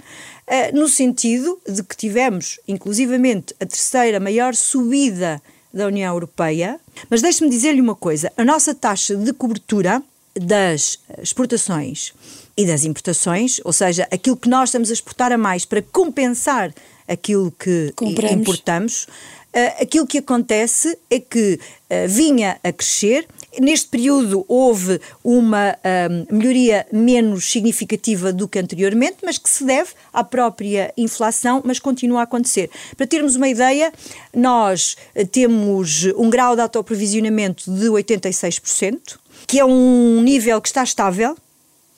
eh, 0.45 0.71
no 0.71 0.87
sentido 0.87 1.59
de 1.67 1.81
que 1.83 1.97
tivemos, 1.97 2.59
inclusivamente, 2.67 3.55
a 3.59 3.65
terceira 3.65 4.19
maior 4.19 4.53
subida 4.53 5.41
da 5.73 5.87
União 5.87 6.13
Europeia. 6.13 6.79
Mas 7.09 7.21
deixe-me 7.23 7.49
dizer-lhe 7.49 7.81
uma 7.81 7.95
coisa: 7.95 8.31
a 8.37 8.45
nossa 8.45 8.75
taxa 8.75 9.15
de 9.15 9.33
cobertura 9.33 10.03
das 10.35 10.99
exportações 11.21 12.13
e 12.55 12.65
das 12.65 12.83
importações, 12.85 13.59
ou 13.63 13.73
seja, 13.73 14.07
aquilo 14.11 14.37
que 14.37 14.49
nós 14.49 14.69
estamos 14.69 14.89
a 14.89 14.93
exportar 14.93 15.31
a 15.31 15.37
mais 15.37 15.65
para 15.65 15.81
compensar 15.81 16.73
aquilo 17.07 17.51
que 17.51 17.91
Compramos. 17.95 18.41
importamos, 18.41 19.07
Uh, 19.53 19.83
aquilo 19.83 20.07
que 20.07 20.17
acontece 20.17 20.97
é 21.11 21.19
que 21.19 21.59
uh, 21.59 22.07
vinha 22.07 22.57
a 22.63 22.71
crescer. 22.71 23.27
Neste 23.61 23.87
período 23.87 24.43
houve 24.47 24.99
uma 25.23 25.77
um, 26.09 26.35
melhoria 26.35 26.87
menos 26.91 27.51
significativa 27.51 28.33
do 28.33 28.47
que 28.47 28.57
anteriormente, 28.57 29.17
mas 29.23 29.37
que 29.37 29.47
se 29.47 29.63
deve 29.63 29.91
à 30.11 30.23
própria 30.23 30.91
inflação, 30.97 31.61
mas 31.63 31.77
continua 31.77 32.21
a 32.21 32.23
acontecer. 32.23 32.71
Para 32.97 33.05
termos 33.05 33.35
uma 33.35 33.47
ideia, 33.47 33.93
nós 34.35 34.97
uh, 35.15 35.27
temos 35.27 36.05
um 36.17 36.31
grau 36.31 36.55
de 36.55 36.61
autoprovisionamento 36.63 37.71
de 37.71 37.85
86%, 37.85 39.19
que 39.45 39.59
é 39.59 39.65
um 39.65 40.19
nível 40.23 40.59
que 40.59 40.69
está 40.69 40.83
estável, 40.83 41.37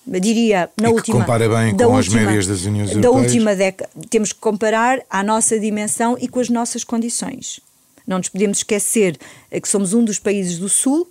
diria 0.07 0.69
na 0.79 0.89
E 0.89 0.91
última 0.93 1.19
compara 1.19 1.49
bem 1.49 1.75
da 1.75 1.85
com 1.85 1.97
as 1.97 2.05
última- 2.07 2.25
médias 2.25 2.47
das 2.47 2.63
Uniões 2.65 2.89
da 2.91 2.97
Europeias. 2.97 3.25
última 3.25 3.55
década. 3.55 3.89
Temos 4.09 4.31
que 4.33 4.39
comparar 4.39 5.01
à 5.09 5.23
nossa 5.23 5.59
dimensão 5.59 6.17
e 6.19 6.27
com 6.27 6.39
as 6.39 6.49
nossas 6.49 6.83
condições. 6.83 7.59
Não 8.07 8.17
nos 8.19 8.29
podemos 8.29 8.59
esquecer 8.59 9.17
eh, 9.49 9.59
que 9.59 9.67
somos 9.67 9.93
um 9.93 10.03
dos 10.03 10.19
países 10.19 10.59
do 10.59 10.69
sul 10.69 11.07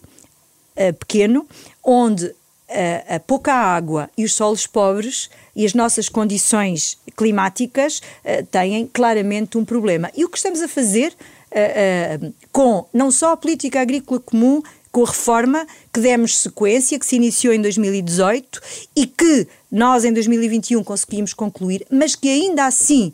eh, 0.77 0.93
pequeno 0.93 1.45
onde 1.83 2.33
eh, 2.69 3.05
a 3.17 3.21
pouca 3.21 3.53
água 3.53 4.09
e 4.17 4.25
os 4.25 4.33
solos 4.35 4.67
pobres 4.67 5.29
e 5.57 5.67
as 5.67 5.75
nossas 5.75 6.09
condições 6.09 6.97
climáticas 7.17 8.01
têm 8.51 8.89
claramente 8.93 9.57
um 9.59 9.65
problema. 9.65 10.11
E 10.17 10.25
o 10.25 10.29
que 10.29 10.37
estamos 10.37 10.61
a 10.63 10.67
fazer 10.69 11.15
com 12.51 12.85
não 12.93 13.11
só 13.11 13.33
a 13.33 13.37
política 13.37 13.81
agrícola 13.81 14.19
comum 14.19 14.61
com 14.95 15.03
a 15.03 15.09
reforma 15.09 15.67
que 15.93 15.99
demos 15.99 16.39
sequência, 16.39 16.97
que 17.01 17.05
se 17.05 17.17
iniciou 17.17 17.53
em 17.53 17.61
2018 17.61 18.61
e 18.95 19.09
que 19.09 19.49
nós 19.69 20.05
em 20.05 20.13
2021 20.13 20.85
conseguimos 20.85 21.35
concluir, 21.35 21.85
mas 21.91 22.15
que 22.15 22.29
ainda 22.29 22.65
assim 22.65 23.13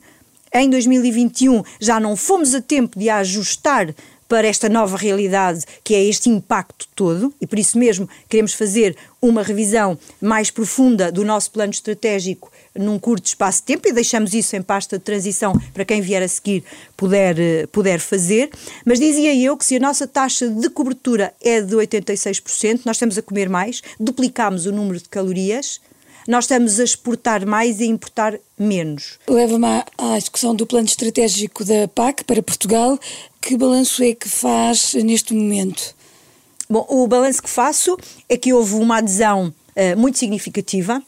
em 0.52 0.68
2021 0.68 1.62
já 1.80 1.98
não 1.98 2.16
fomos 2.16 2.54
a 2.54 2.60
tempo 2.60 2.98
de 2.98 3.08
ajustar 3.08 3.94
para 4.28 4.46
esta 4.46 4.68
nova 4.68 4.94
realidade 4.94 5.64
que 5.82 5.94
é 5.94 6.04
este 6.04 6.28
impacto 6.28 6.86
todo 6.94 7.32
e 7.40 7.46
por 7.46 7.58
isso 7.58 7.78
mesmo 7.78 8.06
queremos 8.28 8.52
fazer 8.52 8.94
uma 9.20 9.42
revisão 9.42 9.98
mais 10.20 10.50
profunda 10.50 11.10
do 11.10 11.24
nosso 11.24 11.50
plano 11.50 11.72
estratégico 11.72 12.52
num 12.74 12.98
curto 12.98 13.26
espaço 13.26 13.58
de 13.58 13.64
tempo 13.64 13.88
e 13.88 13.92
deixamos 13.92 14.32
isso 14.34 14.54
em 14.56 14.62
pasta 14.62 14.98
de 14.98 15.04
transição 15.04 15.52
para 15.74 15.84
quem 15.84 16.00
vier 16.00 16.22
a 16.22 16.28
seguir 16.28 16.62
puder, 16.96 17.38
eh, 17.38 17.66
puder 17.66 17.98
fazer. 17.98 18.50
Mas 18.84 18.98
dizia 18.98 19.34
eu 19.34 19.56
que 19.56 19.64
se 19.64 19.76
a 19.76 19.80
nossa 19.80 20.06
taxa 20.06 20.48
de 20.48 20.70
cobertura 20.70 21.34
é 21.42 21.60
de 21.60 21.74
86%, 21.74 22.82
nós 22.84 22.96
estamos 22.96 23.18
a 23.18 23.22
comer 23.22 23.48
mais, 23.48 23.82
duplicamos 23.98 24.66
o 24.66 24.72
número 24.72 25.00
de 25.00 25.08
calorias, 25.08 25.80
nós 26.28 26.44
estamos 26.44 26.78
a 26.78 26.84
exportar 26.84 27.46
mais 27.46 27.80
e 27.80 27.84
a 27.84 27.86
importar 27.86 28.38
menos. 28.58 29.18
Leva-me 29.28 29.66
à, 29.98 30.18
discussão 30.18 30.54
do 30.54 30.66
plano 30.66 30.86
estratégico 30.86 31.64
da 31.64 31.88
PAC 31.88 32.24
para 32.24 32.42
Portugal. 32.42 32.98
Que 33.40 33.56
balanço 33.56 34.02
é 34.02 34.14
que 34.14 34.28
faz 34.28 34.94
neste 34.94 35.34
momento? 35.34 35.94
Bom, 36.68 36.86
o 36.88 37.06
balanço 37.08 37.42
que 37.42 37.50
faço 37.50 37.96
é 38.28 38.36
que 38.36 38.52
houve 38.52 38.74
uma 38.74 38.98
adesão 38.98 39.52
eh, 39.74 39.96
muito 39.96 40.18
significativa. 40.18 41.02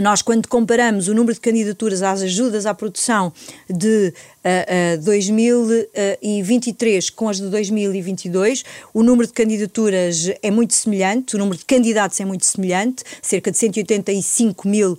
Nós, 0.00 0.22
quando 0.22 0.48
comparamos 0.48 1.08
o 1.08 1.14
número 1.14 1.34
de 1.34 1.40
candidaturas 1.40 2.02
às 2.02 2.22
ajudas 2.22 2.64
à 2.64 2.72
produção 2.72 3.30
de 3.68 4.14
uh, 4.42 4.98
uh, 4.98 5.04
2023 5.04 7.10
com 7.10 7.28
as 7.28 7.36
de 7.36 7.50
2022, 7.50 8.64
o 8.94 9.02
número 9.02 9.26
de 9.26 9.34
candidaturas 9.34 10.32
é 10.42 10.50
muito 10.50 10.72
semelhante, 10.72 11.36
o 11.36 11.38
número 11.38 11.58
de 11.58 11.66
candidatos 11.66 12.18
é 12.20 12.24
muito 12.24 12.46
semelhante, 12.46 13.04
cerca 13.20 13.50
de 13.50 13.58
185 13.58 14.66
mil 14.66 14.92
uh, 14.92 14.98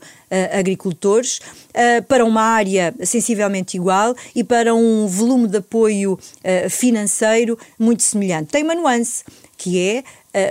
agricultores, 0.52 1.40
para 2.08 2.24
uma 2.24 2.44
área 2.44 2.94
sensivelmente 3.04 3.78
igual 3.78 4.16
e 4.36 4.44
para 4.44 4.76
um 4.76 5.08
volume 5.08 5.48
de 5.48 5.58
apoio 5.58 6.20
financeiro 6.70 7.58
muito 7.80 8.04
semelhante. 8.04 8.52
Tem 8.52 8.62
uma 8.62 8.76
nuance, 8.76 9.24
que 9.58 9.80
é 9.80 10.04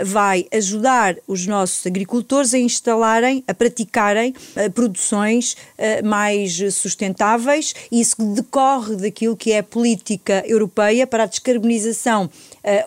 vai 0.05 0.47
ajudar 0.53 1.17
os 1.27 1.47
nossos 1.47 1.87
agricultores 1.87 2.55
a 2.55 2.59
instalarem, 2.59 3.43
a 3.49 3.55
praticarem 3.55 4.35
produções 4.75 5.57
mais 6.05 6.59
sustentáveis 6.75 7.75
isso 7.91 8.17
decorre 8.35 8.97
daquilo 8.97 9.37
que 9.37 9.53
é 9.53 9.59
a 9.59 9.63
política 9.63 10.43
europeia 10.47 11.07
para 11.07 11.25
a 11.25 11.27
descarbonização 11.27 12.31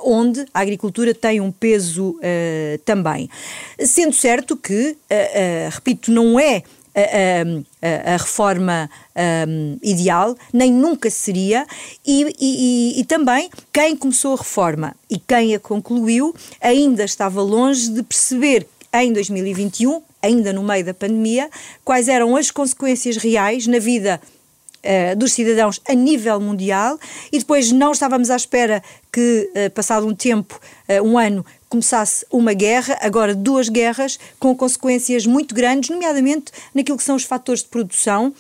onde 0.03 0.45
a 0.53 0.61
agricultura 0.61 1.13
tem 1.13 1.41
um 1.41 1.51
peso 1.51 2.17
também. 2.85 3.29
Sendo 3.79 4.13
certo 4.13 4.55
que, 4.55 4.95
repito, 5.71 6.11
não 6.11 6.39
é 6.39 6.63
a, 6.95 8.11
a, 8.11 8.13
a 8.13 8.17
reforma 8.17 8.89
um, 9.47 9.77
ideal, 9.83 10.35
nem 10.53 10.71
nunca 10.71 11.09
seria, 11.09 11.67
e, 12.05 12.33
e, 12.39 12.99
e, 13.01 13.03
também 13.03 13.49
quem 13.71 13.95
começou 13.95 14.33
a 14.33 14.37
reforma 14.37 14.95
e 15.09 15.19
quem 15.19 15.53
a 15.53 15.59
concluiu 15.59 16.33
ainda 16.61 17.03
estava 17.03 17.41
longe 17.41 17.89
de 17.89 18.01
perceber 18.01 18.65
em 18.93 19.11
2021, 19.11 20.01
ainda 20.21 20.53
no 20.53 20.63
meio 20.63 20.85
da 20.85 20.93
pandemia, 20.93 21.49
quais 21.83 22.07
eram 22.07 22.35
as 22.35 22.49
consequências 22.49 23.17
reais 23.17 23.67
na 23.67 23.77
vida 23.77 24.21
uh, 24.86 25.15
dos 25.15 25.33
cidadãos 25.33 25.81
a 25.88 25.93
nível 25.93 26.39
mundial. 26.39 26.99
E 27.31 27.39
depois 27.39 27.71
não 27.71 27.91
estávamos 27.91 28.29
à 28.29 28.36
espera 28.36 28.83
que, 29.11 29.49
uh, 29.55 29.69
passado 29.71 30.05
um 30.05 30.13
tempo, 30.13 30.59
uh, 30.88 31.01
um 31.03 31.17
ano, 31.17 31.45
começasse 31.67 32.25
uma 32.31 32.53
guerra, 32.53 32.97
agora 33.01 33.36
duas 33.36 33.67
guerras, 33.67 34.19
com 34.39 34.55
consequências 34.55 35.25
muito 35.25 35.53
grandes, 35.53 35.89
nomeadamente 35.89 36.51
naquilo 36.73 36.97
que 36.97 37.03
são 37.03 37.15
os 37.15 37.23
fatores 37.23 37.63
de 37.63 37.69
produção, 37.69 38.33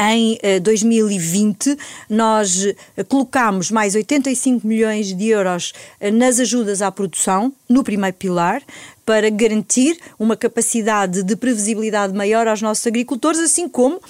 em 0.00 0.38
2020, 0.62 1.76
nós 2.08 2.66
colocámos 3.10 3.70
mais 3.70 3.94
85 3.94 4.66
milhões 4.66 5.14
de 5.14 5.28
euros 5.28 5.74
nas 6.14 6.40
ajudas 6.40 6.80
à 6.80 6.90
produção, 6.90 7.52
no 7.68 7.84
primeiro 7.84 8.16
pilar, 8.16 8.62
para 9.04 9.28
garantir 9.30 9.98
uma 10.18 10.36
capacidade 10.36 11.22
de 11.22 11.36
previsibilidade 11.36 12.12
maior 12.12 12.46
aos 12.46 12.62
nossos 12.62 12.86
agricultores, 12.86 13.40
assim 13.40 13.68
como 13.68 13.96
uh, 13.96 14.00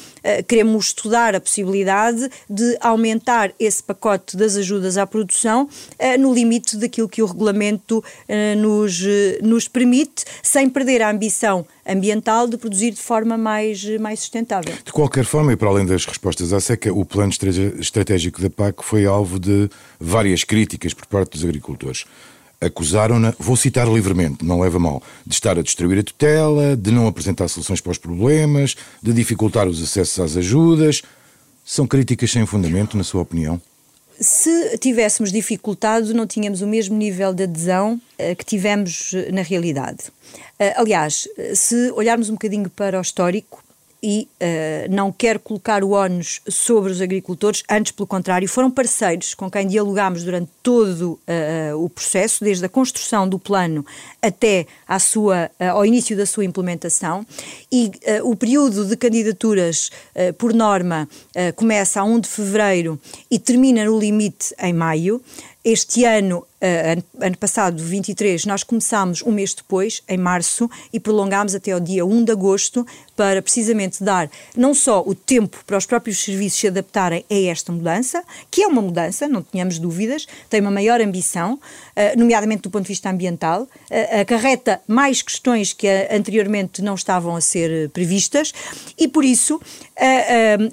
queremos 0.47 0.87
estudar 0.87 1.35
a 1.35 1.41
possibilidade 1.41 2.29
de 2.49 2.77
aumentar 2.81 3.53
esse 3.59 3.83
pacote 3.83 4.37
das 4.37 4.57
ajudas 4.57 4.99
à 4.99 5.07
produção 5.07 5.65
uh, 5.65 6.19
no 6.19 6.33
limite 6.33 6.77
daquilo 6.77 7.09
que 7.09 7.23
o 7.23 7.27
regulamento 7.27 7.99
uh, 7.99 8.61
nos, 8.61 9.03
nos 9.43 9.69
permite, 9.69 10.25
sem 10.43 10.69
perder 10.69 11.03
a 11.03 11.11
ambição 11.11 11.67
ambiental 11.87 12.47
de 12.47 12.57
produzir 12.57 12.93
de 12.93 13.01
forma 13.01 13.37
mais, 13.37 13.85
mais 13.99 14.21
sustentável. 14.21 14.73
De 14.85 14.93
qualquer 14.93 15.25
forma, 15.25 15.53
e 15.53 15.57
para 15.57 15.69
além 15.69 15.85
das 15.85 16.05
respostas 16.07 16.53
à 16.53 16.61
seca, 16.61 16.93
o 16.93 17.05
plano 17.05 17.33
estratégico 17.79 18.41
da 18.41 18.49
PAC 18.49 18.85
foi 18.85 19.05
alvo 19.05 19.39
de 19.39 19.69
várias 19.99 20.45
críticas 20.45 20.95
por 20.95 21.07
parte 21.07 21.33
dos 21.33 21.45
agricultores. 21.45 22.05
Acusaram-na, 22.63 23.35
vou 23.39 23.57
citar 23.57 23.89
livremente, 23.89 24.45
não 24.45 24.61
leva 24.61 24.79
mal, 24.79 25.03
de 25.27 25.35
estar 25.35 25.59
a 25.59 25.63
destruir 25.63 25.99
a 25.99 26.03
tutela, 26.03 26.77
de 26.77 26.93
não 26.93 27.09
apresentar 27.09 27.49
soluções 27.49 27.81
para 27.81 27.91
os 27.91 27.99
problemas, 27.99 28.77
de 29.03 29.13
dificultar 29.13 29.67
os 29.67 29.83
acessos 29.83 30.21
às 30.21 30.37
ajudas. 30.37 31.03
São 31.65 31.87
críticas 31.87 32.31
sem 32.31 32.47
fundamento, 32.47 32.97
na 32.97 33.03
sua 33.03 33.23
opinião? 33.23 33.61
Se 34.21 34.79
tivéssemos 34.79 35.33
dificultado, 35.33 36.15
não 36.15 36.27
tínhamos 36.27 36.63
o 36.63 36.67
mesmo 36.67 36.97
nível 36.97 37.35
de 37.35 37.43
adesão 37.43 37.95
uh, 37.95 38.37
que 38.37 38.45
tivemos 38.45 39.13
uh, 39.13 39.35
na 39.35 39.43
realidade. 39.43 40.05
Uh, 40.61 40.75
aliás, 40.77 41.27
se 41.55 41.91
olharmos 41.93 42.29
um 42.29 42.35
bocadinho 42.35 42.71
para 42.71 42.99
o 42.99 43.03
histórico, 43.03 43.63
e 44.03 44.29
uh, 44.41 44.93
não 44.93 45.13
quero 45.13 45.39
colocar 45.39 45.85
o 45.85 45.91
ónus 45.93 46.41
sobre 46.49 46.91
os 46.91 47.01
agricultores, 47.01 47.63
antes 47.71 47.93
pelo 47.93 48.07
contrário, 48.07 48.49
foram 48.49 48.71
parceiros 48.71 49.33
com 49.33 49.49
quem 49.49 49.67
dialogámos 49.67 50.25
durante 50.25 50.51
todo 50.63 51.13
uh, 51.13 51.85
o 51.85 51.89
processo, 51.89 52.43
desde 52.43 52.65
a 52.65 52.69
construção 52.69 53.29
do 53.29 53.39
plano 53.39 53.87
até 54.21 54.67
à 54.89 54.99
sua, 54.99 55.51
uh, 55.61 55.65
ao 55.71 55.87
início 55.87 56.17
da 56.17 56.27
sua 56.27 56.45
implementação, 56.45 57.25
e 57.71 57.93
o 58.25 58.35
período 58.35 58.85
de 58.85 58.97
candidaturas, 58.97 59.91
por 60.37 60.53
norma, 60.53 61.09
começa 61.57 62.01
a 62.01 62.05
1 62.05 62.21
de 62.21 62.29
fevereiro 62.29 63.01
e 63.31 63.39
termina 63.39 63.85
no 63.85 63.99
limite 63.99 64.55
em 64.59 64.73
maio. 64.73 65.23
Este 65.65 66.05
ano, 66.05 66.45
uh, 66.63 67.03
ano, 67.21 67.37
passado, 67.37 67.83
23, 67.83 68.47
nós 68.47 68.63
começámos 68.63 69.23
um 69.23 69.33
mês 69.33 69.53
depois, 69.53 70.03
em 70.09 70.17
março, 70.17 70.71
e 70.93 71.01
prolongámos 71.01 71.55
até 71.55 71.75
o 71.75 71.81
dia 71.81 72.07
1 72.07 72.25
de 72.25 72.33
agosto, 72.33 72.87
para 73.17 73.43
precisamente 73.43 74.03
dar 74.03 74.31
não 74.57 74.73
só 74.73 75.03
o 75.05 75.15
tempo 75.15 75.59
para 75.67 75.77
os 75.77 75.85
próprios 75.85 76.23
serviços 76.23 76.61
se 76.61 76.69
adaptarem 76.69 77.25
a 77.31 77.35
esta 77.51 77.73
mudança, 77.73 78.23
que 78.51 78.63
é 78.63 78.67
uma 78.67 78.81
mudança, 78.81 79.29
não 79.29 79.43
tínhamos 79.43 79.79
dúvidas, 79.79 80.27
tem 80.49 80.61
uma 80.61 80.71
maior 80.71 81.01
ambição, 81.01 81.55
uh, 81.55 82.19
nomeadamente 82.19 82.63
do 82.63 82.71
ponto 82.71 82.85
de 82.85 82.89
vista 82.89 83.11
ambiental, 83.11 83.63
uh, 83.63 84.21
acarreta 84.21 84.81
mais 84.87 85.21
questões 85.21 85.73
que 85.73 85.89
anteriormente 86.11 86.81
não 86.81 86.95
estavam 86.95 87.35
a 87.37 87.41
ser 87.41 87.91
previstas, 87.91 88.53
e 88.97 89.09
por 89.09 89.25
isso 89.25 89.61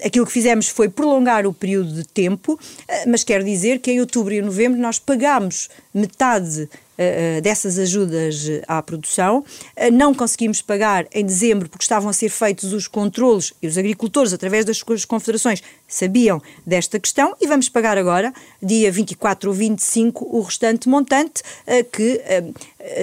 aquilo 0.04 0.26
que 0.26 0.32
fizemos 0.32 0.68
foi 0.68 0.88
prolongar 0.88 1.46
o 1.46 1.52
período 1.52 1.92
de 1.92 2.04
tempo, 2.04 2.58
mas 3.06 3.22
quero 3.22 3.44
dizer 3.44 3.78
que 3.78 3.92
em 3.92 4.00
outubro 4.00 4.34
e 4.34 4.42
novembro 4.42 4.80
nós 4.80 4.98
pagámos 4.98 5.68
metade 5.92 6.62
uh, 6.62 7.40
dessas 7.42 7.78
ajudas 7.78 8.46
à 8.66 8.82
produção. 8.82 9.38
Uh, 9.76 9.90
não 9.92 10.14
conseguimos 10.14 10.62
pagar 10.62 11.06
em 11.12 11.24
dezembro 11.24 11.68
porque 11.68 11.84
estavam 11.84 12.08
a 12.08 12.12
ser 12.12 12.28
feitos 12.28 12.72
os 12.72 12.86
controlos 12.86 13.52
e 13.62 13.66
os 13.66 13.76
agricultores, 13.76 14.32
através 14.32 14.64
das 14.64 14.78
suas 14.78 15.04
confederações, 15.04 15.62
sabiam 15.90 16.40
desta 16.64 16.98
questão 16.98 17.34
e 17.40 17.46
vamos 17.46 17.68
pagar 17.68 17.98
agora, 17.98 18.32
dia 18.62 18.90
24 18.90 19.50
ou 19.50 19.54
25, 19.54 20.24
o 20.24 20.40
restante 20.40 20.88
montante 20.88 21.42
uh, 21.42 21.84
que 21.90 22.22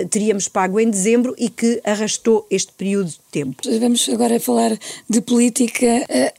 teríamos 0.10 0.48
pago 0.48 0.80
em 0.80 0.90
dezembro 0.90 1.36
e 1.38 1.50
que 1.50 1.80
arrastou 1.84 2.48
este 2.50 2.72
período 2.74 3.10
de 3.10 3.20
tempo. 3.32 3.62
Vamos 3.80 4.10
agora 4.10 4.40
falar 4.40 4.78
de 5.08 5.22
política. 5.22 5.86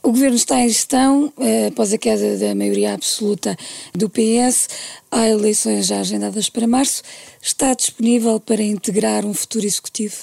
O 0.03 0.11
governo 0.11 0.35
está 0.35 0.59
em 0.59 0.67
gestão, 0.67 1.31
após 1.67 1.93
a 1.93 1.97
queda 1.97 2.37
da 2.37 2.53
maioria 2.53 2.93
absoluta 2.93 3.55
do 3.93 4.09
PS. 4.09 4.67
Há 5.09 5.27
eleições 5.29 5.87
já 5.87 5.99
agendadas 5.99 6.49
para 6.49 6.67
março. 6.67 7.01
Está 7.41 7.73
disponível 7.73 8.39
para 8.39 8.61
integrar 8.61 9.25
um 9.25 9.33
futuro 9.33 9.65
executivo? 9.65 10.17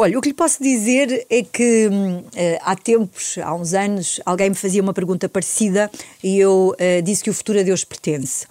Olha, 0.00 0.16
o 0.16 0.22
que 0.22 0.28
lhe 0.28 0.34
posso 0.34 0.62
dizer 0.62 1.26
é 1.28 1.42
que 1.42 1.88
uh, 1.88 2.24
há 2.62 2.76
tempos, 2.76 3.36
há 3.38 3.52
uns 3.52 3.74
anos, 3.74 4.20
alguém 4.24 4.48
me 4.48 4.54
fazia 4.54 4.80
uma 4.80 4.94
pergunta 4.94 5.28
parecida 5.28 5.90
e 6.22 6.38
eu 6.38 6.72
uh, 6.72 7.02
disse 7.02 7.24
que 7.24 7.30
o 7.30 7.34
futuro 7.34 7.58
a 7.58 7.64
Deus 7.64 7.82
pertence. 7.82 8.46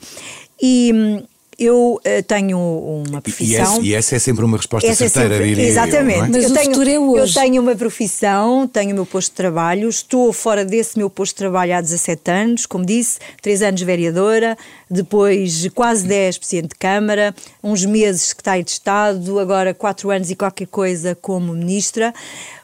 E 0.61 0.91
um, 0.93 1.23
eu 1.57 1.95
uh, 1.95 2.23
tenho 2.27 2.59
uma 3.07 3.19
profissão. 3.19 3.81
E, 3.81 3.87
e, 3.87 3.95
essa 3.95 4.15
é 4.15 4.19
sempre 4.19 4.45
uma 4.45 4.57
resposta 4.57 4.87
essa 4.87 5.05
é 5.05 5.09
certeira, 5.09 5.35
é 5.35 5.37
sempre, 5.37 5.55
diria 5.55 5.69
Exatamente. 5.69 6.19
Eu, 6.19 6.25
é? 6.25 6.29
Mas 6.29 6.43
eu 6.43 6.49
o 6.49 6.53
tenho, 6.53 6.65
futuro 6.65 6.89
é 6.89 6.99
hoje. 6.99 7.37
Eu 7.37 7.41
tenho 7.41 7.61
uma 7.63 7.75
profissão, 7.75 8.67
tenho 8.67 8.91
o 8.91 8.93
meu 8.93 9.05
posto 9.05 9.29
de 9.29 9.35
trabalho, 9.35 9.89
estou 9.89 10.31
fora 10.31 10.63
desse 10.63 10.97
meu 10.97 11.09
posto 11.09 11.33
de 11.33 11.37
trabalho 11.39 11.75
há 11.75 11.81
17 11.81 12.31
anos, 12.31 12.65
como 12.67 12.85
disse, 12.85 13.19
3 13.41 13.63
anos 13.63 13.81
vereadora, 13.81 14.55
depois 14.89 15.67
quase 15.73 16.07
10 16.07 16.37
presidente 16.37 16.69
de 16.69 16.75
Câmara, 16.75 17.33
uns 17.63 17.83
meses 17.85 18.21
secretário 18.21 18.63
de 18.63 18.71
Estado, 18.71 19.39
agora 19.39 19.73
4 19.73 20.11
anos 20.11 20.29
e 20.29 20.35
qualquer 20.35 20.67
coisa 20.67 21.15
como 21.15 21.53
ministra. 21.53 22.13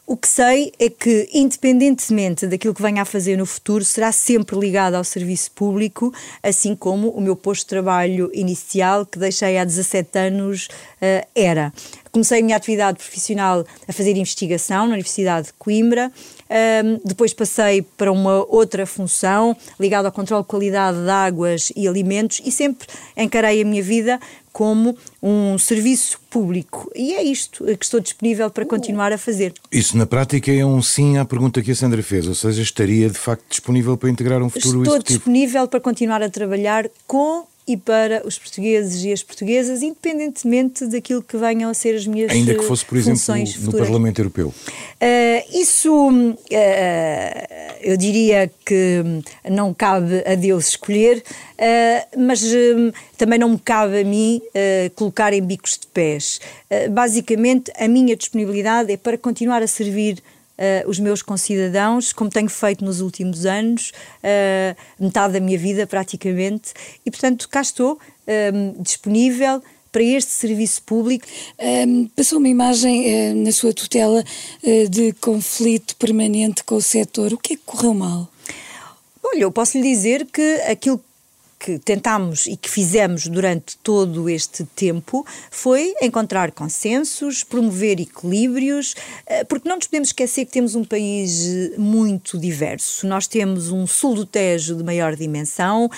O 0.06 0.18
que 0.18 0.28
sei 0.28 0.74
é 0.78 0.90
que, 0.90 1.30
independentemente 1.34 2.46
daquilo 2.46 2.74
que 2.74 2.82
venha 2.82 3.04
a 3.04 3.06
fazer 3.06 3.38
no 3.38 3.46
futuro, 3.46 3.86
será 3.86 4.12
sempre 4.12 4.60
ligado 4.60 4.96
ao 4.96 5.04
serviço 5.04 5.50
público, 5.52 6.14
assim 6.44 6.76
como 6.76 7.08
o 7.12 7.22
meu 7.22 7.38
posto 7.38 7.62
de 7.62 7.68
trabalho 7.68 8.30
inicial, 8.34 9.06
que 9.06 9.18
deixei 9.18 9.58
há 9.58 9.64
17 9.64 10.20
anos, 10.20 10.68
uh, 11.02 11.26
era. 11.34 11.72
Comecei 12.12 12.42
a 12.42 12.44
minha 12.44 12.58
atividade 12.58 12.98
profissional 12.98 13.66
a 13.88 13.94
fazer 13.94 14.18
investigação 14.18 14.88
na 14.88 14.94
Universidade 14.94 15.48
de 15.48 15.54
Coimbra, 15.54 16.12
um, 16.54 17.00
depois 17.04 17.34
passei 17.34 17.82
para 17.82 18.12
uma 18.12 18.46
outra 18.48 18.86
função 18.86 19.58
ligada 19.80 20.08
ao 20.08 20.12
controle 20.12 20.44
de 20.44 20.50
qualidade 20.50 21.02
de 21.02 21.10
águas 21.10 21.72
e 21.76 21.88
alimentos 21.88 22.42
e 22.46 22.52
sempre 22.52 22.88
encarei 23.18 23.62
a 23.62 23.66
minha 23.66 23.82
vida 23.82 24.20
como 24.52 24.96
um 25.22 25.58
serviço 25.58 26.20
público. 26.30 26.92
E 26.96 27.16
é 27.16 27.24
isto 27.24 27.66
que 27.66 27.84
estou 27.84 28.00
disponível 28.00 28.52
para 28.52 28.66
continuar 28.66 29.12
a 29.12 29.18
fazer. 29.18 29.52
Isso, 29.72 29.98
na 29.98 30.06
prática, 30.06 30.52
é 30.52 30.64
um 30.64 30.80
sim 30.80 31.18
à 31.18 31.26
pergunta 31.26 31.60
que 31.60 31.72
a 31.72 31.76
Sandra 31.76 32.04
fez, 32.04 32.28
ou 32.28 32.36
seja, 32.36 32.62
estaria 32.62 33.10
de 33.10 33.18
facto 33.18 33.44
disponível 33.50 33.98
para 33.98 34.12
integrar 34.12 34.44
um 34.44 34.50
futuro 34.50 34.84
Estou 34.84 34.96
executivo. 34.96 35.18
disponível 35.18 35.68
para 35.68 35.80
continuar 35.80 36.22
a 36.22 36.30
trabalhar 36.30 36.88
com 37.08 37.48
e 37.66 37.78
para 37.78 38.26
os 38.28 38.38
portugueses 38.38 39.04
e 39.06 39.12
as 39.12 39.24
portuguesas, 39.24 39.82
independentemente 39.82 40.86
daquilo 40.86 41.22
que 41.22 41.38
venham 41.38 41.70
a 41.70 41.74
ser 41.74 41.96
as 41.96 42.06
minhas 42.06 42.32
Ainda 42.32 42.56
que 42.56 42.64
fosse, 42.64 42.84
por 42.84 42.98
exemplo, 42.98 43.22
no 43.62 43.72
Parlamento 43.72 44.20
Europeu. 44.20 44.48
Uh, 44.48 45.60
isso, 45.60 46.10
uh, 46.10 46.34
eu 47.82 47.96
diria 47.96 48.52
que 48.66 49.02
não 49.50 49.74
cabe 49.74 50.24
a 50.26 50.36
Deus 50.36 50.70
escolher, 50.70 51.20
uh, 51.20 52.20
mas 52.20 52.44
também 53.18 53.40
não 53.40 53.50
me 53.50 53.60
cabe 53.60 54.02
a 54.02 54.04
mim 54.04 54.42
colocar 54.96 55.32
em 55.32 55.42
bicos 55.42 55.78
de 55.78 55.88
pés. 55.88 56.42
basicamente, 56.92 57.72
a 57.78 57.88
minha 57.88 58.16
disponibilidade 58.16 58.92
é 58.92 58.98
para 58.98 59.18
continuar 59.18 59.64
a 59.64 59.68
servir 59.68 60.22
uh, 60.58 60.90
os 60.90 61.00
meus 61.00 61.22
concidadãos, 61.22 62.14
como 62.14 62.30
tenho 62.30 62.50
feito 62.50 62.84
nos 62.84 63.02
últimos 63.02 63.46
anos, 63.46 63.92
uh, 64.20 64.76
metade 65.00 65.34
da 65.34 65.40
minha 65.40 65.58
vida 65.58 65.86
praticamente, 65.88 66.74
e 67.06 67.12
portanto 67.12 67.48
cá 67.50 67.62
estou, 67.62 68.00
um, 68.54 68.82
disponível 68.82 69.62
para 69.92 70.04
este 70.04 70.32
serviço 70.32 70.82
público. 70.82 71.28
Um, 71.88 72.08
passou 72.16 72.40
uma 72.40 72.50
imagem 72.50 73.32
uh, 73.32 73.36
na 73.36 73.52
sua 73.52 73.74
tutela 73.74 74.24
de 74.90 75.14
conflito 75.14 75.96
permanente 75.98 76.64
com 76.64 76.76
o 76.76 76.82
setor. 76.82 77.34
O 77.34 77.38
que 77.38 77.54
é 77.54 77.56
que 77.56 77.62
correu 77.64 77.94
mal? 77.94 78.28
Olha, 79.24 79.44
eu 79.44 79.52
posso 79.52 79.78
lhe 79.78 79.84
dizer 79.84 80.26
que 80.26 80.62
aquilo 80.68 81.04
que 81.64 81.80
tentámos 81.80 82.46
e 82.46 82.58
que 82.58 82.70
fizemos 82.70 83.26
durante 83.28 83.78
todo 83.78 84.30
este 84.30 84.66
tempo 84.66 85.26
foi 85.50 85.94
encontrar 86.02 86.52
consensos, 86.52 87.42
promover 87.42 88.02
equilíbrios, 88.02 88.94
eh, 89.26 89.46
porque 89.46 89.70
não 89.70 89.78
nos 89.78 89.88
podemos 89.88 90.10
esquecer 90.10 90.44
que 90.44 90.52
temos 90.52 90.76
um 90.76 90.84
país 90.84 91.48
eh, 91.48 91.78
muito 91.78 92.38
diverso. 92.38 93.08
Nós 93.08 93.28
temos 93.28 93.70
um 93.70 93.88
sul 93.88 94.14
do 94.14 94.26
Tejo 94.26 94.76
de 94.76 94.84
maior 94.84 95.16
dimensão. 95.16 95.90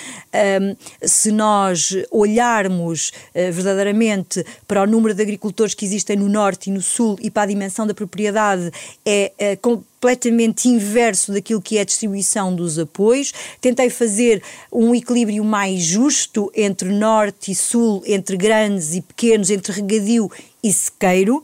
Se 1.01 1.31
nós 1.31 1.95
olharmos 2.11 3.11
eh, 3.33 3.49
verdadeiramente 3.49 4.45
para 4.67 4.83
o 4.83 4.85
número 4.85 5.15
de 5.15 5.23
agricultores 5.23 5.73
que 5.73 5.83
existem 5.83 6.15
no 6.15 6.29
norte 6.29 6.69
e 6.69 6.73
no 6.73 6.81
sul 6.81 7.17
e 7.19 7.31
para 7.31 7.43
a 7.43 7.47
dimensão 7.47 7.87
da 7.87 7.93
propriedade, 7.95 8.71
é 9.03 9.57
completamente 10.05 10.69
inverso 10.69 11.33
daquilo 11.33 11.59
que 11.59 11.79
é 11.79 11.81
a 11.81 11.83
distribuição 11.83 12.55
dos 12.55 12.77
apoios. 12.77 13.33
Tentei 13.59 13.89
fazer 13.89 14.41
um 14.71 14.93
equilíbrio 14.93 15.43
mais 15.43 15.81
justo 15.81 16.51
entre 16.55 16.89
norte 16.89 17.51
e 17.51 17.55
sul, 17.55 18.03
entre 18.05 18.37
grandes 18.37 18.93
e 18.93 19.01
pequenos, 19.01 19.49
entre 19.49 19.73
regadio 19.73 20.29
e 20.63 20.71
sequeiro. 20.71 21.43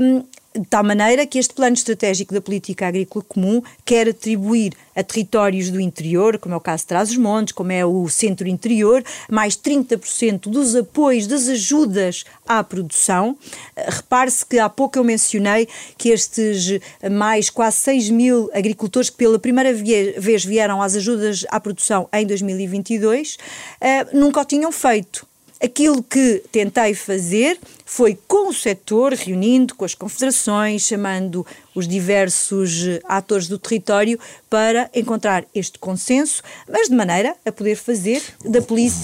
Um, 0.00 0.24
de 0.56 0.66
tal 0.66 0.84
maneira 0.84 1.26
que 1.26 1.38
este 1.38 1.52
plano 1.52 1.74
estratégico 1.74 2.32
da 2.32 2.40
política 2.40 2.86
agrícola 2.86 3.24
comum 3.26 3.60
quer 3.84 4.08
atribuir 4.08 4.72
a 4.94 5.02
territórios 5.02 5.68
do 5.68 5.80
interior, 5.80 6.38
como 6.38 6.54
é 6.54 6.56
o 6.56 6.60
caso 6.60 6.84
de 6.84 6.88
Trás-os-Montes, 6.88 7.52
como 7.52 7.72
é 7.72 7.84
o 7.84 8.08
centro 8.08 8.46
interior, 8.46 9.02
mais 9.28 9.56
30% 9.56 10.42
dos 10.42 10.76
apoios, 10.76 11.26
das 11.26 11.48
ajudas 11.48 12.24
à 12.46 12.62
produção. 12.62 13.36
Repare-se 13.76 14.46
que 14.46 14.60
há 14.60 14.68
pouco 14.68 14.96
eu 14.96 15.02
mencionei 15.02 15.66
que 15.98 16.10
estes 16.10 16.78
mais 17.10 17.50
quase 17.50 17.78
6 17.78 18.10
mil 18.10 18.48
agricultores 18.54 19.10
que 19.10 19.16
pela 19.16 19.40
primeira 19.40 19.74
vez 19.74 20.44
vieram 20.44 20.80
às 20.80 20.94
ajudas 20.94 21.44
à 21.50 21.58
produção 21.58 22.08
em 22.12 22.24
2022 22.24 23.38
eh, 23.80 24.06
nunca 24.12 24.40
o 24.40 24.44
tinham 24.44 24.70
feito 24.70 25.26
Aquilo 25.64 26.02
que 26.02 26.42
tentei 26.52 26.92
fazer 26.92 27.58
foi 27.86 28.18
com 28.28 28.50
o 28.50 28.52
setor, 28.52 29.14
reunindo 29.14 29.74
com 29.74 29.86
as 29.86 29.94
confederações, 29.94 30.82
chamando 30.82 31.46
os 31.74 31.88
diversos 31.88 32.86
eh, 32.86 33.00
atores 33.04 33.48
do 33.48 33.58
território 33.58 34.20
para 34.50 34.90
encontrar 34.94 35.46
este 35.54 35.78
consenso, 35.78 36.42
mas 36.70 36.90
de 36.90 36.94
maneira 36.94 37.34
a 37.46 37.50
poder 37.50 37.76
fazer 37.76 38.22
da, 38.44 38.60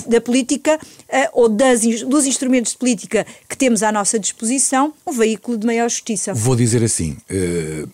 da 0.07 0.21
política 0.21 0.77
uh, 0.77 1.29
ou 1.33 1.49
das, 1.49 1.81
dos 2.03 2.27
instrumentos 2.27 2.73
de 2.73 2.79
política 2.79 3.27
que 3.49 3.57
temos 3.57 3.83
à 3.83 3.91
nossa 3.91 4.19
disposição 4.19 4.93
um 5.07 5.13
veículo 5.13 5.57
de 5.57 5.67
maior 5.67 5.89
justiça. 5.89 6.35
Vou 6.35 6.55
dizer 6.55 6.85
assim, 6.85 7.17
uh, 7.31 7.89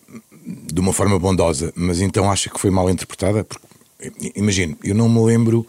de 0.45 0.79
uma 0.81 0.91
forma 0.91 1.17
bondosa, 1.17 1.71
mas 1.73 2.01
então 2.01 2.29
acha 2.29 2.49
que 2.49 2.59
foi 2.59 2.69
mal 2.69 2.89
interpretada? 2.89 3.47
Imagino, 4.35 4.77
eu 4.83 4.93
não 4.93 5.07
me 5.07 5.23
lembro 5.23 5.65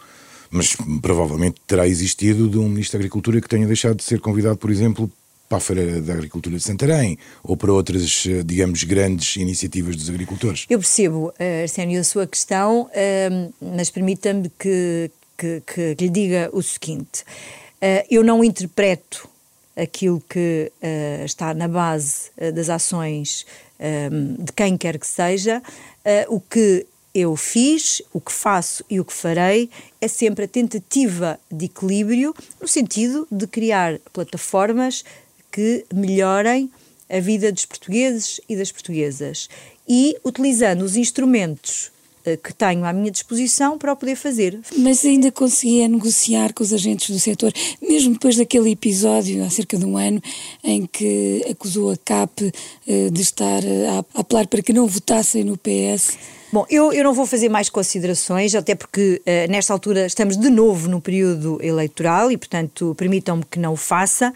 mas 0.51 0.75
provavelmente 1.01 1.61
terá 1.67 1.87
existido 1.87 2.49
de 2.49 2.57
um 2.57 2.67
Ministro 2.67 2.97
da 2.97 3.01
Agricultura 3.01 3.39
que 3.41 3.47
tenha 3.47 3.67
deixado 3.67 3.97
de 3.97 4.03
ser 4.03 4.19
convidado, 4.19 4.57
por 4.57 4.71
exemplo, 4.71 5.11
para 5.49 5.57
a 5.57 5.61
Feira 5.61 6.01
da 6.01 6.13
Agricultura 6.13 6.57
de 6.57 6.63
Santarém 6.63 7.17
ou 7.43 7.57
para 7.57 7.73
outras, 7.73 8.23
eh, 8.27 8.43
digamos, 8.45 8.83
grandes 8.83 9.35
iniciativas 9.35 9.95
dos 9.95 10.07
agricultores. 10.07 10.67
Eu 10.69 10.77
percebo, 10.77 11.29
uh, 11.29 11.61
Arsénio, 11.63 11.99
a 11.99 12.03
sua 12.03 12.27
questão, 12.27 12.83
uh, 12.83 13.53
mas 13.59 13.89
permita-me 13.89 14.51
que, 14.59 15.09
que, 15.35 15.61
que, 15.65 15.95
lhe 15.99 16.09
diga 16.09 16.49
o 16.53 16.61
seguinte: 16.61 17.23
eu 18.09 18.23
não 18.23 18.43
interpreto 18.43 19.27
aquilo 19.75 20.21
que 20.29 20.69
está 21.23 21.53
na 21.53 21.69
base 21.69 22.29
das 22.53 22.69
ações 22.69 23.45
de 24.37 24.51
quem 24.51 24.77
quer 24.77 24.99
que 24.99 25.07
seja, 25.07 25.63
o 26.27 26.41
que 26.41 26.85
eu 27.19 27.35
fiz, 27.35 28.01
o 28.13 28.19
que 28.19 28.31
faço 28.31 28.83
e 28.89 28.99
o 28.99 29.05
que 29.05 29.13
farei 29.13 29.69
é 29.99 30.07
sempre 30.07 30.45
a 30.45 30.47
tentativa 30.47 31.39
de 31.51 31.65
equilíbrio 31.65 32.33
no 32.61 32.67
sentido 32.67 33.27
de 33.31 33.45
criar 33.47 33.99
plataformas 34.13 35.03
que 35.51 35.85
melhorem 35.93 36.69
a 37.09 37.19
vida 37.19 37.51
dos 37.51 37.65
portugueses 37.65 38.39
e 38.47 38.55
das 38.55 38.71
portuguesas 38.71 39.49
e 39.87 40.15
utilizando 40.23 40.83
os 40.83 40.95
instrumentos 40.95 41.91
eh, 42.25 42.37
que 42.37 42.53
tenho 42.53 42.85
à 42.85 42.93
minha 42.93 43.09
disposição 43.09 43.77
para 43.77 43.93
o 43.93 43.95
poder 43.95 44.15
fazer. 44.15 44.59
Mas 44.77 45.03
ainda 45.03 45.31
conseguia 45.31 45.87
negociar 45.87 46.53
com 46.53 46.63
os 46.63 46.71
agentes 46.71 47.09
do 47.09 47.19
setor, 47.19 47.51
mesmo 47.81 48.13
depois 48.13 48.35
daquele 48.35 48.71
episódio, 48.71 49.43
há 49.43 49.49
cerca 49.49 49.77
de 49.77 49.85
um 49.85 49.97
ano, 49.97 50.21
em 50.63 50.85
que 50.85 51.45
acusou 51.49 51.91
a 51.91 51.97
CAP 51.97 52.51
eh, 52.87 53.09
de 53.09 53.21
estar 53.21 53.61
a 53.65 54.19
apelar 54.19 54.47
para 54.47 54.61
que 54.61 54.73
não 54.73 54.85
votassem 54.85 55.43
no 55.43 55.57
PS? 55.57 56.17
Bom, 56.51 56.65
eu, 56.67 56.91
eu 56.91 57.03
não 57.03 57.13
vou 57.13 57.27
fazer 57.27 57.47
mais 57.47 57.69
considerações, 57.69 58.55
até 58.55 58.73
porque 58.73 59.21
uh, 59.21 59.51
nesta 59.51 59.71
altura 59.71 60.07
estamos 60.07 60.35
de 60.35 60.49
novo 60.49 60.87
no 60.87 60.99
período 60.99 61.59
eleitoral 61.61 62.31
e, 62.31 62.37
portanto, 62.37 62.95
permitam-me 62.97 63.45
que 63.45 63.59
não 63.59 63.73
o 63.73 63.75
faça. 63.75 64.33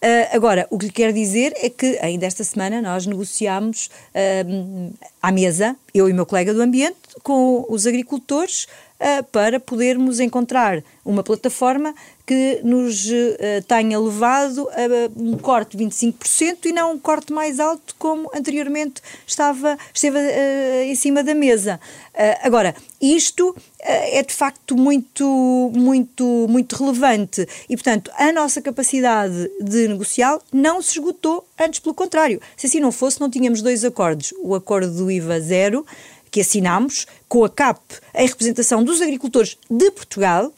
Uh, 0.00 0.36
agora, 0.36 0.68
o 0.70 0.78
que 0.78 0.86
lhe 0.86 0.92
quero 0.92 1.12
dizer 1.12 1.52
é 1.56 1.68
que 1.68 1.98
ainda 1.98 2.24
esta 2.24 2.44
semana 2.44 2.80
nós 2.80 3.04
negociámos 3.04 3.90
uh, 4.14 4.94
à 5.20 5.32
mesa, 5.32 5.74
eu 5.92 6.08
e 6.08 6.12
meu 6.12 6.24
colega 6.24 6.54
do 6.54 6.62
Ambiente, 6.62 6.98
com 7.24 7.66
os 7.68 7.84
agricultores 7.84 8.68
para 9.30 9.60
podermos 9.60 10.20
encontrar 10.20 10.82
uma 11.04 11.22
plataforma 11.22 11.94
que 12.26 12.60
nos 12.64 13.06
uh, 13.06 13.62
tenha 13.68 14.00
levado 14.00 14.68
a 14.70 15.10
um 15.16 15.38
corte 15.38 15.76
de 15.76 15.84
25% 15.84 16.66
e 16.66 16.72
não 16.72 16.94
um 16.94 16.98
corte 16.98 17.32
mais 17.32 17.60
alto 17.60 17.94
como 17.98 18.28
anteriormente 18.34 19.00
estava, 19.24 19.78
esteve 19.94 20.18
uh, 20.18 20.82
em 20.84 20.94
cima 20.96 21.22
da 21.22 21.34
mesa. 21.34 21.78
Uh, 22.12 22.18
agora, 22.42 22.74
isto 23.00 23.54
é 23.78 24.20
de 24.24 24.34
facto 24.34 24.76
muito, 24.76 25.70
muito, 25.76 26.24
muito 26.48 26.74
relevante 26.74 27.46
e, 27.68 27.76
portanto, 27.76 28.10
a 28.18 28.32
nossa 28.32 28.60
capacidade 28.60 29.48
de 29.60 29.86
negociar 29.86 30.40
não 30.52 30.82
se 30.82 30.98
esgotou, 30.98 31.46
antes 31.56 31.78
pelo 31.78 31.94
contrário. 31.94 32.40
Se 32.56 32.66
assim 32.66 32.80
não 32.80 32.90
fosse, 32.90 33.20
não 33.20 33.30
tínhamos 33.30 33.62
dois 33.62 33.84
acordos. 33.84 34.34
O 34.42 34.56
acordo 34.56 34.90
do 34.90 35.10
IVA 35.10 35.38
zero, 35.40 35.86
que 36.30 36.40
assinámos, 36.40 37.06
com 37.28 37.44
a 37.44 37.48
CAP 37.48 37.80
em 38.14 38.26
representação 38.26 38.82
dos 38.82 39.00
agricultores 39.00 39.56
de 39.70 39.90
Portugal, 39.92 40.52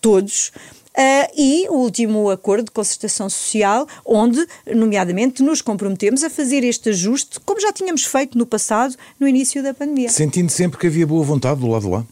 todos, 0.00 0.52
Uh, 0.96 1.30
e 1.36 1.68
o 1.68 1.74
último 1.74 2.30
acordo 2.30 2.66
de 2.66 2.70
concertação 2.70 3.28
social, 3.28 3.86
onde, 4.04 4.46
nomeadamente, 4.74 5.42
nos 5.42 5.60
comprometemos 5.60 6.24
a 6.24 6.30
fazer 6.30 6.64
este 6.64 6.88
ajuste, 6.88 7.38
como 7.44 7.60
já 7.60 7.70
tínhamos 7.70 8.04
feito 8.04 8.38
no 8.38 8.46
passado, 8.46 8.96
no 9.20 9.28
início 9.28 9.62
da 9.62 9.74
pandemia. 9.74 10.08
Sentindo 10.08 10.50
sempre 10.50 10.78
que 10.78 10.86
havia 10.86 11.06
boa 11.06 11.22
vontade 11.22 11.60
do 11.60 11.66
lado 11.66 11.82
de 11.82 11.90
lá? 11.90 12.06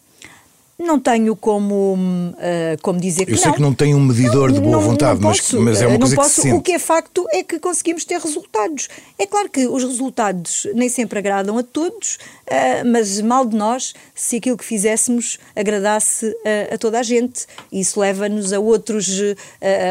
Não 0.77 0.99
tenho 0.99 1.37
como, 1.37 1.95
uh, 1.95 2.83
como 2.83 3.01
dizer 3.01 3.27
que 3.27 3.33
Eu 3.33 3.37
não. 3.37 3.43
sei 3.43 3.53
que 3.53 3.61
não 3.61 3.72
tem 3.72 3.95
um 3.95 4.01
medidor 4.01 4.51
não, 4.51 4.55
de 4.55 4.61
boa 4.61 4.79
vontade, 4.79 5.20
não 5.20 5.31
posso, 5.31 5.61
mas, 5.61 5.81
mas, 5.81 5.83
é 5.83 5.87
uma 5.87 5.99
coisa 6.01 6.16
posso, 6.16 6.29
que 6.29 6.35
se 6.35 6.43
sente. 6.43 6.55
O 6.57 6.61
que 6.61 6.72
é 6.72 6.79
facto 6.81 7.27
é 7.31 7.45
que 7.45 7.61
conseguimos 7.61 8.05
ter 8.05 8.20
resultados. 8.20 8.89
É 9.16 9.25
claro 9.25 9.49
que 9.49 9.68
os 9.68 9.85
resultados 9.85 10.66
nem 10.75 10.89
sempre 10.89 11.20
agradam 11.20 11.57
a 11.59 11.62
todos, 11.62 12.14
uh, 12.14 12.87
mas 12.87 13.20
mal 13.20 13.45
de 13.45 13.57
nós 13.57 13.95
se 14.16 14.37
aquilo 14.37 14.57
que 14.57 14.64
fizéssemos 14.64 15.39
agradasse 15.55 16.27
uh, 16.27 16.75
a 16.75 16.79
toda 16.79 16.99
a 16.99 17.03
gente. 17.05 17.47
Isso 17.70 18.01
leva-nos 18.01 18.53
a 18.53 18.59
outras 18.59 19.09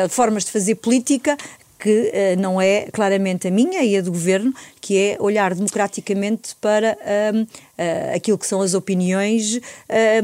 formas 0.10 0.46
de 0.46 0.52
fazer 0.52 0.76
política 0.76 1.38
que 1.84 1.90
uh, 1.90 2.40
não 2.40 2.62
é 2.62 2.88
claramente 2.94 3.46
a 3.46 3.52
minha 3.52 3.84
e 3.84 3.98
a 3.98 4.02
do 4.02 4.10
governo, 4.10 4.54
que 4.80 4.98
é 4.98 5.18
olhar 5.20 5.54
democraticamente 5.54 6.56
para 6.62 6.98
uh, 6.98 7.42
uh, 7.42 8.16
aquilo 8.16 8.38
que 8.38 8.48
são 8.48 8.62
as 8.62 8.74
opiniões 8.74 9.60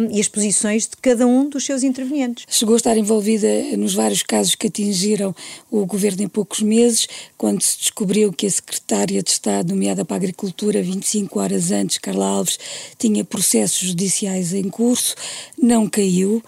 e 0.09 0.21
as 0.21 0.29
posições 0.29 0.83
de 0.83 0.95
cada 1.01 1.27
um 1.27 1.49
dos 1.49 1.65
seus 1.65 1.83
intervenientes. 1.83 2.45
Chegou 2.47 2.75
a 2.75 2.77
estar 2.77 2.95
envolvida 2.95 3.47
nos 3.75 3.93
vários 3.93 4.23
casos 4.23 4.55
que 4.55 4.67
atingiram 4.67 5.35
o 5.69 5.85
governo 5.85 6.23
em 6.23 6.29
poucos 6.29 6.61
meses, 6.61 7.07
quando 7.37 7.61
se 7.61 7.77
descobriu 7.77 8.31
que 8.31 8.47
a 8.47 8.49
secretária 8.49 9.21
de 9.21 9.29
Estado, 9.29 9.69
nomeada 9.69 10.05
para 10.05 10.15
a 10.15 10.17
Agricultura 10.17 10.81
25 10.81 11.39
horas 11.39 11.71
antes, 11.71 11.97
Carla 11.97 12.25
Alves, 12.25 12.57
tinha 12.97 13.25
processos 13.25 13.89
judiciais 13.89 14.53
em 14.53 14.69
curso, 14.69 15.13
não 15.61 15.89
caiu. 15.89 16.41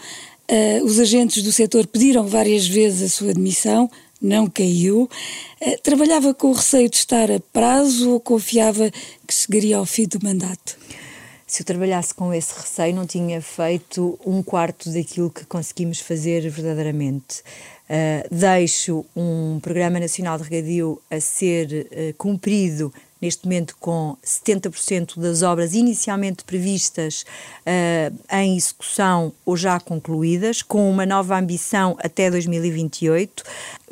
Uh, 0.50 0.86
os 0.86 1.00
agentes 1.00 1.44
do 1.44 1.52
setor 1.52 1.86
pediram 1.88 2.26
várias 2.28 2.68
vezes 2.68 3.02
a 3.02 3.16
sua 3.16 3.34
demissão, 3.34 3.90
não 4.22 4.48
caiu. 4.48 5.10
Eh, 5.60 5.78
trabalhava 5.78 6.34
com 6.34 6.48
o 6.48 6.54
receio 6.54 6.90
de 6.90 6.98
estar 6.98 7.32
a 7.32 7.40
prazo 7.52 8.12
ou 8.12 8.20
confiava 8.20 8.92
que 9.28 9.34
chegaria 9.34 9.78
ao 9.78 9.86
fim 9.86 10.08
do 10.08 10.20
mandato? 10.24 10.78
Se 11.48 11.64
eu 11.64 11.66
trabalhasse 11.66 12.14
com 12.14 12.34
esse 12.34 12.54
receio, 12.54 12.96
não 12.96 13.06
tinha 13.06 13.42
feito 13.42 14.18
um 14.26 14.42
quarto 14.42 14.90
daquilo 14.90 15.30
que 15.30 15.46
conseguimos 15.46 16.00
fazer 16.00 16.50
verdadeiramente. 16.50 17.42
Uh, 17.90 18.34
deixo 18.34 19.04
um 19.14 19.60
Programa 19.60 20.00
Nacional 20.00 20.38
de 20.38 20.46
Regadio 20.46 21.02
a 21.12 21.20
ser 21.20 21.90
uh, 21.92 22.14
cumprido 22.18 22.94
neste 23.22 23.46
momento 23.46 23.76
com 23.80 24.18
70% 24.26 25.20
das 25.20 25.44
obras 25.44 25.74
inicialmente 25.74 26.44
previstas 26.44 27.24
uh, 27.62 28.36
em 28.36 28.58
execução 28.58 29.32
ou 29.46 29.56
já 29.56 29.80
concluídas, 29.80 30.62
com 30.62 30.90
uma 30.90 31.06
nova 31.06 31.38
ambição 31.38 31.96
até 32.00 32.32
2028, 32.32 33.44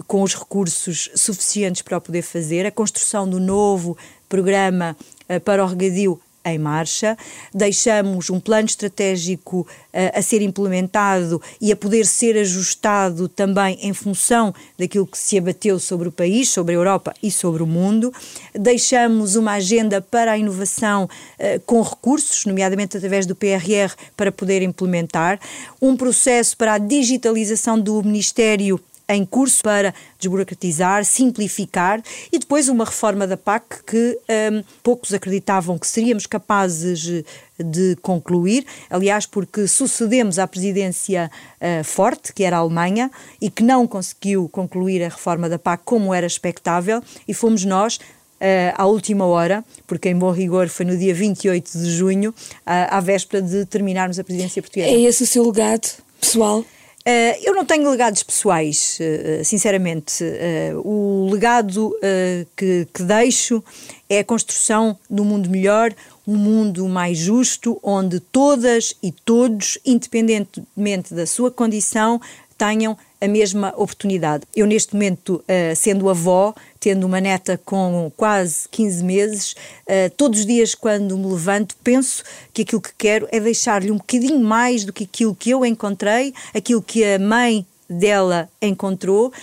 com 0.07 0.23
os 0.23 0.33
recursos 0.33 1.09
suficientes 1.15 1.81
para 1.81 1.97
o 1.97 2.01
poder 2.01 2.23
fazer, 2.23 2.65
a 2.65 2.71
construção 2.71 3.29
do 3.29 3.39
novo 3.39 3.97
programa 4.27 4.97
uh, 5.29 5.39
para 5.39 5.63
o 5.63 5.67
regadio 5.67 6.19
em 6.45 6.57
marcha, 6.57 7.17
deixamos 7.53 8.29
um 8.29 8.39
plano 8.39 8.67
estratégico 8.67 9.61
uh, 9.61 10.17
a 10.17 10.21
ser 10.21 10.41
implementado 10.41 11.41
e 11.59 11.71
a 11.71 11.75
poder 11.75 12.05
ser 12.05 12.37
ajustado 12.37 13.27
também 13.27 13.77
em 13.81 13.93
função 13.93 14.53
daquilo 14.77 15.05
que 15.05 15.17
se 15.17 15.37
abateu 15.37 15.79
sobre 15.79 16.07
o 16.07 16.11
país, 16.11 16.49
sobre 16.49 16.73
a 16.73 16.77
Europa 16.77 17.13
e 17.21 17.29
sobre 17.29 17.61
o 17.61 17.67
mundo. 17.67 18.13
Deixamos 18.53 19.35
uma 19.35 19.53
agenda 19.53 20.01
para 20.01 20.31
a 20.31 20.37
inovação 20.37 21.05
uh, 21.05 21.59
com 21.65 21.81
recursos, 21.81 22.45
nomeadamente 22.45 22.97
através 22.97 23.25
do 23.25 23.35
PRR, 23.35 23.93
para 24.15 24.31
poder 24.31 24.61
implementar. 24.61 25.39
Um 25.81 25.95
processo 25.95 26.55
para 26.57 26.73
a 26.73 26.77
digitalização 26.77 27.79
do 27.79 28.01
Ministério 28.03 28.79
em 29.09 29.25
curso 29.25 29.63
para 29.63 29.93
desburocratizar, 30.19 31.03
simplificar 31.03 32.01
e 32.31 32.37
depois 32.37 32.69
uma 32.69 32.85
reforma 32.85 33.25
da 33.25 33.35
PAC 33.35 33.83
que 33.83 34.19
um, 34.51 34.63
poucos 34.83 35.13
acreditavam 35.13 35.79
que 35.79 35.87
seríamos 35.87 36.27
capazes 36.27 37.23
de 37.61 37.97
concluir, 38.01 38.65
aliás, 38.89 39.25
porque 39.25 39.67
sucedemos 39.67 40.39
à 40.39 40.47
presidência 40.47 41.29
uh, 41.59 41.83
forte, 41.83 42.31
que 42.31 42.43
era 42.43 42.57
a 42.57 42.59
Alemanha, 42.59 43.11
e 43.41 43.49
que 43.49 43.63
não 43.63 43.85
conseguiu 43.85 44.47
concluir 44.47 45.03
a 45.03 45.09
reforma 45.09 45.49
da 45.49 45.59
PAC 45.59 45.83
como 45.83 46.13
era 46.13 46.25
expectável, 46.25 47.01
e 47.27 47.33
fomos 47.33 47.65
nós, 47.65 47.97
uh, 47.97 48.73
à 48.75 48.85
última 48.85 49.25
hora, 49.25 49.63
porque 49.85 50.09
em 50.09 50.15
bom 50.15 50.31
rigor 50.31 50.69
foi 50.69 50.85
no 50.85 50.97
dia 50.97 51.13
28 51.13 51.77
de 51.77 51.91
junho, 51.91 52.29
uh, 52.29 52.33
à 52.65 52.99
véspera 52.99 53.41
de 53.41 53.65
terminarmos 53.65 54.19
a 54.19 54.23
presidência 54.23 54.61
portuguesa. 54.61 54.89
É 54.89 55.01
esse 55.01 55.23
o 55.23 55.27
seu 55.27 55.45
legado 55.45 55.89
pessoal? 56.19 56.63
Uh, 57.07 57.39
eu 57.43 57.55
não 57.55 57.65
tenho 57.65 57.89
legados 57.89 58.21
pessoais, 58.23 58.99
uh, 58.99 59.43
sinceramente. 59.43 60.23
Uh, 60.23 60.87
o 60.87 61.29
legado 61.31 61.95
que, 62.55 62.87
que, 62.93 63.03
deixo 63.03 63.63
é 64.09 64.19
a 64.19 64.23
construção 64.23 64.97
um 65.09 65.23
mundo 65.23 65.49
melhor, 65.49 65.93
um 66.27 66.35
mundo 66.35 66.87
mais 66.87 67.17
justo, 67.17 67.79
onde 67.81 68.19
todas 68.19 68.93
e 69.01 69.11
todos, 69.11 69.79
independentemente 69.85 71.13
da 71.13 71.25
sua 71.25 71.49
condição, 71.49 72.19
tenham 72.59 72.97
a 73.21 73.27
mesma 73.27 73.73
oportunidade. 73.75 74.43
Eu, 74.55 74.67
neste 74.67 74.93
momento, 74.93 75.35
uh, 75.35 75.75
sendo 75.75 76.09
avó, 76.09 76.53
tendo 76.79 77.05
uma 77.07 77.19
neta 77.19 77.59
com 77.65 78.11
quase 78.15 78.67
15 78.69 79.03
meses, 79.03 79.53
uh, 79.53 80.09
todos 80.15 80.41
os 80.41 80.45
dias, 80.45 80.75
quando 80.75 81.17
me 81.17 81.25
levanto, 81.25 81.75
penso 81.83 82.23
que 82.53 82.63
aquilo 82.63 82.81
que 82.81 82.93
quero 82.97 83.27
é 83.31 83.39
deixar-lhe 83.39 83.91
um 83.91 83.97
bocadinho 83.97 84.39
mais 84.39 84.83
do 84.83 84.91
que 84.93 85.05
aquilo 85.05 85.33
que 85.33 85.49
eu 85.49 85.65
encontrei, 85.65 86.33
aquilo 86.53 86.81
que 86.81 87.03
a 87.03 87.17
mãe 87.17 87.65
dela 87.89 88.47
encontrou 88.61 89.33